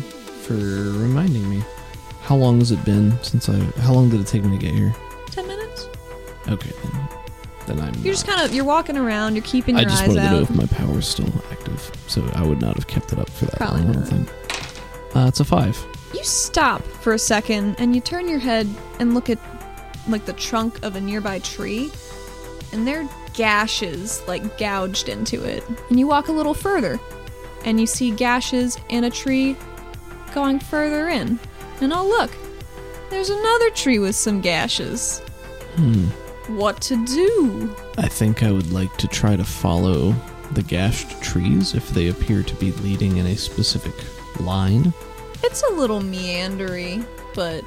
for 0.43 0.55
reminding 0.55 1.49
me. 1.49 1.62
How 2.23 2.37
long 2.37 2.59
has 2.59 2.71
it 2.71 2.85
been 2.85 3.12
since 3.23 3.49
I? 3.49 3.57
How 3.81 3.93
long 3.95 4.11
did 4.11 4.21
it 4.21 4.27
take 4.27 4.45
me 4.45 4.57
to 4.59 4.62
get 4.62 4.75
here? 4.75 4.95
Ten 5.31 5.47
minutes. 5.47 5.89
Okay, 6.49 6.73
then, 6.83 7.09
then 7.66 7.81
I'm. 7.81 7.95
You're 8.03 8.12
just 8.14 8.27
not- 8.27 8.37
kind 8.37 8.49
of 8.49 8.55
you're 8.55 8.64
walking 8.64 8.97
around. 8.99 9.35
You're 9.35 9.45
keeping 9.45 9.77
your 9.77 9.87
I 9.87 9.91
just 9.91 10.03
eyes 10.03 10.09
wanted 10.09 10.21
to 10.23 10.31
know 10.31 10.37
out. 10.39 10.43
if 10.43 10.51
my 10.51 10.66
power's 10.66 11.09
still 11.09 11.33
active, 11.51 11.91
so 12.07 12.29
I 12.35 12.43
would 12.45 12.61
not 12.61 12.75
have 12.75 12.87
kept 12.87 13.12
it 13.12 13.19
up 13.19 13.31
for 13.31 13.47
that 13.47 13.57
Probably 13.57 13.81
long. 13.83 13.91
I 13.91 13.93
don't 13.95 14.01
not. 14.03 14.29
think. 14.29 15.16
Uh, 15.16 15.27
it's 15.29 15.41
a 15.41 15.45
five. 15.45 15.79
You 16.14 16.23
stop 16.25 16.83
for 16.83 17.14
a 17.14 17.19
second 17.19 17.77
and 17.79 17.95
you 17.95 18.01
turn 18.01 18.29
your 18.29 18.39
head 18.39 18.66
and 18.99 19.14
look 19.14 19.31
at 19.31 19.39
like 20.09 20.25
the 20.27 20.33
trunk 20.35 20.83
of 20.83 20.97
a 20.97 21.01
nearby 21.01 21.39
tree, 21.39 21.91
and 22.73 22.87
there 22.87 23.09
gashes 23.39 24.20
like 24.26 24.59
gouged 24.59 25.09
into 25.09 25.45
it. 25.45 25.62
And 25.89 25.99
you 25.99 26.09
walk 26.09 26.26
a 26.26 26.32
little 26.32 26.55
further, 26.55 26.99
and 27.64 27.80
you 27.80 27.86
see 27.86 28.11
gashes 28.11 28.76
in 28.89 29.05
a 29.05 29.11
tree 29.11 29.57
going 30.34 30.59
further 30.59 31.09
in. 31.09 31.39
And 31.80 31.93
oh 31.93 32.07
look, 32.07 32.32
there's 33.11 33.30
another 33.30 33.70
tree 33.70 34.01
with 34.01 34.16
some 34.16 34.41
gashes. 34.41 35.20
Hmm. 35.76 36.07
What 36.57 36.80
to 36.82 37.05
do? 37.07 37.74
I 37.97 38.09
think 38.09 38.43
I 38.43 38.51
would 38.51 38.72
like 38.72 38.97
to 38.97 39.07
try 39.07 39.36
to 39.36 39.45
follow 39.45 40.16
the 40.53 40.62
gashed 40.64 41.22
trees 41.22 41.74
if 41.74 41.89
they 41.91 42.09
appear 42.09 42.43
to 42.43 42.55
be 42.57 42.72
leading 42.72 43.18
in 43.18 43.26
a 43.26 43.36
specific 43.36 43.95
line. 44.41 44.93
It's 45.45 45.62
a 45.62 45.74
little 45.74 46.01
meandery, 46.01 47.07
but 47.34 47.64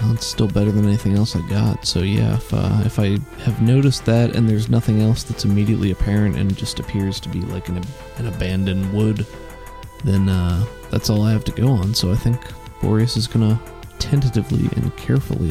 Well, 0.00 0.12
it's 0.14 0.26
still 0.26 0.48
better 0.48 0.72
than 0.72 0.86
anything 0.86 1.14
else 1.16 1.36
I 1.36 1.46
got. 1.48 1.86
So 1.86 2.00
yeah, 2.00 2.34
if 2.36 2.54
uh, 2.54 2.82
if 2.86 2.98
I 2.98 3.18
have 3.42 3.60
noticed 3.60 4.04
that 4.06 4.34
and 4.34 4.48
there's 4.48 4.68
nothing 4.70 5.02
else 5.02 5.22
that's 5.24 5.44
immediately 5.44 5.90
apparent 5.90 6.36
and 6.36 6.56
just 6.56 6.80
appears 6.80 7.20
to 7.20 7.28
be 7.28 7.42
like 7.42 7.68
an 7.68 7.82
an 8.16 8.26
abandoned 8.26 8.92
wood, 8.94 9.26
then 10.04 10.28
uh, 10.28 10.64
that's 10.90 11.10
all 11.10 11.22
I 11.22 11.32
have 11.32 11.44
to 11.44 11.52
go 11.52 11.68
on. 11.68 11.92
So 11.94 12.10
I 12.10 12.16
think 12.16 12.40
Boreas 12.80 13.16
is 13.16 13.26
gonna 13.26 13.60
tentatively 13.98 14.68
and 14.76 14.96
carefully 14.96 15.50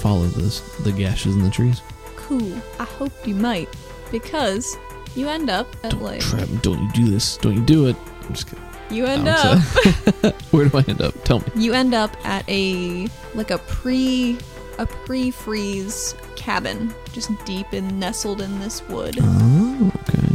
follow 0.00 0.26
this 0.26 0.60
the 0.78 0.92
gashes 0.92 1.34
in 1.34 1.42
the 1.42 1.50
trees. 1.50 1.82
cool. 2.16 2.54
I 2.78 2.84
hope 2.84 3.26
you 3.26 3.34
might, 3.34 3.68
because 4.12 4.76
you 5.16 5.28
end 5.28 5.50
up 5.50 5.66
at 5.84 5.90
Don't 5.90 6.02
like 6.02 6.20
try, 6.20 6.44
don't 6.62 6.80
you 6.80 6.90
do 6.92 7.10
this? 7.10 7.36
Don't 7.38 7.56
you 7.56 7.64
do 7.64 7.88
it? 7.88 7.96
I'm 8.22 8.34
just 8.34 8.46
kidding. 8.46 8.64
You 8.90 9.06
end 9.06 9.28
up. 9.28 9.58
Where 10.50 10.68
do 10.68 10.78
I 10.78 10.82
end 10.88 11.00
up? 11.00 11.14
Tell 11.24 11.40
me. 11.40 11.46
you 11.56 11.72
end 11.72 11.94
up 11.94 12.16
at 12.24 12.48
a 12.48 13.08
like 13.34 13.50
a 13.50 13.58
pre 13.58 14.38
a 14.78 14.86
pre-freeze 14.86 16.14
cabin, 16.36 16.92
just 17.12 17.30
deep 17.44 17.66
and 17.72 18.00
nestled 18.00 18.40
in 18.40 18.58
this 18.60 18.82
wood. 18.88 19.18
Oh, 19.20 19.92
okay. 20.08 20.26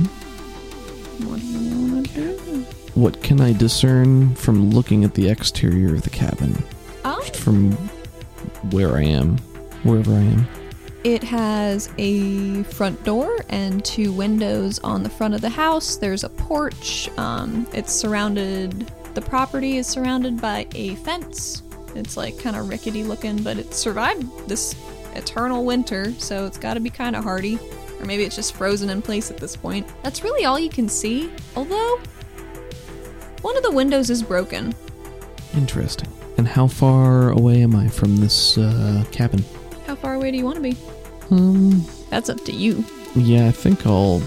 What 1.26 1.40
do 1.40 1.46
you 1.48 1.94
want 1.94 2.10
to 2.10 2.38
do? 2.38 2.66
What 2.94 3.24
can 3.24 3.42
I 3.42 3.54
discern 3.54 4.36
from 4.36 4.70
looking 4.70 5.04
at 5.04 5.16
the 5.16 5.28
exterior 5.30 5.96
of 5.96 6.04
the 6.04 6.10
cabin? 6.12 6.64
Oh, 7.04 7.22
from 7.34 7.72
where 8.72 8.96
I 8.96 9.04
am, 9.04 9.38
wherever 9.84 10.14
I 10.14 10.22
am. 10.22 10.48
It 11.06 11.24
has 11.24 11.88
a 12.00 12.64
front 12.64 13.04
door 13.04 13.38
and 13.50 13.86
two 13.86 14.12
windows 14.12 14.80
on 14.80 15.04
the 15.04 15.10
front 15.10 15.36
of 15.36 15.42
the 15.42 15.50
house. 15.50 15.98
There's 15.98 16.24
a 16.24 16.30
porch. 16.30 17.12
Um, 17.20 17.68
it's 17.74 17.94
surrounded. 17.94 18.92
The 19.14 19.22
property 19.22 19.78
is 19.78 19.86
surrounded 19.86 20.42
by 20.42 20.66
a 20.74 20.96
fence. 20.96 21.62
It's 21.94 22.18
like 22.18 22.40
kind 22.40 22.56
of 22.56 22.70
rickety 22.70 23.04
looking, 23.04 23.44
but 23.44 23.60
it 23.60 23.76
survived 23.76 24.50
this 24.50 24.76
eternal 25.14 25.64
winter, 25.64 26.12
so 26.18 26.48
it's 26.48 26.58
got 26.58 26.74
to 26.74 26.80
be 26.80 26.90
kind 26.90 27.16
of 27.16 27.24
hardy. 27.24 27.60
Or 28.00 28.06
maybe 28.08 28.24
it's 28.24 28.36
just 28.36 28.56
frozen 28.56 28.90
in 28.90 29.04
place 29.04 29.30
at 29.30 29.38
this 29.38 29.56
point. 29.56 29.88
That's 30.02 30.24
really 30.24 30.46
all 30.46 30.58
you 30.58 30.72
can 30.72 30.90
see. 30.90 31.32
Although, 31.56 32.00
one 33.42 33.56
of 33.56 33.62
the 33.62 33.72
windows 33.72 34.10
is 34.10 34.24
broken. 34.24 34.74
Interesting. 35.54 36.10
And 36.40 36.48
how 36.48 36.66
far 36.66 37.30
away 37.30 37.62
am 37.62 37.76
I 37.76 37.90
from 37.90 38.18
this 38.18 38.58
uh, 38.58 39.06
cabin? 39.12 39.46
Far 40.16 40.22
away 40.22 40.32
do 40.32 40.38
you 40.38 40.46
want 40.46 40.56
to 40.56 40.62
be? 40.62 40.78
Um, 41.30 41.86
That's 42.10 42.30
up 42.30 42.40
to 42.46 42.54
you. 42.54 42.86
yeah, 43.16 43.48
I 43.48 43.52
think 43.52 43.86
I'll. 43.86 44.22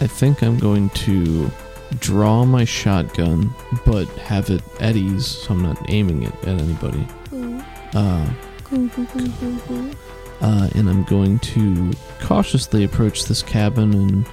I 0.00 0.06
think 0.06 0.42
I'm 0.42 0.58
going 0.58 0.88
to 0.90 1.50
draw 1.98 2.46
my 2.46 2.64
shotgun, 2.64 3.54
but 3.84 4.06
have 4.16 4.48
it 4.48 4.62
at 4.80 4.96
ease, 4.96 5.26
so 5.26 5.52
I'm 5.52 5.62
not 5.62 5.76
aiming 5.90 6.22
it 6.22 6.32
at 6.44 6.58
anybody. 6.58 7.06
Cool, 7.28 7.60
Uh, 7.92 8.26
cool, 8.64 8.88
cool, 8.88 9.04
cool, 9.12 9.28
cool, 9.38 9.58
cool. 9.68 9.90
uh, 10.40 10.68
and 10.74 10.88
I'm 10.88 11.04
going 11.04 11.38
to 11.40 11.92
cautiously 12.22 12.84
approach 12.84 13.26
this 13.26 13.42
cabin 13.42 13.92
and 13.92 14.26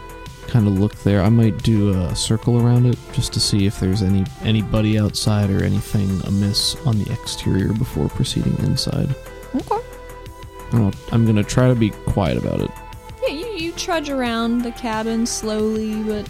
kind 0.47 0.68
of 0.68 0.80
look 0.80 0.95
there. 1.04 1.22
I 1.22 1.28
might 1.30 1.64
do 1.64 1.89
a 1.91 2.16
circle 2.16 2.62
around 2.66 2.86
it 2.86 2.97
just 3.12 3.34
to 3.34 3.41
see 3.41 3.66
if 3.66 3.78
there's 3.82 4.01
any 4.04 4.24
anybody 4.43 4.97
outside 4.97 5.49
or 5.49 5.66
anything 5.66 6.10
amiss 6.28 6.78
on 6.86 6.97
the 7.04 7.12
exterior 7.12 7.74
before 7.74 8.08
proceeding 8.08 8.56
inside. 8.60 9.14
I'll- 10.74 10.93
I'm 11.11 11.26
gonna 11.26 11.43
try 11.43 11.67
to 11.67 11.76
be 11.76 11.89
quiet 12.07 12.38
about 12.38 12.59
it. 12.61 12.71
Yeah, 13.21 13.34
you, 13.34 13.45
you 13.57 13.71
trudge 13.74 14.09
around 14.09 14.61
the 14.63 14.71
cabin 14.71 15.26
slowly 15.26 15.95
but 16.03 16.28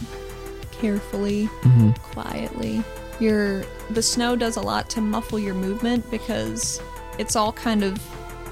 carefully, 0.71 1.45
hmm 1.45 1.91
quietly. 2.03 2.83
Your 3.19 3.63
the 3.91 4.01
snow 4.01 4.35
does 4.35 4.57
a 4.57 4.61
lot 4.61 4.89
to 4.91 5.01
muffle 5.01 5.39
your 5.39 5.53
movement 5.53 6.09
because 6.11 6.81
it's 7.17 7.35
all 7.35 7.51
kind 7.53 7.83
of 7.83 7.97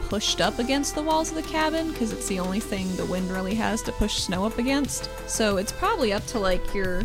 pushed 0.09 0.41
up 0.41 0.59
against 0.59 0.93
the 0.95 1.01
walls 1.01 1.29
of 1.29 1.35
the 1.35 1.41
cabin 1.43 1.91
because 1.91 2.11
it's 2.11 2.27
the 2.27 2.39
only 2.39 2.59
thing 2.59 2.93
the 2.95 3.05
wind 3.05 3.29
really 3.31 3.55
has 3.55 3.81
to 3.83 3.91
push 3.93 4.15
snow 4.15 4.45
up 4.45 4.57
against. 4.57 5.09
So 5.27 5.57
it's 5.57 5.71
probably 5.71 6.13
up 6.13 6.25
to 6.27 6.39
like 6.39 6.73
your 6.73 7.03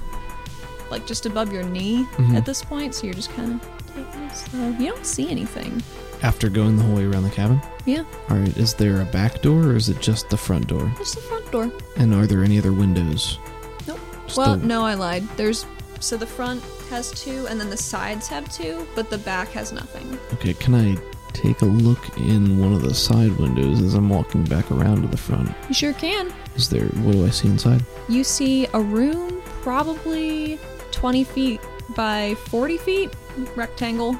like 0.90 1.06
just 1.06 1.26
above 1.26 1.52
your 1.52 1.62
knee 1.64 2.06
Mhm. 2.16 2.36
at 2.36 2.44
this 2.46 2.62
point, 2.62 2.94
so 2.94 3.04
you're 3.06 3.14
just 3.14 3.30
kind 3.30 3.60
of 3.60 3.86
taking 3.94 4.22
it 4.22 4.36
slow. 4.36 4.68
You 4.78 4.92
don't 4.92 5.06
see 5.06 5.30
anything. 5.30 5.82
After 6.22 6.48
going 6.48 6.76
the 6.76 6.82
whole 6.84 6.96
way 6.96 7.04
around 7.04 7.24
the 7.24 7.30
cabin. 7.30 7.60
Yeah, 7.86 8.04
All 8.28 8.36
right. 8.36 8.56
Is 8.56 8.74
there 8.74 9.00
a 9.00 9.04
back 9.04 9.40
door 9.42 9.62
or 9.68 9.76
is 9.76 9.88
it 9.88 10.00
just 10.00 10.28
the 10.28 10.36
front 10.36 10.66
door? 10.66 10.92
just 10.98 11.14
the 11.14 11.20
front 11.22 11.50
door. 11.52 11.70
And 11.96 12.12
are 12.12 12.26
there 12.26 12.42
any 12.42 12.58
other 12.58 12.72
windows? 12.72 13.38
Nope. 13.86 14.00
Just 14.26 14.36
Well, 14.36 14.56
the- 14.56 14.66
no, 14.66 14.84
I 14.84 14.94
lied. 14.94 15.26
There's 15.36 15.64
so 16.00 16.16
the 16.16 16.26
front 16.26 16.62
has 16.90 17.10
two, 17.12 17.46
and 17.48 17.58
then 17.58 17.70
the 17.70 17.76
sides 17.76 18.28
have 18.28 18.52
two, 18.52 18.86
but 18.94 19.08
the 19.08 19.18
back 19.18 19.48
has 19.52 19.72
nothing. 19.72 20.18
Okay. 20.34 20.52
Can 20.54 20.74
I 20.74 20.96
take 21.32 21.62
a 21.62 21.66
look 21.66 22.16
in 22.18 22.58
one 22.58 22.72
of 22.74 22.82
the 22.82 22.92
side 22.94 23.34
windows 23.38 23.80
as 23.82 23.94
I'm 23.94 24.08
walking 24.08 24.44
back 24.44 24.70
around 24.70 25.02
to 25.02 25.08
the 25.08 25.16
front? 25.16 25.50
You 25.68 25.74
sure 25.74 25.92
can. 25.94 26.32
Is 26.54 26.68
there? 26.68 26.86
What 27.04 27.12
do 27.12 27.24
I 27.26 27.30
see 27.30 27.48
inside? 27.48 27.82
You 28.08 28.24
see 28.24 28.66
a 28.74 28.80
room, 28.80 29.40
probably 29.62 30.58
20 30.92 31.24
feet 31.24 31.60
by 31.96 32.34
40 32.46 32.78
feet, 32.78 33.10
rectangle, 33.54 34.16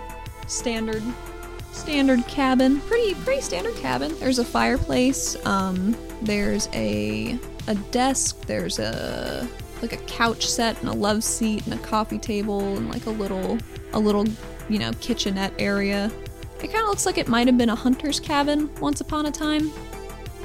standard, 0.46 1.02
standard 1.76 2.26
cabin. 2.26 2.80
Pretty, 2.82 3.14
pretty 3.14 3.40
standard 3.40 3.76
cabin. 3.76 4.16
There's 4.18 4.38
a 4.38 4.44
fireplace. 4.44 5.36
Um, 5.46 5.96
there's 6.22 6.68
a 6.72 7.38
a 7.68 7.74
desk. 7.92 8.40
There's 8.46 8.78
a 8.78 9.48
like 9.82 9.92
a 9.92 9.98
couch 9.98 10.46
set 10.46 10.80
and 10.80 10.88
a 10.88 10.92
love 10.94 11.22
seat 11.22 11.64
and 11.66 11.74
a 11.74 11.78
coffee 11.78 12.18
table 12.18 12.76
and 12.76 12.90
like 12.90 13.06
a 13.06 13.10
little 13.10 13.58
a 13.92 13.98
little 13.98 14.24
you 14.68 14.78
know 14.78 14.92
kitchenette 15.00 15.52
area. 15.58 16.10
It 16.62 16.68
kind 16.72 16.82
of 16.82 16.88
looks 16.88 17.04
like 17.04 17.18
it 17.18 17.28
might 17.28 17.46
have 17.46 17.58
been 17.58 17.68
a 17.68 17.74
hunter's 17.74 18.18
cabin 18.18 18.74
once 18.80 19.00
upon 19.02 19.26
a 19.26 19.30
time, 19.30 19.70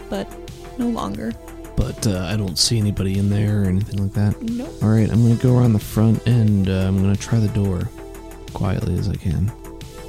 but 0.09 0.29
no 0.77 0.89
longer. 0.89 1.31
But 1.77 2.05
uh, 2.05 2.27
I 2.29 2.35
don't 2.35 2.59
see 2.59 2.77
anybody 2.77 3.17
in 3.17 3.29
there 3.29 3.63
or 3.63 3.65
anything 3.65 4.03
like 4.03 4.13
that. 4.13 4.39
Nope. 4.41 4.83
All 4.83 4.89
right, 4.89 5.09
I'm 5.09 5.23
gonna 5.23 5.35
go 5.35 5.57
around 5.57 5.73
the 5.73 5.79
front 5.79 6.25
and 6.27 6.69
uh, 6.69 6.87
I'm 6.87 7.01
gonna 7.01 7.15
try 7.15 7.39
the 7.39 7.47
door 7.49 7.89
quietly 8.53 8.97
as 8.99 9.07
I 9.07 9.15
can. 9.15 9.51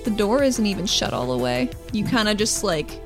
The 0.04 0.10
door 0.10 0.42
isn't 0.42 0.66
even 0.66 0.86
shut 0.86 1.12
all 1.12 1.36
the 1.36 1.42
way. 1.42 1.70
You 1.92 2.04
kind 2.04 2.28
of 2.28 2.36
just 2.36 2.64
like 2.64 3.02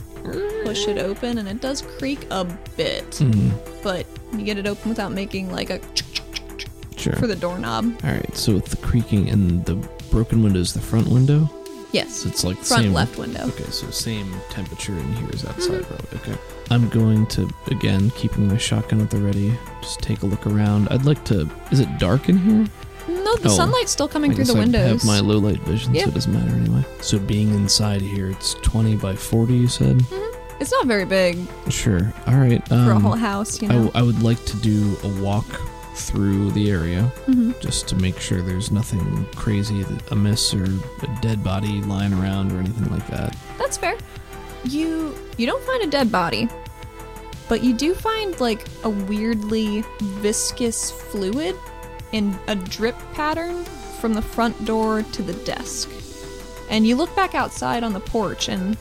push 0.65 0.89
it 0.89 0.99
open 0.99 1.39
and 1.39 1.47
it 1.49 1.61
does 1.61 1.83
creak 1.83 2.27
a 2.31 2.45
bit, 2.77 3.11
Mm, 3.13 3.53
but 3.83 4.07
you 4.33 4.45
get 4.45 4.59
it 4.59 4.67
open 4.67 4.89
without 4.89 5.13
making 5.13 5.53
like 5.53 5.71
a 5.71 5.81
sure. 6.97 7.15
for 7.17 7.27
the 7.27 7.37
doorknob. 7.37 7.85
All 8.05 8.11
right, 8.11 8.37
so 8.37 8.55
with 8.55 8.67
the 8.67 8.77
creaking 8.79 9.29
and 9.31 9.65
the 9.65 9.77
broken 10.11 10.43
window 10.43 10.61
is 10.61 10.73
the 10.73 10.81
front 10.81 11.09
window. 11.09 11.49
Yes. 11.93 12.17
So 12.17 12.29
it's 12.29 12.45
like 12.45 12.57
Front 12.59 12.83
same, 12.85 12.93
left 12.93 13.17
window. 13.17 13.47
Okay, 13.47 13.71
so 13.71 13.89
same 13.91 14.35
temperature 14.51 14.93
in 14.93 15.13
here 15.15 15.29
as 15.33 15.45
outside, 15.45 15.83
Mm-hmm. 15.83 15.95
probably. 15.95 16.19
Okay. 16.33 16.41
I'm 16.71 16.89
going 16.89 17.27
to 17.29 17.49
again 17.71 18.11
keeping 18.17 18.49
my 18.49 18.57
shotgun 18.57 19.01
at 19.01 19.11
the 19.11 19.19
ready. 19.19 19.57
Just 19.81 20.01
take 20.01 20.23
a 20.23 20.27
look 20.27 20.47
around. 20.47 20.89
I'd 20.91 21.05
like 21.05 21.23
to. 21.27 21.49
Is 21.71 21.79
it 21.81 21.89
dark 21.99 22.29
in 22.29 22.39
here? 22.39 22.67
No, 23.37 23.43
the 23.43 23.49
Oh, 23.51 23.57
sunlight's 23.57 23.93
still 23.93 24.09
coming 24.09 24.31
I 24.31 24.35
through 24.35 24.45
guess 24.45 24.53
the 24.53 24.59
I 24.59 24.63
windows. 24.63 25.03
have 25.03 25.05
my 25.05 25.21
low 25.21 25.39
light 25.39 25.61
vision, 25.63 25.95
Yeah. 25.95 26.05
so 26.05 26.09
it 26.09 26.15
doesn't 26.15 26.33
matter 26.33 26.55
anyway. 26.57 26.85
So 27.01 27.19
being 27.19 27.55
inside 27.55 28.01
here, 28.03 28.29
it's 28.31 28.55
20 28.63 28.97
by 28.97 29.15
40. 29.17 29.55
You 29.55 29.69
said. 29.69 30.03
It's 30.59 30.73
not 30.73 30.87
very 30.87 31.05
big 31.05 31.39
Sure. 31.69 32.13
All 32.27 32.37
right. 32.37 32.63
Um, 32.73 32.87
for 32.87 32.93
a 32.93 32.99
whole 32.99 33.15
house, 33.15 33.61
you 33.61 33.69
I, 33.69 33.73
know. 33.73 33.85
w- 33.85 33.93
I 33.95 34.03
would 34.03 34.23
like 34.23 34.43
to 34.47 34.57
do 34.59 34.97
a 35.05 35.09
walk 35.23 35.45
through 35.95 36.51
the 36.53 36.71
area 36.71 37.13
Mm-hmm. 37.27 37.53
just 37.61 37.89
to 37.89 37.97
make 37.97 38.19
sure 38.19 38.41
there's 38.41 38.71
nothing 38.71 39.27
crazy 39.37 39.83
that- 39.83 40.13
amiss 40.13 40.55
or 40.55 40.65
a 40.65 41.19
dead 41.21 41.45
body 41.45 41.83
lying 41.83 42.15
around 42.15 42.53
or 42.53 42.59
anything 42.59 42.91
like 42.91 43.07
that. 43.09 43.37
That's 43.59 43.77
fair. 43.77 43.97
You 44.65 45.15
you 45.37 45.47
don't 45.47 45.63
find 45.65 45.83
a 45.83 45.87
dead 45.87 46.11
body, 46.11 46.49
but 47.49 47.63
you 47.63 47.75
do 47.75 47.95
find 47.95 48.39
like 48.41 48.67
a 48.83 48.91
weirdly 48.91 49.85
viscous 50.01 50.91
fluid 50.91 51.55
in 52.17 52.39
a 52.49 52.57
drip 52.57 52.97
pattern 53.13 53.63
from 54.01 54.15
the 54.15 54.23
front 54.23 54.65
door 54.65 55.03
to 55.03 55.23
the 55.23 55.35
desk. 55.45 55.91
And 56.71 56.87
you 56.87 56.97
look 56.97 57.15
back 57.15 57.35
outside 57.35 57.85
on 57.85 57.93
the 57.93 58.01
porch 58.01 58.49
and 58.49 58.77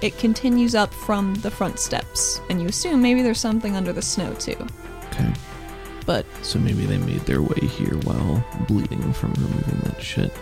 it 0.00 0.16
continues 0.16 0.74
up 0.76 0.94
from 0.94 1.34
the 1.36 1.50
front 1.50 1.80
steps. 1.80 2.40
And 2.48 2.62
you 2.62 2.68
assume 2.68 3.02
maybe 3.02 3.20
there's 3.20 3.40
something 3.40 3.74
under 3.74 3.92
the 3.92 4.00
snow 4.02 4.32
too. 4.34 4.56
Okay. 5.12 5.32
But 6.06 6.24
So 6.42 6.58
maybe 6.60 6.86
they 6.86 6.98
made 6.98 7.20
their 7.22 7.42
way 7.42 7.66
here 7.66 7.96
while 8.04 8.44
bleeding 8.68 9.12
from 9.12 9.32
removing 9.34 9.80
that 9.84 10.00
shit. 10.02 10.32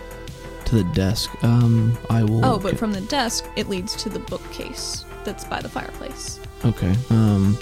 To 0.65 0.75
the 0.75 0.83
desk. 0.93 1.31
Um, 1.43 1.97
I 2.09 2.23
will. 2.23 2.45
oh, 2.45 2.59
but 2.59 2.77
from 2.77 2.91
the 2.93 3.01
desk 3.01 3.45
it 3.55 3.67
leads 3.67 3.95
to 4.03 4.09
the 4.09 4.19
bookcase 4.19 5.05
that's 5.23 5.43
by 5.43 5.59
the 5.61 5.69
fireplace. 5.69 6.39
Okay. 6.63 6.93
Um, 7.09 7.57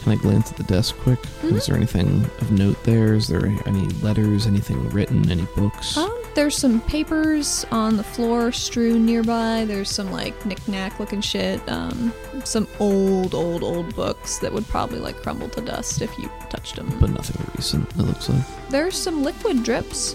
can 0.00 0.12
I 0.12 0.16
glance 0.16 0.50
at 0.50 0.56
the 0.56 0.62
desk 0.64 0.96
quick? 0.98 1.20
Mhm. 1.42 1.56
Is 1.56 1.66
there 1.66 1.76
anything 1.76 2.24
of 2.40 2.50
note 2.50 2.82
there? 2.84 3.14
Is 3.14 3.28
there 3.28 3.46
any 3.66 3.86
letters? 4.02 4.46
Anything 4.46 4.88
written? 4.90 5.30
Any 5.30 5.46
books? 5.56 5.96
Um, 5.96 6.10
there's 6.34 6.56
some 6.56 6.80
papers 6.82 7.66
on 7.70 7.96
the 7.96 8.02
floor 8.04 8.50
strewn 8.52 9.04
nearby. 9.04 9.64
There's 9.66 9.90
some 9.90 10.10
like 10.12 10.44
knick-knack 10.46 10.98
looking 11.00 11.20
shit. 11.20 11.60
Um, 11.70 12.12
some 12.44 12.66
old, 12.78 13.34
old, 13.34 13.62
old 13.62 13.94
books 13.94 14.38
that 14.38 14.52
would 14.52 14.66
probably 14.68 14.98
like 15.00 15.16
crumble 15.22 15.48
to 15.50 15.60
dust 15.60 16.00
if 16.02 16.16
you 16.18 16.30
touched 16.48 16.76
them. 16.76 16.88
But 17.00 17.10
nothing 17.10 17.44
recent. 17.56 17.88
It 17.90 17.98
looks 18.02 18.28
like. 18.28 18.42
there's 18.70 18.96
some 18.96 19.22
liquid 19.22 19.62
drips. 19.62 20.14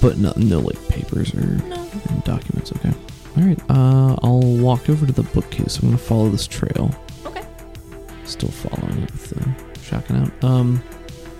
But 0.00 0.16
no, 0.18 0.32
no 0.36 0.60
like 0.60 0.88
papers 0.88 1.34
or 1.34 1.40
No. 1.68 1.84
documents. 2.24 2.70
Okay. 2.72 2.92
All 3.36 3.42
right. 3.42 3.58
Uh, 3.68 4.16
I'll 4.22 4.40
walk 4.40 4.88
over 4.88 5.06
to 5.06 5.12
the 5.12 5.22
bookcase. 5.24 5.78
I'm 5.78 5.88
gonna 5.88 5.98
follow 5.98 6.28
this 6.28 6.46
trail. 6.46 6.94
Still 8.28 8.50
following 8.50 9.02
it 9.02 9.10
with 9.12 9.30
the 9.30 9.80
shotgun 9.82 10.22
out. 10.22 10.44
Um, 10.44 10.82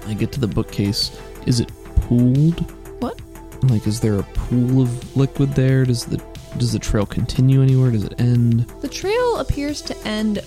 I 0.07 0.15
get 0.15 0.33
to 0.33 0.41
the 0.41 0.47
bookcase. 0.49 1.21
Is 1.47 1.61
it 1.61 1.69
pooled? 1.97 2.61
What? 3.01 3.21
Like, 3.65 3.87
is 3.87 4.01
there 4.01 4.19
a 4.19 4.23
pool 4.23 4.83
of 4.83 5.17
liquid 5.17 5.53
there? 5.55 5.85
Does 5.85 6.07
the 6.07 6.17
does 6.57 6.73
the 6.73 6.79
trail 6.79 7.05
continue 7.05 7.63
anywhere? 7.63 7.91
Does 7.91 8.05
it 8.05 8.19
end? 8.19 8.61
The 8.81 8.89
trail 8.89 9.37
appears 9.37 9.83
to 9.83 9.97
end 10.07 10.41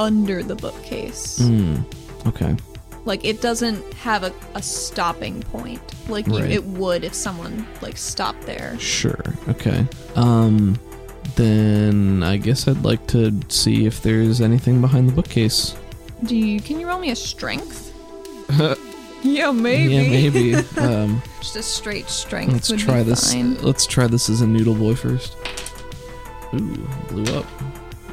under 0.00 0.42
the 0.42 0.56
bookcase. 0.56 1.38
Hmm. 1.38 1.76
Okay. 2.26 2.56
Like 3.04 3.24
it 3.24 3.40
doesn't 3.40 3.80
have 3.94 4.24
a, 4.24 4.34
a 4.54 4.62
stopping 4.62 5.42
point. 5.44 5.80
Like 6.08 6.26
you, 6.26 6.38
Right. 6.40 6.50
it 6.50 6.64
would 6.64 7.04
if 7.04 7.14
someone 7.14 7.66
like 7.82 7.96
stopped 7.96 8.42
there. 8.42 8.76
Sure. 8.80 9.22
Okay. 9.48 9.86
Um. 10.16 10.76
Then 11.38 12.24
I 12.24 12.36
guess 12.36 12.66
I'd 12.66 12.82
like 12.82 13.06
to 13.08 13.32
see 13.48 13.86
if 13.86 14.02
there's 14.02 14.40
anything 14.40 14.80
behind 14.80 15.08
the 15.08 15.12
bookcase. 15.12 15.76
Do 16.24 16.36
you? 16.36 16.60
Can 16.60 16.80
you 16.80 16.88
roll 16.88 16.98
me 16.98 17.12
a 17.12 17.16
strength? 17.16 17.94
yeah, 19.22 19.52
maybe. 19.52 19.94
Yeah, 19.94 20.02
maybe. 20.02 20.54
um. 20.80 21.22
Just 21.38 21.54
a 21.54 21.62
straight 21.62 22.08
strength. 22.08 22.54
Let's 22.54 22.70
would 22.70 22.80
try 22.80 23.04
be 23.04 23.10
this. 23.10 23.32
Fine. 23.32 23.54
Let's 23.62 23.86
try 23.86 24.08
this 24.08 24.28
as 24.28 24.40
a 24.40 24.48
noodle 24.48 24.74
boy 24.74 24.96
first. 24.96 25.36
Ooh, 26.54 26.88
blew 27.08 27.32
up. 27.36 27.46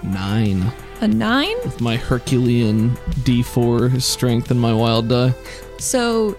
Nine 0.03 0.71
A 1.01 1.07
nine. 1.07 1.55
with 1.63 1.81
my 1.81 1.95
Herculean 1.95 2.91
D4 3.23 3.99
strength 3.99 4.51
and 4.51 4.61
my 4.61 4.71
wild 4.71 5.09
die. 5.09 5.33
So 5.79 6.37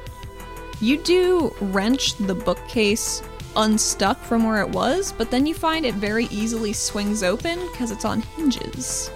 you 0.80 0.98
do 0.98 1.52
wrench 1.60 2.14
the 2.14 2.34
bookcase 2.36 3.24
unstuck 3.56 4.20
from 4.22 4.44
where 4.44 4.60
it 4.60 4.68
was, 4.68 5.12
but 5.12 5.30
then 5.30 5.46
you 5.46 5.54
find 5.54 5.84
it 5.84 5.94
very 5.94 6.26
easily 6.26 6.72
swings 6.72 7.22
open 7.22 7.58
because 7.72 7.90
it's 7.90 8.04
on 8.04 8.22
hinges. 8.22 9.10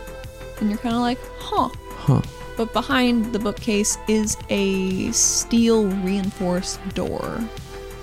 And 0.60 0.68
you're 0.68 0.78
kind 0.78 0.94
of 0.94 1.02
like, 1.02 1.18
huh. 1.38 1.68
Huh. 1.90 2.22
But 2.56 2.72
behind 2.72 3.32
the 3.32 3.38
bookcase 3.38 3.96
is 4.08 4.36
a 4.50 5.10
steel 5.12 5.86
reinforced 5.86 6.80
door. 6.94 7.40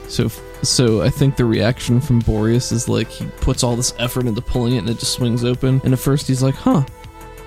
So, 0.08 0.30
so 0.64 1.02
I 1.02 1.10
think 1.10 1.36
the 1.36 1.46
reaction 1.46 2.00
from 2.00 2.20
Boreas 2.20 2.72
is 2.72 2.88
like 2.88 3.10
he 3.10 3.26
puts 3.42 3.64
all 3.64 3.76
this 3.76 3.94
effort 4.00 4.26
into 4.26 4.42
pulling 4.42 4.76
it 4.76 4.80
and 4.80 4.90
it 4.90 5.00
just 5.00 5.14
swings 5.14 5.44
open. 5.44 5.82
And 5.84 5.94
at 5.94 6.00
first 6.00 6.28
he's 6.28 6.42
like, 6.42 6.56
huh. 6.56 6.86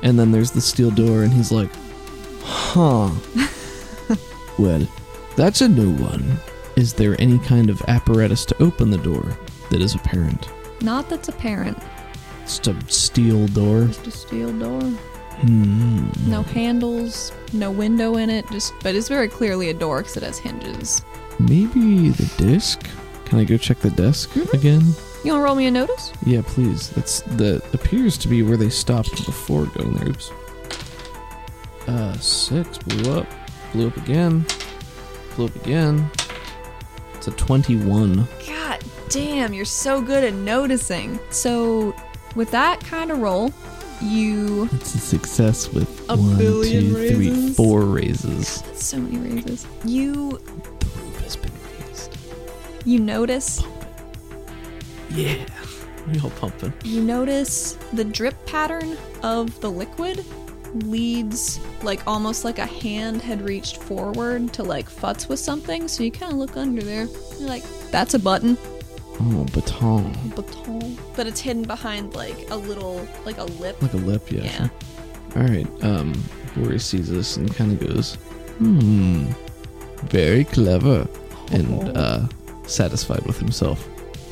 And 0.03 0.19
then 0.19 0.31
there's 0.31 0.51
the 0.51 0.61
steel 0.61 0.91
door 0.91 1.23
and 1.23 1.33
he's 1.33 1.51
like, 1.51 1.71
huh. 2.43 3.11
well, 4.59 4.87
that's 5.37 5.61
a 5.63 5.69
new 5.69 5.93
one. 5.93 6.39
Is 6.81 6.95
there 6.95 7.15
any 7.21 7.39
kind 7.41 7.69
of 7.69 7.83
apparatus 7.89 8.47
to 8.47 8.63
open 8.63 8.91
the 8.91 8.97
door 8.97 9.37
that 9.69 9.83
is 9.83 9.95
apparent? 9.95 10.49
Not 10.81 11.11
that's 11.11 11.29
apparent, 11.29 11.77
Just 12.47 12.69
a 12.69 12.77
steel 12.91 13.47
door. 13.49 13.85
just 13.85 14.07
a 14.07 14.11
steel 14.11 14.51
door. 14.59 14.81
Hmm. 15.43 16.09
No 16.27 16.43
handles, 16.43 17.33
no 17.53 17.71
window 17.71 18.17
in 18.17 18.31
it, 18.31 18.47
just 18.51 18.73
but 18.83 18.95
it's 18.95 19.09
very 19.09 19.29
clearly 19.29 19.69
a 19.69 19.75
door 19.75 19.99
because 19.99 20.17
it 20.17 20.23
has 20.23 20.39
hinges. 20.39 21.03
Maybe 21.39 22.09
the 22.09 22.31
desk? 22.43 22.89
Can 23.27 23.39
I 23.41 23.45
go 23.45 23.59
check 23.59 23.81
the 23.81 23.91
desk 23.91 24.31
Mhm. 24.31 24.51
again? 24.55 24.95
You 25.23 25.33
wanna 25.33 25.45
roll 25.45 25.57
me 25.57 25.67
a 25.67 25.71
notice? 25.71 26.13
Yeah, 26.25 26.41
please. 26.47 26.89
That's 26.97 27.21
that 27.37 27.63
appears 27.75 28.17
to 28.19 28.27
be 28.29 28.43
where 28.43 28.57
they 28.57 28.71
stopped 28.71 29.27
before 29.27 29.67
going 29.67 29.93
there. 29.97 30.09
Oops. 30.09 30.31
Uh, 31.87 32.17
six 32.21 32.79
blew 32.79 33.13
up, 33.13 33.27
blew 33.75 33.89
up 33.89 33.97
again, 33.99 34.47
blew 35.37 35.45
up 35.45 35.57
again. 35.57 36.11
It's 37.21 37.29
a 37.29 37.33
twenty-one. 37.33 38.27
God 38.47 38.83
damn, 39.11 39.53
you're 39.53 39.67
so 39.67 40.01
good 40.01 40.25
at 40.25 40.33
noticing. 40.33 41.21
So, 41.29 41.95
with 42.35 42.51
that 42.53 42.81
kind 42.81 43.11
of 43.11 43.19
roll, 43.19 43.53
you. 44.01 44.71
It's 44.73 44.95
a 44.95 44.99
success 44.99 45.69
with 45.71 46.09
A 46.09 46.17
one, 46.17 46.39
billion 46.39 46.85
two, 46.85 46.93
three, 46.95 47.29
raises. 47.31 47.57
four 47.57 47.83
raises. 47.83 48.63
That's 48.63 48.85
so 48.87 48.97
many 48.99 49.19
raises. 49.35 49.67
You 49.85 50.31
The 50.39 50.87
roof 51.03 51.21
has 51.21 51.37
been 51.37 51.53
raised. 51.79 52.17
you 52.87 52.99
notice 53.01 53.63
Yeah, 55.11 55.45
we 56.11 56.19
all 56.21 56.31
pumping. 56.31 56.73
you 56.85 57.03
notice 57.03 57.77
the 57.93 58.05
drip 58.05 58.35
pattern 58.47 58.97
of 59.23 59.61
the 59.61 59.71
liquid 59.71 60.25
leads 60.75 61.61
like 61.83 62.07
almost 62.07 62.45
like 62.45 62.59
a 62.59 62.67
hand 62.67 63.23
had 63.23 63.43
reached 63.43 63.77
forward 63.79 64.53
to 64.55 64.63
like 64.63 64.89
futz 64.91 65.29
with 65.29 65.39
something. 65.39 65.89
So 65.89 66.03
you 66.03 66.11
kind 66.11 66.33
of 66.33 66.39
look 66.39 66.57
under 66.57 66.83
there. 66.83 67.07
You're 67.39 67.49
like, 67.49 67.65
that's 67.91 68.15
a 68.15 68.19
button. 68.19 68.57
Oh, 69.23 69.45
baton, 69.53 70.13
Baton. 70.35 70.97
But 71.15 71.27
it's 71.27 71.41
hidden 71.41 71.65
behind 71.65 72.15
like 72.15 72.51
a 72.51 72.57
little 72.57 73.07
like 73.27 73.37
a 73.39 73.45
lip. 73.45 73.81
like 73.83 73.93
a 73.93 73.99
lip. 73.99 74.31
Yeah. 74.31 74.43
Yeah. 74.45 74.69
All 75.37 75.43
right. 75.43 75.67
Um, 75.85 76.13
Boreas 76.57 76.85
sees 76.87 77.09
this 77.09 77.37
and 77.37 77.55
kind 77.55 77.73
of 77.73 77.87
goes, 77.87 78.15
"Hmm, 78.59 79.27
very 80.07 80.45
clever," 80.45 81.07
and 81.53 81.97
uh, 81.97 82.27
satisfied 82.67 83.25
with 83.27 83.39
himself, 83.39 83.87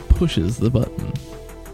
pushes 0.09 0.57
the 0.57 0.71
button. 0.71 1.13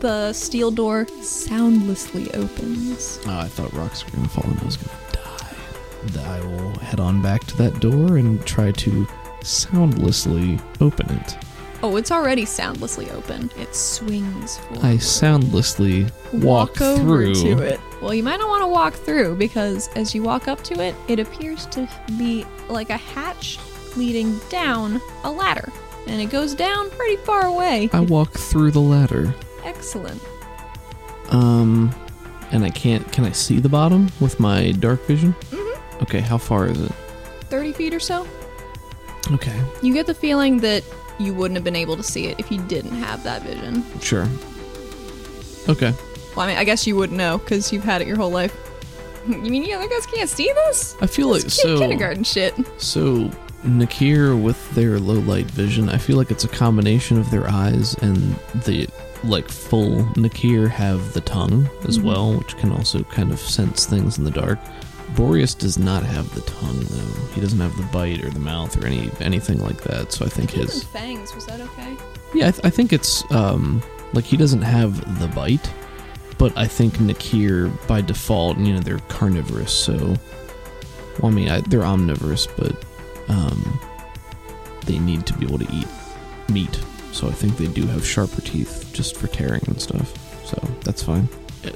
The 0.00 0.32
steel 0.32 0.70
door 0.70 1.06
soundlessly 1.22 2.32
opens. 2.34 3.20
Oh, 3.26 3.38
I 3.38 3.48
thought 3.48 3.72
rocks 3.72 4.04
were 4.04 4.10
gonna 4.12 4.28
fall 4.28 4.50
and 4.50 4.60
I 4.60 4.64
was 4.64 4.76
gonna 4.76 4.98
die. 5.12 6.36
I 6.36 6.40
will 6.40 6.78
head 6.80 7.00
on 7.00 7.22
back 7.22 7.44
to 7.46 7.56
that 7.58 7.80
door 7.80 8.18
and 8.18 8.44
try 8.46 8.70
to 8.72 9.06
soundlessly 9.42 10.58
open 10.80 11.10
it. 11.10 11.36
Oh, 11.82 11.96
it's 11.96 12.10
already 12.10 12.46
soundlessly 12.46 13.10
open. 13.10 13.50
It 13.58 13.74
swings 13.74 14.56
forward. 14.58 14.84
I 14.84 14.96
soundlessly 14.96 16.06
walk, 16.32 16.80
over 16.80 17.02
through. 17.02 17.34
to 17.34 17.58
it. 17.62 17.80
Well, 18.00 18.14
you 18.14 18.22
might 18.22 18.38
not 18.38 18.48
want 18.48 18.62
to 18.62 18.68
walk 18.68 18.94
through 18.94 19.36
because 19.36 19.88
as 19.88 20.14
you 20.14 20.22
walk 20.22 20.48
up 20.48 20.62
to 20.64 20.80
it, 20.80 20.94
it 21.08 21.18
appears 21.18 21.66
to 21.66 21.88
be 22.16 22.46
like 22.68 22.88
a 22.88 22.96
hatch 22.96 23.58
leading 23.96 24.38
down 24.48 25.00
a 25.24 25.30
ladder. 25.30 25.70
And 26.06 26.20
it 26.20 26.30
goes 26.30 26.54
down 26.54 26.90
pretty 26.90 27.16
far 27.16 27.46
away. 27.46 27.90
I 27.92 28.00
walk 28.00 28.32
through 28.32 28.70
the 28.70 28.80
ladder. 28.80 29.34
Excellent. 29.64 30.20
Um, 31.30 31.94
and 32.52 32.64
I 32.64 32.70
can't. 32.70 33.10
Can 33.12 33.24
I 33.24 33.32
see 33.32 33.58
the 33.60 33.68
bottom 33.68 34.10
with 34.20 34.38
my 34.38 34.72
dark 34.72 35.06
vision? 35.06 35.34
Mhm. 35.50 36.02
Okay, 36.02 36.20
how 36.20 36.38
far 36.38 36.66
is 36.66 36.80
it? 36.80 36.92
30 37.50 37.72
feet 37.72 37.94
or 37.94 38.00
so. 38.00 38.26
Okay, 39.32 39.58
You 39.82 39.94
get 39.94 40.06
the 40.06 40.14
feeling 40.14 40.58
that 40.60 40.84
you 41.18 41.32
wouldn't 41.32 41.56
have 41.56 41.64
been 41.64 41.76
able 41.76 41.96
to 41.96 42.02
see 42.02 42.26
it 42.26 42.38
if 42.38 42.50
you 42.52 42.58
didn't 42.58 42.94
have 42.96 43.22
that 43.24 43.42
vision. 43.42 43.82
sure. 44.02 44.28
Okay, 45.68 45.94
Well, 46.36 46.44
I 46.44 46.48
mean, 46.48 46.58
I 46.58 46.64
guess 46.64 46.86
you 46.86 46.94
wouldn't 46.94 47.16
know 47.16 47.38
because 47.38 47.72
you've 47.72 47.84
had 47.84 48.02
it 48.02 48.06
your 48.08 48.16
whole 48.18 48.30
life. 48.30 48.54
You 49.26 49.38
mean 49.38 49.62
you 49.64 49.74
other 49.74 49.88
guys 49.88 50.04
can't 50.04 50.28
see 50.28 50.52
this? 50.66 50.94
I 51.00 51.06
feel 51.06 51.28
like 51.28 51.44
kid- 51.44 51.52
so. 51.52 51.78
kindergarten 51.78 52.24
shit. 52.24 52.54
So 52.76 53.30
Nakir 53.64 54.36
with 54.36 54.58
their 54.74 54.98
low 55.00 55.20
light 55.20 55.46
vision, 55.50 55.88
I 55.88 55.96
feel 55.96 56.18
like 56.18 56.30
it's 56.30 56.44
a 56.44 56.48
combination 56.48 57.16
of 57.18 57.30
their 57.30 57.48
eyes 57.48 57.94
and 58.02 58.36
the 58.66 58.86
like 59.26 59.48
full 59.48 60.06
Nakir 60.16 60.68
have 60.68 61.12
the 61.12 61.20
tongue 61.20 61.68
as 61.88 61.98
Mhm. 61.98 62.02
well, 62.04 62.34
which 62.34 62.56
can 62.56 62.72
also 62.72 63.02
kind 63.04 63.32
of 63.32 63.38
sense 63.40 63.84
things 63.86 64.18
in 64.18 64.24
the 64.24 64.30
dark. 64.30 64.58
Boreas 65.16 65.54
does 65.54 65.78
not 65.78 66.02
have 66.02 66.34
the 66.34 66.40
tongue 66.42 66.80
though. 66.90 67.26
He 67.34 67.40
doesn't 67.40 67.60
have 67.60 67.76
the 67.76 67.82
bite 67.84 68.24
or 68.24 68.30
the 68.30 68.40
mouth 68.40 68.76
or 68.82 68.86
any 68.86 69.10
anything 69.20 69.60
like 69.62 69.82
that. 69.84 70.12
So 70.12 70.24
I 70.24 70.28
think 70.28 70.54
Even 70.54 70.66
his 70.66 70.82
fangs, 70.82 71.34
was 71.34 71.46
that 71.46 71.60
okay? 71.60 71.96
yeah, 72.34 72.48
I, 72.48 72.50
th- 72.50 72.64
I 72.64 72.70
think 72.70 72.92
it's 72.92 73.22
um 73.30 73.82
like 74.12 74.24
he 74.24 74.36
doesn't 74.36 74.62
have 74.62 75.18
the 75.20 75.28
bite, 75.28 75.70
but 76.38 76.56
I 76.56 76.66
think 76.66 77.00
Nakir 77.00 77.68
by 77.86 78.00
default, 78.00 78.58
you 78.58 78.72
know, 78.72 78.80
they're 78.80 78.98
carnivorous. 79.08 79.72
So 79.72 80.16
well, 81.20 81.30
I 81.30 81.34
mean, 81.34 81.48
I, 81.48 81.60
they're 81.60 81.84
omnivorous, 81.84 82.46
but 82.56 82.74
um 83.28 83.78
they 84.86 84.98
need 84.98 85.26
to 85.26 85.32
be 85.34 85.46
able 85.46 85.58
to 85.58 85.72
eat 85.72 85.86
meat. 86.50 86.78
So 87.14 87.28
I 87.28 87.32
think 87.32 87.56
they 87.56 87.68
do 87.68 87.86
have 87.86 88.04
sharper 88.04 88.40
teeth 88.42 88.90
just 88.92 89.16
for 89.16 89.28
tearing 89.28 89.62
and 89.68 89.80
stuff. 89.80 90.12
So 90.44 90.56
that's 90.82 91.02
fine. 91.02 91.28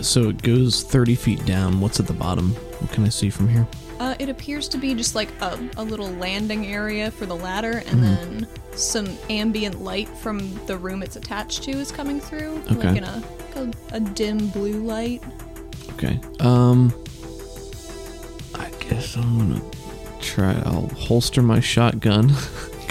So 0.02 0.28
it 0.30 0.42
goes 0.42 0.82
30 0.82 1.14
feet 1.14 1.46
down. 1.46 1.80
What's 1.80 2.00
at 2.00 2.06
the 2.08 2.12
bottom? 2.12 2.50
What 2.80 2.90
can 2.92 3.04
I 3.04 3.08
see 3.08 3.30
from 3.30 3.48
here? 3.48 3.66
Uh, 4.00 4.14
it 4.18 4.28
appears 4.28 4.68
to 4.68 4.78
be 4.78 4.94
just 4.94 5.14
like 5.14 5.28
a, 5.40 5.58
a 5.76 5.82
little 5.84 6.08
landing 6.10 6.66
area 6.66 7.10
for 7.10 7.24
the 7.26 7.34
ladder, 7.36 7.82
and 7.86 8.00
Mhm. 8.00 8.02
then 8.02 8.46
some 8.74 9.08
ambient 9.30 9.80
light 9.82 10.08
from 10.18 10.54
the 10.66 10.76
room 10.76 11.02
it's 11.02 11.16
attached 11.16 11.62
to 11.64 11.70
is 11.72 11.90
coming 11.90 12.20
through, 12.20 12.62
Okay. 12.70 12.74
like 12.88 12.96
in 12.96 13.04
a, 13.04 13.22
a 13.56 13.70
a 13.96 14.00
dim 14.00 14.48
blue 14.50 14.82
light. 14.84 15.22
Okay. 15.94 16.20
Um 16.40 16.92
I 18.54 18.70
guess 18.88 19.16
I'm 19.16 19.38
gonna 19.38 19.62
try 20.20 20.52
I'll 20.64 20.88
holster 20.96 21.42
my 21.42 21.60
shotgun. 21.60 22.32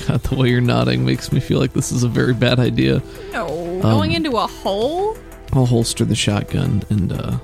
God, 0.07 0.21
the 0.23 0.35
way 0.35 0.49
you're 0.49 0.61
nodding 0.61 1.05
makes 1.05 1.31
me 1.31 1.39
feel 1.39 1.59
like 1.59 1.73
this 1.73 1.91
is 1.91 2.03
a 2.03 2.07
very 2.07 2.33
bad 2.33 2.59
idea. 2.59 3.01
No, 3.31 3.47
Um, 3.47 3.81
going 3.81 4.11
into 4.13 4.37
a 4.37 4.47
hole. 4.47 5.17
I'll 5.53 5.65
holster 5.65 6.03
the 6.05 6.15
shotgun 6.15 6.83
and 6.89 7.11
uh 7.13 7.37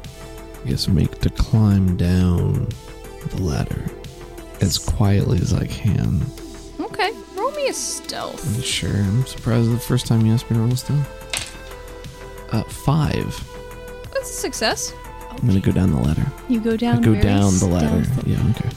I 0.65 0.69
guess 0.69 0.87
make 0.87 1.19
to 1.19 1.29
climb 1.29 1.97
down 1.97 2.67
the 3.31 3.41
ladder 3.41 3.85
as 4.61 4.77
quietly 4.77 5.39
as 5.39 5.53
I 5.53 5.65
can. 5.67 6.21
Okay, 6.79 7.11
roll 7.35 7.51
me 7.51 7.67
a 7.67 7.73
stealth. 7.73 8.43
And 8.55 8.63
sure, 8.63 8.89
I'm 8.95 9.25
surprised 9.25 9.71
the 9.71 9.77
first 9.79 10.05
time 10.07 10.25
you 10.25 10.33
asked 10.33 10.49
me 10.49 10.55
to 10.57 10.63
roll 10.63 10.75
still. 10.75 10.99
Uh 12.51 12.63
five. 12.63 13.27
That's 14.13 14.29
a 14.29 14.33
success. 14.33 14.93
I'm 15.31 15.47
gonna 15.47 15.59
go 15.59 15.71
down 15.71 15.91
the 15.91 15.99
ladder. 15.99 16.31
You 16.49 16.59
go 16.61 16.77
down. 16.77 17.01
The 17.01 17.09
ladder. 17.09 17.17
I 17.17 17.21
go 17.21 17.21
very 17.21 17.23
down 17.23 17.57
the 17.59 17.65
ladder. 17.67 18.03
stealthily. 18.05 18.33
Yeah, 18.33 18.49
okay. 18.51 18.69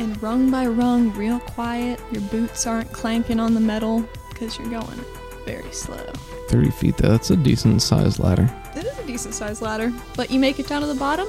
And 0.00 0.22
rung 0.22 0.50
by 0.50 0.66
rung, 0.66 1.12
real 1.12 1.40
quiet. 1.40 2.00
Your 2.10 2.22
boots 2.22 2.66
aren't 2.66 2.90
clanking 2.90 3.38
on 3.38 3.52
the 3.52 3.60
metal 3.60 4.08
because 4.30 4.58
you're 4.58 4.70
going 4.70 5.04
very 5.44 5.70
slow. 5.72 6.02
30 6.48 6.70
feet 6.70 6.96
though, 6.96 7.10
that's 7.10 7.28
a 7.28 7.36
decent 7.36 7.82
sized 7.82 8.18
ladder. 8.18 8.50
It 8.74 8.86
is 8.86 8.98
a 8.98 9.06
decent 9.06 9.34
sized 9.34 9.60
ladder, 9.60 9.92
but 10.16 10.30
you 10.30 10.40
make 10.40 10.58
it 10.58 10.66
down 10.66 10.80
to 10.80 10.86
the 10.86 10.94
bottom 10.94 11.28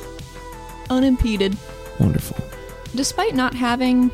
unimpeded. 0.89 1.57
Wonderful. 1.99 2.37
Despite 2.95 3.35
not 3.35 3.53
having 3.53 4.09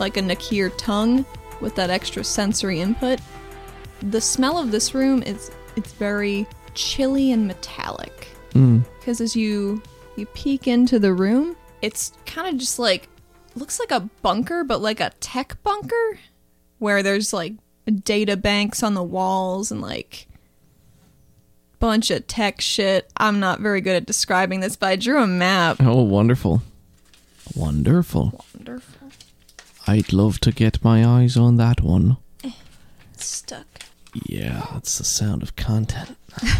like 0.00 0.16
a 0.16 0.22
Nakir 0.22 0.70
tongue 0.70 1.24
with 1.60 1.76
that 1.76 1.90
extra 1.90 2.24
sensory 2.24 2.80
input, 2.80 3.20
the 4.02 4.20
smell 4.20 4.58
of 4.58 4.72
this 4.72 4.94
room 4.94 5.22
is 5.22 5.52
it's 5.76 5.92
very 5.92 6.44
chilly 6.74 7.30
and 7.30 7.46
metallic. 7.46 8.28
Mm. 8.54 8.84
Because 8.98 9.20
as 9.20 9.36
you 9.36 9.80
you 10.16 10.26
peek 10.26 10.66
into 10.66 10.98
the 10.98 11.12
room, 11.12 11.54
it's 11.82 12.12
kind 12.26 12.48
of 12.48 12.56
just 12.58 12.80
like 12.80 13.08
looks 13.54 13.78
like 13.78 13.90
a 13.90 14.08
bunker, 14.22 14.64
but 14.64 14.80
like 14.80 15.00
a 15.00 15.10
tech 15.20 15.62
bunker, 15.62 16.18
where 16.78 17.02
there's 17.02 17.32
like 17.32 17.54
data 18.04 18.36
banks 18.36 18.82
on 18.82 18.94
the 18.94 19.02
walls 19.02 19.70
and 19.70 19.80
like 19.80 20.26
bunch 21.78 22.10
of 22.10 22.26
tech 22.26 22.60
shit. 22.60 23.10
I'm 23.16 23.40
not 23.40 23.60
very 23.60 23.80
good 23.80 23.96
at 23.96 24.06
describing 24.06 24.60
this, 24.60 24.76
but 24.76 24.88
I 24.88 24.96
drew 24.96 25.22
a 25.22 25.26
map. 25.26 25.78
Oh, 25.80 26.02
wonderful. 26.02 26.62
Wonderful. 27.54 28.44
Wonderful. 28.54 29.08
I'd 29.86 30.12
love 30.12 30.38
to 30.40 30.52
get 30.52 30.84
my 30.84 31.04
eyes 31.04 31.36
on 31.36 31.56
that 31.56 31.80
one. 31.80 32.18
Eh, 32.44 32.52
stuck. 33.16 33.66
Yeah, 34.26 34.66
that's 34.72 34.98
the 34.98 35.04
sound 35.04 35.42
of 35.42 35.56
content. 35.56 36.16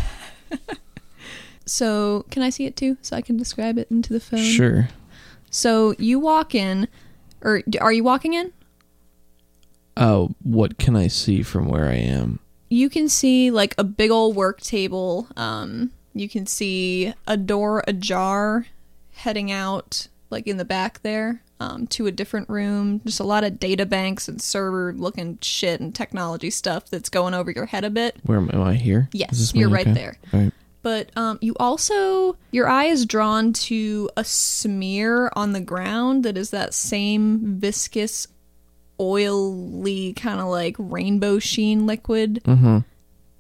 So, 1.71 2.25
can 2.33 2.43
I 2.43 2.51
see 2.51 2.67
it 2.67 2.75
too, 2.75 2.97
so 3.01 3.17
I 3.17 3.21
can 3.21 3.37
describe 3.37 3.79
it 3.79 3.89
into 3.93 4.13
the 4.13 4.19
phone? 4.19 4.41
Sure. 4.41 4.89
So 5.51 5.95
you 5.99 6.19
walk 6.19 6.55
in, 6.55 6.89
or 7.43 7.63
are 7.81 7.93
you 7.93 8.05
walking 8.05 8.35
in? 8.35 8.53
Oh, 9.97 10.31
what 10.43 10.79
can 10.79 10.97
I 10.97 11.09
see 11.09 11.43
from 11.43 11.67
where 11.69 11.87
I 11.89 11.97
am? 11.97 12.39
You 12.69 12.89
can 12.89 13.09
see 13.09 13.51
like 13.51 13.75
a 13.77 13.85
big 13.85 14.11
old 14.11 14.37
work 14.37 14.61
table. 14.61 15.27
Um, 15.37 15.91
you 16.15 16.29
can 16.29 16.47
see 16.47 17.13
a 17.27 17.37
door 17.37 17.83
ajar, 17.87 18.67
heading 19.13 19.51
out 19.51 20.07
like 20.31 20.47
in 20.47 20.57
the 20.57 20.65
back 20.65 21.03
there, 21.03 21.43
um, 21.59 21.89
to 21.89 22.07
a 22.07 22.13
different 22.13 22.49
room. 22.49 23.01
Just 23.05 23.19
a 23.19 23.25
lot 23.25 23.43
of 23.43 23.59
data 23.59 23.85
banks 23.85 24.29
and 24.29 24.41
server 24.41 24.93
looking 24.97 25.39
shit 25.43 25.81
and 25.81 25.93
technology 25.93 26.51
stuff 26.51 26.89
that's 26.89 27.09
going 27.09 27.35
over 27.35 27.51
your 27.51 27.67
head 27.67 27.85
a 27.85 27.91
bit. 27.91 28.17
Where 28.23 28.39
am, 28.39 28.49
I 28.63 28.75
here? 28.75 29.09
Yes, 29.13 29.33
Is 29.33 29.39
this 29.41 29.55
me? 29.55 29.61
you're 29.61 29.69
right 29.69 29.87
Okay. 29.89 29.93
there. 29.95 30.17
Right. 30.33 30.53
But 30.83 31.11
um, 31.17 31.39
you 31.43 31.55
also, 31.61 32.37
your 32.53 32.69
eye 32.69 32.87
is 32.87 33.05
drawn 33.05 33.53
to 33.53 34.09
a 34.17 34.25
smear 34.25 35.31
on 35.37 35.53
the 35.53 35.61
ground 35.61 36.25
that 36.25 36.39
is 36.39 36.51
that 36.51 36.73
same 36.73 37.59
viscous, 37.61 38.27
oily, 38.99 40.15
kind 40.15 40.41
of 40.41 40.47
like 40.47 40.77
rainbow 40.79 41.39
sheen 41.39 41.87
liquid. 41.87 42.41
Mm-hmm. 42.45 42.79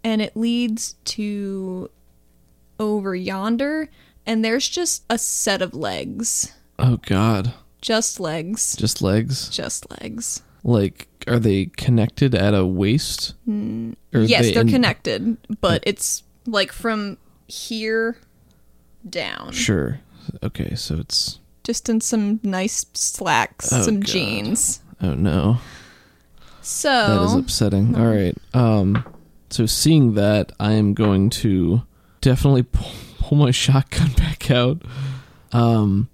And 0.04 0.22
it 0.22 0.36
leads 0.36 0.94
to 1.04 1.90
over 2.78 3.14
yonder, 3.14 3.88
and 4.26 4.44
there's 4.44 4.68
just 4.68 5.04
a 5.10 5.18
set 5.18 5.62
of 5.62 5.74
legs. 5.74 6.52
Oh 6.78 6.98
God. 6.98 7.54
Just 7.80 8.20
legs. 8.20 8.76
Just 8.76 9.00
legs. 9.00 9.48
Just 9.48 9.90
legs. 10.02 10.42
Like, 10.62 11.08
are 11.26 11.38
they 11.38 11.66
connected 11.66 12.34
at 12.34 12.52
a 12.54 12.66
waist? 12.66 13.34
Mm, 13.48 13.96
yes, 14.12 14.46
they 14.46 14.52
they're 14.52 14.62
in- 14.62 14.68
connected, 14.68 15.36
but 15.60 15.82
it's 15.86 16.22
like 16.46 16.72
from 16.72 17.16
here 17.50 18.16
down. 19.08 19.52
Sure. 19.52 20.00
Okay, 20.42 20.74
so 20.74 20.96
it's. 20.96 21.38
just 21.64 21.88
in 21.88 22.00
some 22.00 22.40
nice 22.42 22.86
slacks, 22.94 23.72
Oh, 23.72 23.82
some 23.82 24.00
God. 24.00 24.06
jeans. 24.06 24.80
Oh 25.02 25.14
no. 25.14 25.58
So 26.62 26.88
That 26.90 27.22
is 27.24 27.34
upsetting. 27.34 27.96
All 27.96 28.06
right. 28.06 28.36
Um. 28.54 29.04
So 29.50 29.66
seeing 29.66 30.14
that, 30.14 30.52
I 30.60 30.72
am 30.72 30.94
going 30.94 31.30
to 31.30 31.82
definitely 32.20 32.62
pull, 32.62 32.92
pull 33.18 33.38
my 33.38 33.50
shotgun 33.64 34.10
back 34.12 34.50
out. 34.50 34.82
Um, 35.52 36.08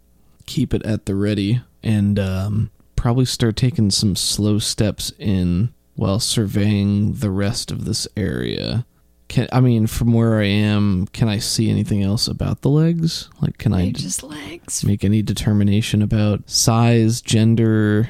keep 0.46 0.72
it 0.72 0.82
at 0.86 1.04
the 1.06 1.14
ready, 1.14 1.60
and 1.82 2.18
um, 2.18 2.70
probably 2.94 3.26
start 3.26 3.56
taking 3.56 3.90
some 3.90 4.16
slow 4.16 4.58
steps 4.58 5.12
in 5.18 5.74
while 5.96 6.18
surveying 6.20 7.14
the 7.14 7.30
rest 7.30 7.70
of 7.70 7.84
this 7.84 8.08
area. 8.16 8.86
Can 9.28 9.48
I 9.52 9.60
mean, 9.60 9.86
from 9.88 10.12
where 10.12 10.38
I 10.38 10.44
am, 10.46 11.06
can 11.08 11.28
I 11.28 11.38
see 11.38 11.68
anything 11.70 12.02
else 12.02 12.28
about 12.28 12.60
the 12.62 12.70
legs? 12.70 13.28
Like, 13.42 13.58
can 13.58 13.72
I 13.72 13.86
they 13.86 13.90
d- 13.90 14.02
just 14.02 14.22
legs. 14.22 14.84
make 14.84 15.02
any 15.04 15.20
determination 15.22 16.00
about 16.02 16.48
size, 16.48 17.20
gender? 17.20 18.08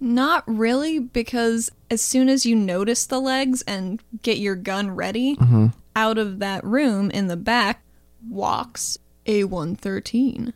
Not 0.00 0.44
really, 0.46 0.98
because 0.98 1.70
as 1.90 2.00
soon 2.02 2.28
as 2.28 2.44
you 2.46 2.54
notice 2.56 3.06
the 3.06 3.20
legs 3.20 3.62
and 3.62 4.02
get 4.22 4.38
your 4.38 4.54
gun 4.56 4.90
ready, 4.90 5.36
Uh-huh. 5.40 5.68
out 5.96 6.18
of 6.18 6.38
that 6.40 6.62
room 6.64 7.10
in 7.10 7.28
the 7.28 7.36
back 7.36 7.82
walks 8.28 8.98
A113. 9.26 10.52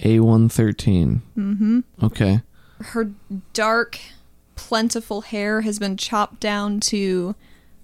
A113. 0.00 1.20
Mm-hmm. 1.36 1.80
Okay. 2.02 2.40
Her 2.80 3.10
dark, 3.52 3.98
plentiful 4.56 5.22
hair 5.22 5.62
has 5.62 5.78
been 5.78 5.96
chopped 5.96 6.40
down 6.40 6.80
to 6.80 7.34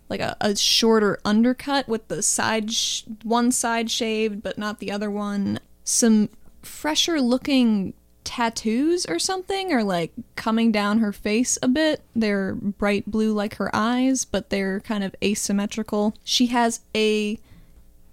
like 0.09 0.21
a, 0.21 0.37
a 0.41 0.57
shorter 0.57 1.19
undercut 1.25 1.89
with 1.89 2.09
the 2.09 2.23
side 2.23 2.73
sh- 2.73 3.03
one 3.23 3.51
side 3.53 3.91
shaved 3.91 4.43
but 4.43 4.59
not 4.59 4.79
the 4.81 4.91
other 4.91 5.11
one. 5.11 5.59
Some 5.85 6.29
fresher 6.63 7.21
looking 7.21 7.95
tattoos 8.25 9.05
or 9.07 9.19
something 9.19 9.73
are 9.73 9.85
like 9.85 10.13
coming 10.35 10.73
down 10.73 10.99
her 10.99 11.13
face 11.13 11.59
a 11.63 11.69
bit. 11.69 12.03
They're 12.17 12.55
bright 12.55 13.11
blue 13.11 13.33
like 13.33 13.57
her 13.57 13.71
eyes 13.75 14.25
but 14.25 14.51
they're 14.51 14.81
kind 14.81 15.05
of 15.05 15.15
asymmetrical. 15.23 16.15
She 16.25 16.47
has 16.47 16.81
a 16.95 17.39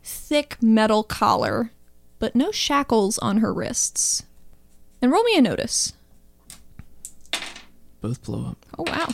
thick 0.04 0.58
metal 0.62 1.04
collar 1.04 1.72
but 2.20 2.36
no 2.36 2.52
shackles 2.52 3.18
on 3.18 3.38
her 3.38 3.54
wrists. 3.54 4.24
And 5.02 5.12
roll 5.12 5.24
me 5.24 5.36
a 5.38 5.42
notice. 5.42 5.94
Both 8.02 8.24
blow 8.24 8.46
up. 8.50 8.66
oh 8.78 8.84
wow. 8.88 9.08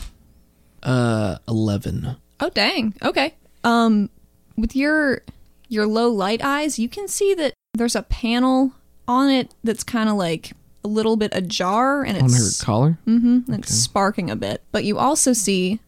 Uh, 0.82 1.38
11. 1.48 2.16
Oh 2.40 2.50
dang. 2.50 2.94
Okay. 3.02 3.34
Um 3.64 4.10
with 4.56 4.74
your 4.76 5.22
your 5.68 5.86
low 5.86 6.08
light 6.10 6.42
eyes, 6.42 6.78
you 6.78 6.88
can 6.88 7.08
see 7.08 7.34
that 7.34 7.54
there's 7.74 7.96
a 7.96 8.02
panel 8.02 8.72
on 9.06 9.30
it 9.30 9.54
that's 9.64 9.84
kind 9.84 10.08
of 10.08 10.16
like 10.16 10.52
a 10.84 10.88
little 10.88 11.16
bit 11.16 11.32
ajar 11.34 12.02
and 12.04 12.16
On 12.16 12.30
her 12.30 12.36
it's 12.36 12.62
collar? 12.62 12.98
mm-hmm, 13.06 13.50
and 13.52 13.62
it's 13.64 13.74
sparking 13.74 14.30
a 14.30 14.36
bit. 14.36 14.62
But 14.72 14.84
you 14.84 14.98
also 14.98 15.32
see 15.32 15.80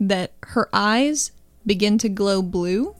that 0.00 0.32
her 0.44 0.68
eyes 0.72 1.32
begin 1.66 1.98
to 1.98 2.08
glow 2.08 2.42
blue 2.42 2.94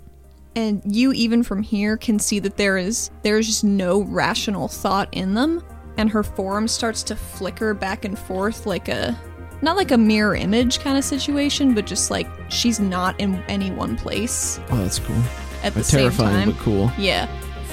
and 0.57 0.83
you 0.87 1.13
even 1.13 1.43
from 1.43 1.63
here 1.63 1.97
can 1.97 2.19
see 2.19 2.39
that 2.41 2.57
there 2.57 2.79
is 2.79 3.11
there's 3.23 3.47
just 3.47 3.63
no 3.65 4.01
rational 4.03 4.67
thought 4.69 5.09
in 5.13 5.35
them 5.35 5.63
and 5.99 6.11
her 6.11 6.23
form 6.23 6.67
starts 6.67 7.03
to 7.05 7.15
flicker 7.17 7.75
back 7.75 8.05
and 8.05 8.19
forth 8.19 8.67
like 8.67 8.89
a 8.89 9.19
not 9.63 9.77
like 9.77 9.91
a 9.91 9.99
mirror 9.99 10.35
image 10.37 10.81
kind 10.81 10.97
of 10.99 11.05
situation, 11.05 11.75
but 11.75 11.87
just 11.87 12.11
like 12.11 12.29
she's 12.49 12.79
not 12.81 13.19
in 13.21 13.37
any 13.49 13.71
one 13.71 13.97
place 13.97 14.61
Oh, 14.71 14.77
that's 14.79 14.99
cool. 14.99 15.17
at 15.63 15.75
the 15.75 15.83
same 15.85 16.01
terrifying, 16.01 16.35
time. 16.47 16.51
but 16.53 16.59
cool. 16.61 16.93
Yeah. 16.99 17.27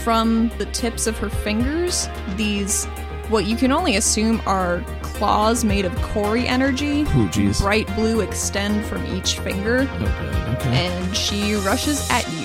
From 0.04 0.50
the 0.58 0.66
tips 0.68 1.08
of 1.08 1.18
her 1.20 1.30
fingers, 1.30 2.08
these 2.36 2.86
what 3.30 3.46
you 3.46 3.56
can 3.56 3.72
only 3.72 3.96
assume 3.96 4.42
are 4.46 4.84
claws 5.02 5.64
made 5.64 5.86
of 5.86 5.96
Kori 6.02 6.46
energy. 6.46 7.02
Oh, 7.08 7.30
jeez. 7.32 7.62
Bright 7.62 7.94
blue 7.96 8.20
extend 8.20 8.86
from 8.86 9.06
each 9.16 9.40
finger, 9.40 9.88
Okay. 10.02 10.56
Okay. 10.58 10.88
and 10.88 11.16
she 11.16 11.56
rushes 11.56 12.06
at 12.12 12.28
you. 12.34 12.43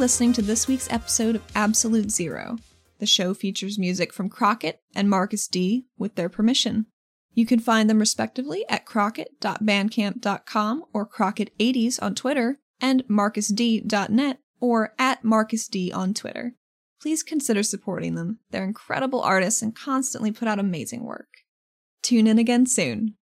Listening 0.00 0.32
to 0.32 0.40
this 0.40 0.66
week's 0.66 0.90
episode 0.90 1.36
of 1.36 1.42
Absolute 1.54 2.10
Zero. 2.10 2.56
The 3.00 3.06
show 3.06 3.34
features 3.34 3.78
music 3.78 4.14
from 4.14 4.30
Crockett 4.30 4.80
and 4.94 5.10
Marcus 5.10 5.46
D 5.46 5.84
with 5.98 6.14
their 6.14 6.30
permission. 6.30 6.86
You 7.34 7.44
can 7.44 7.58
find 7.60 7.90
them 7.90 7.98
respectively 7.98 8.64
at 8.70 8.86
crockett.bandcamp.com 8.86 10.84
or 10.94 11.06
crockett80s 11.06 12.02
on 12.02 12.14
Twitter 12.14 12.60
and 12.80 13.04
marcusd.net 13.08 14.38
or 14.58 14.94
at 14.98 15.22
marcusd 15.22 15.94
on 15.94 16.14
Twitter. 16.14 16.54
Please 17.02 17.22
consider 17.22 17.62
supporting 17.62 18.14
them. 18.14 18.38
They're 18.52 18.64
incredible 18.64 19.20
artists 19.20 19.60
and 19.60 19.76
constantly 19.76 20.32
put 20.32 20.48
out 20.48 20.58
amazing 20.58 21.04
work. 21.04 21.28
Tune 22.00 22.26
in 22.26 22.38
again 22.38 22.64
soon. 22.64 23.16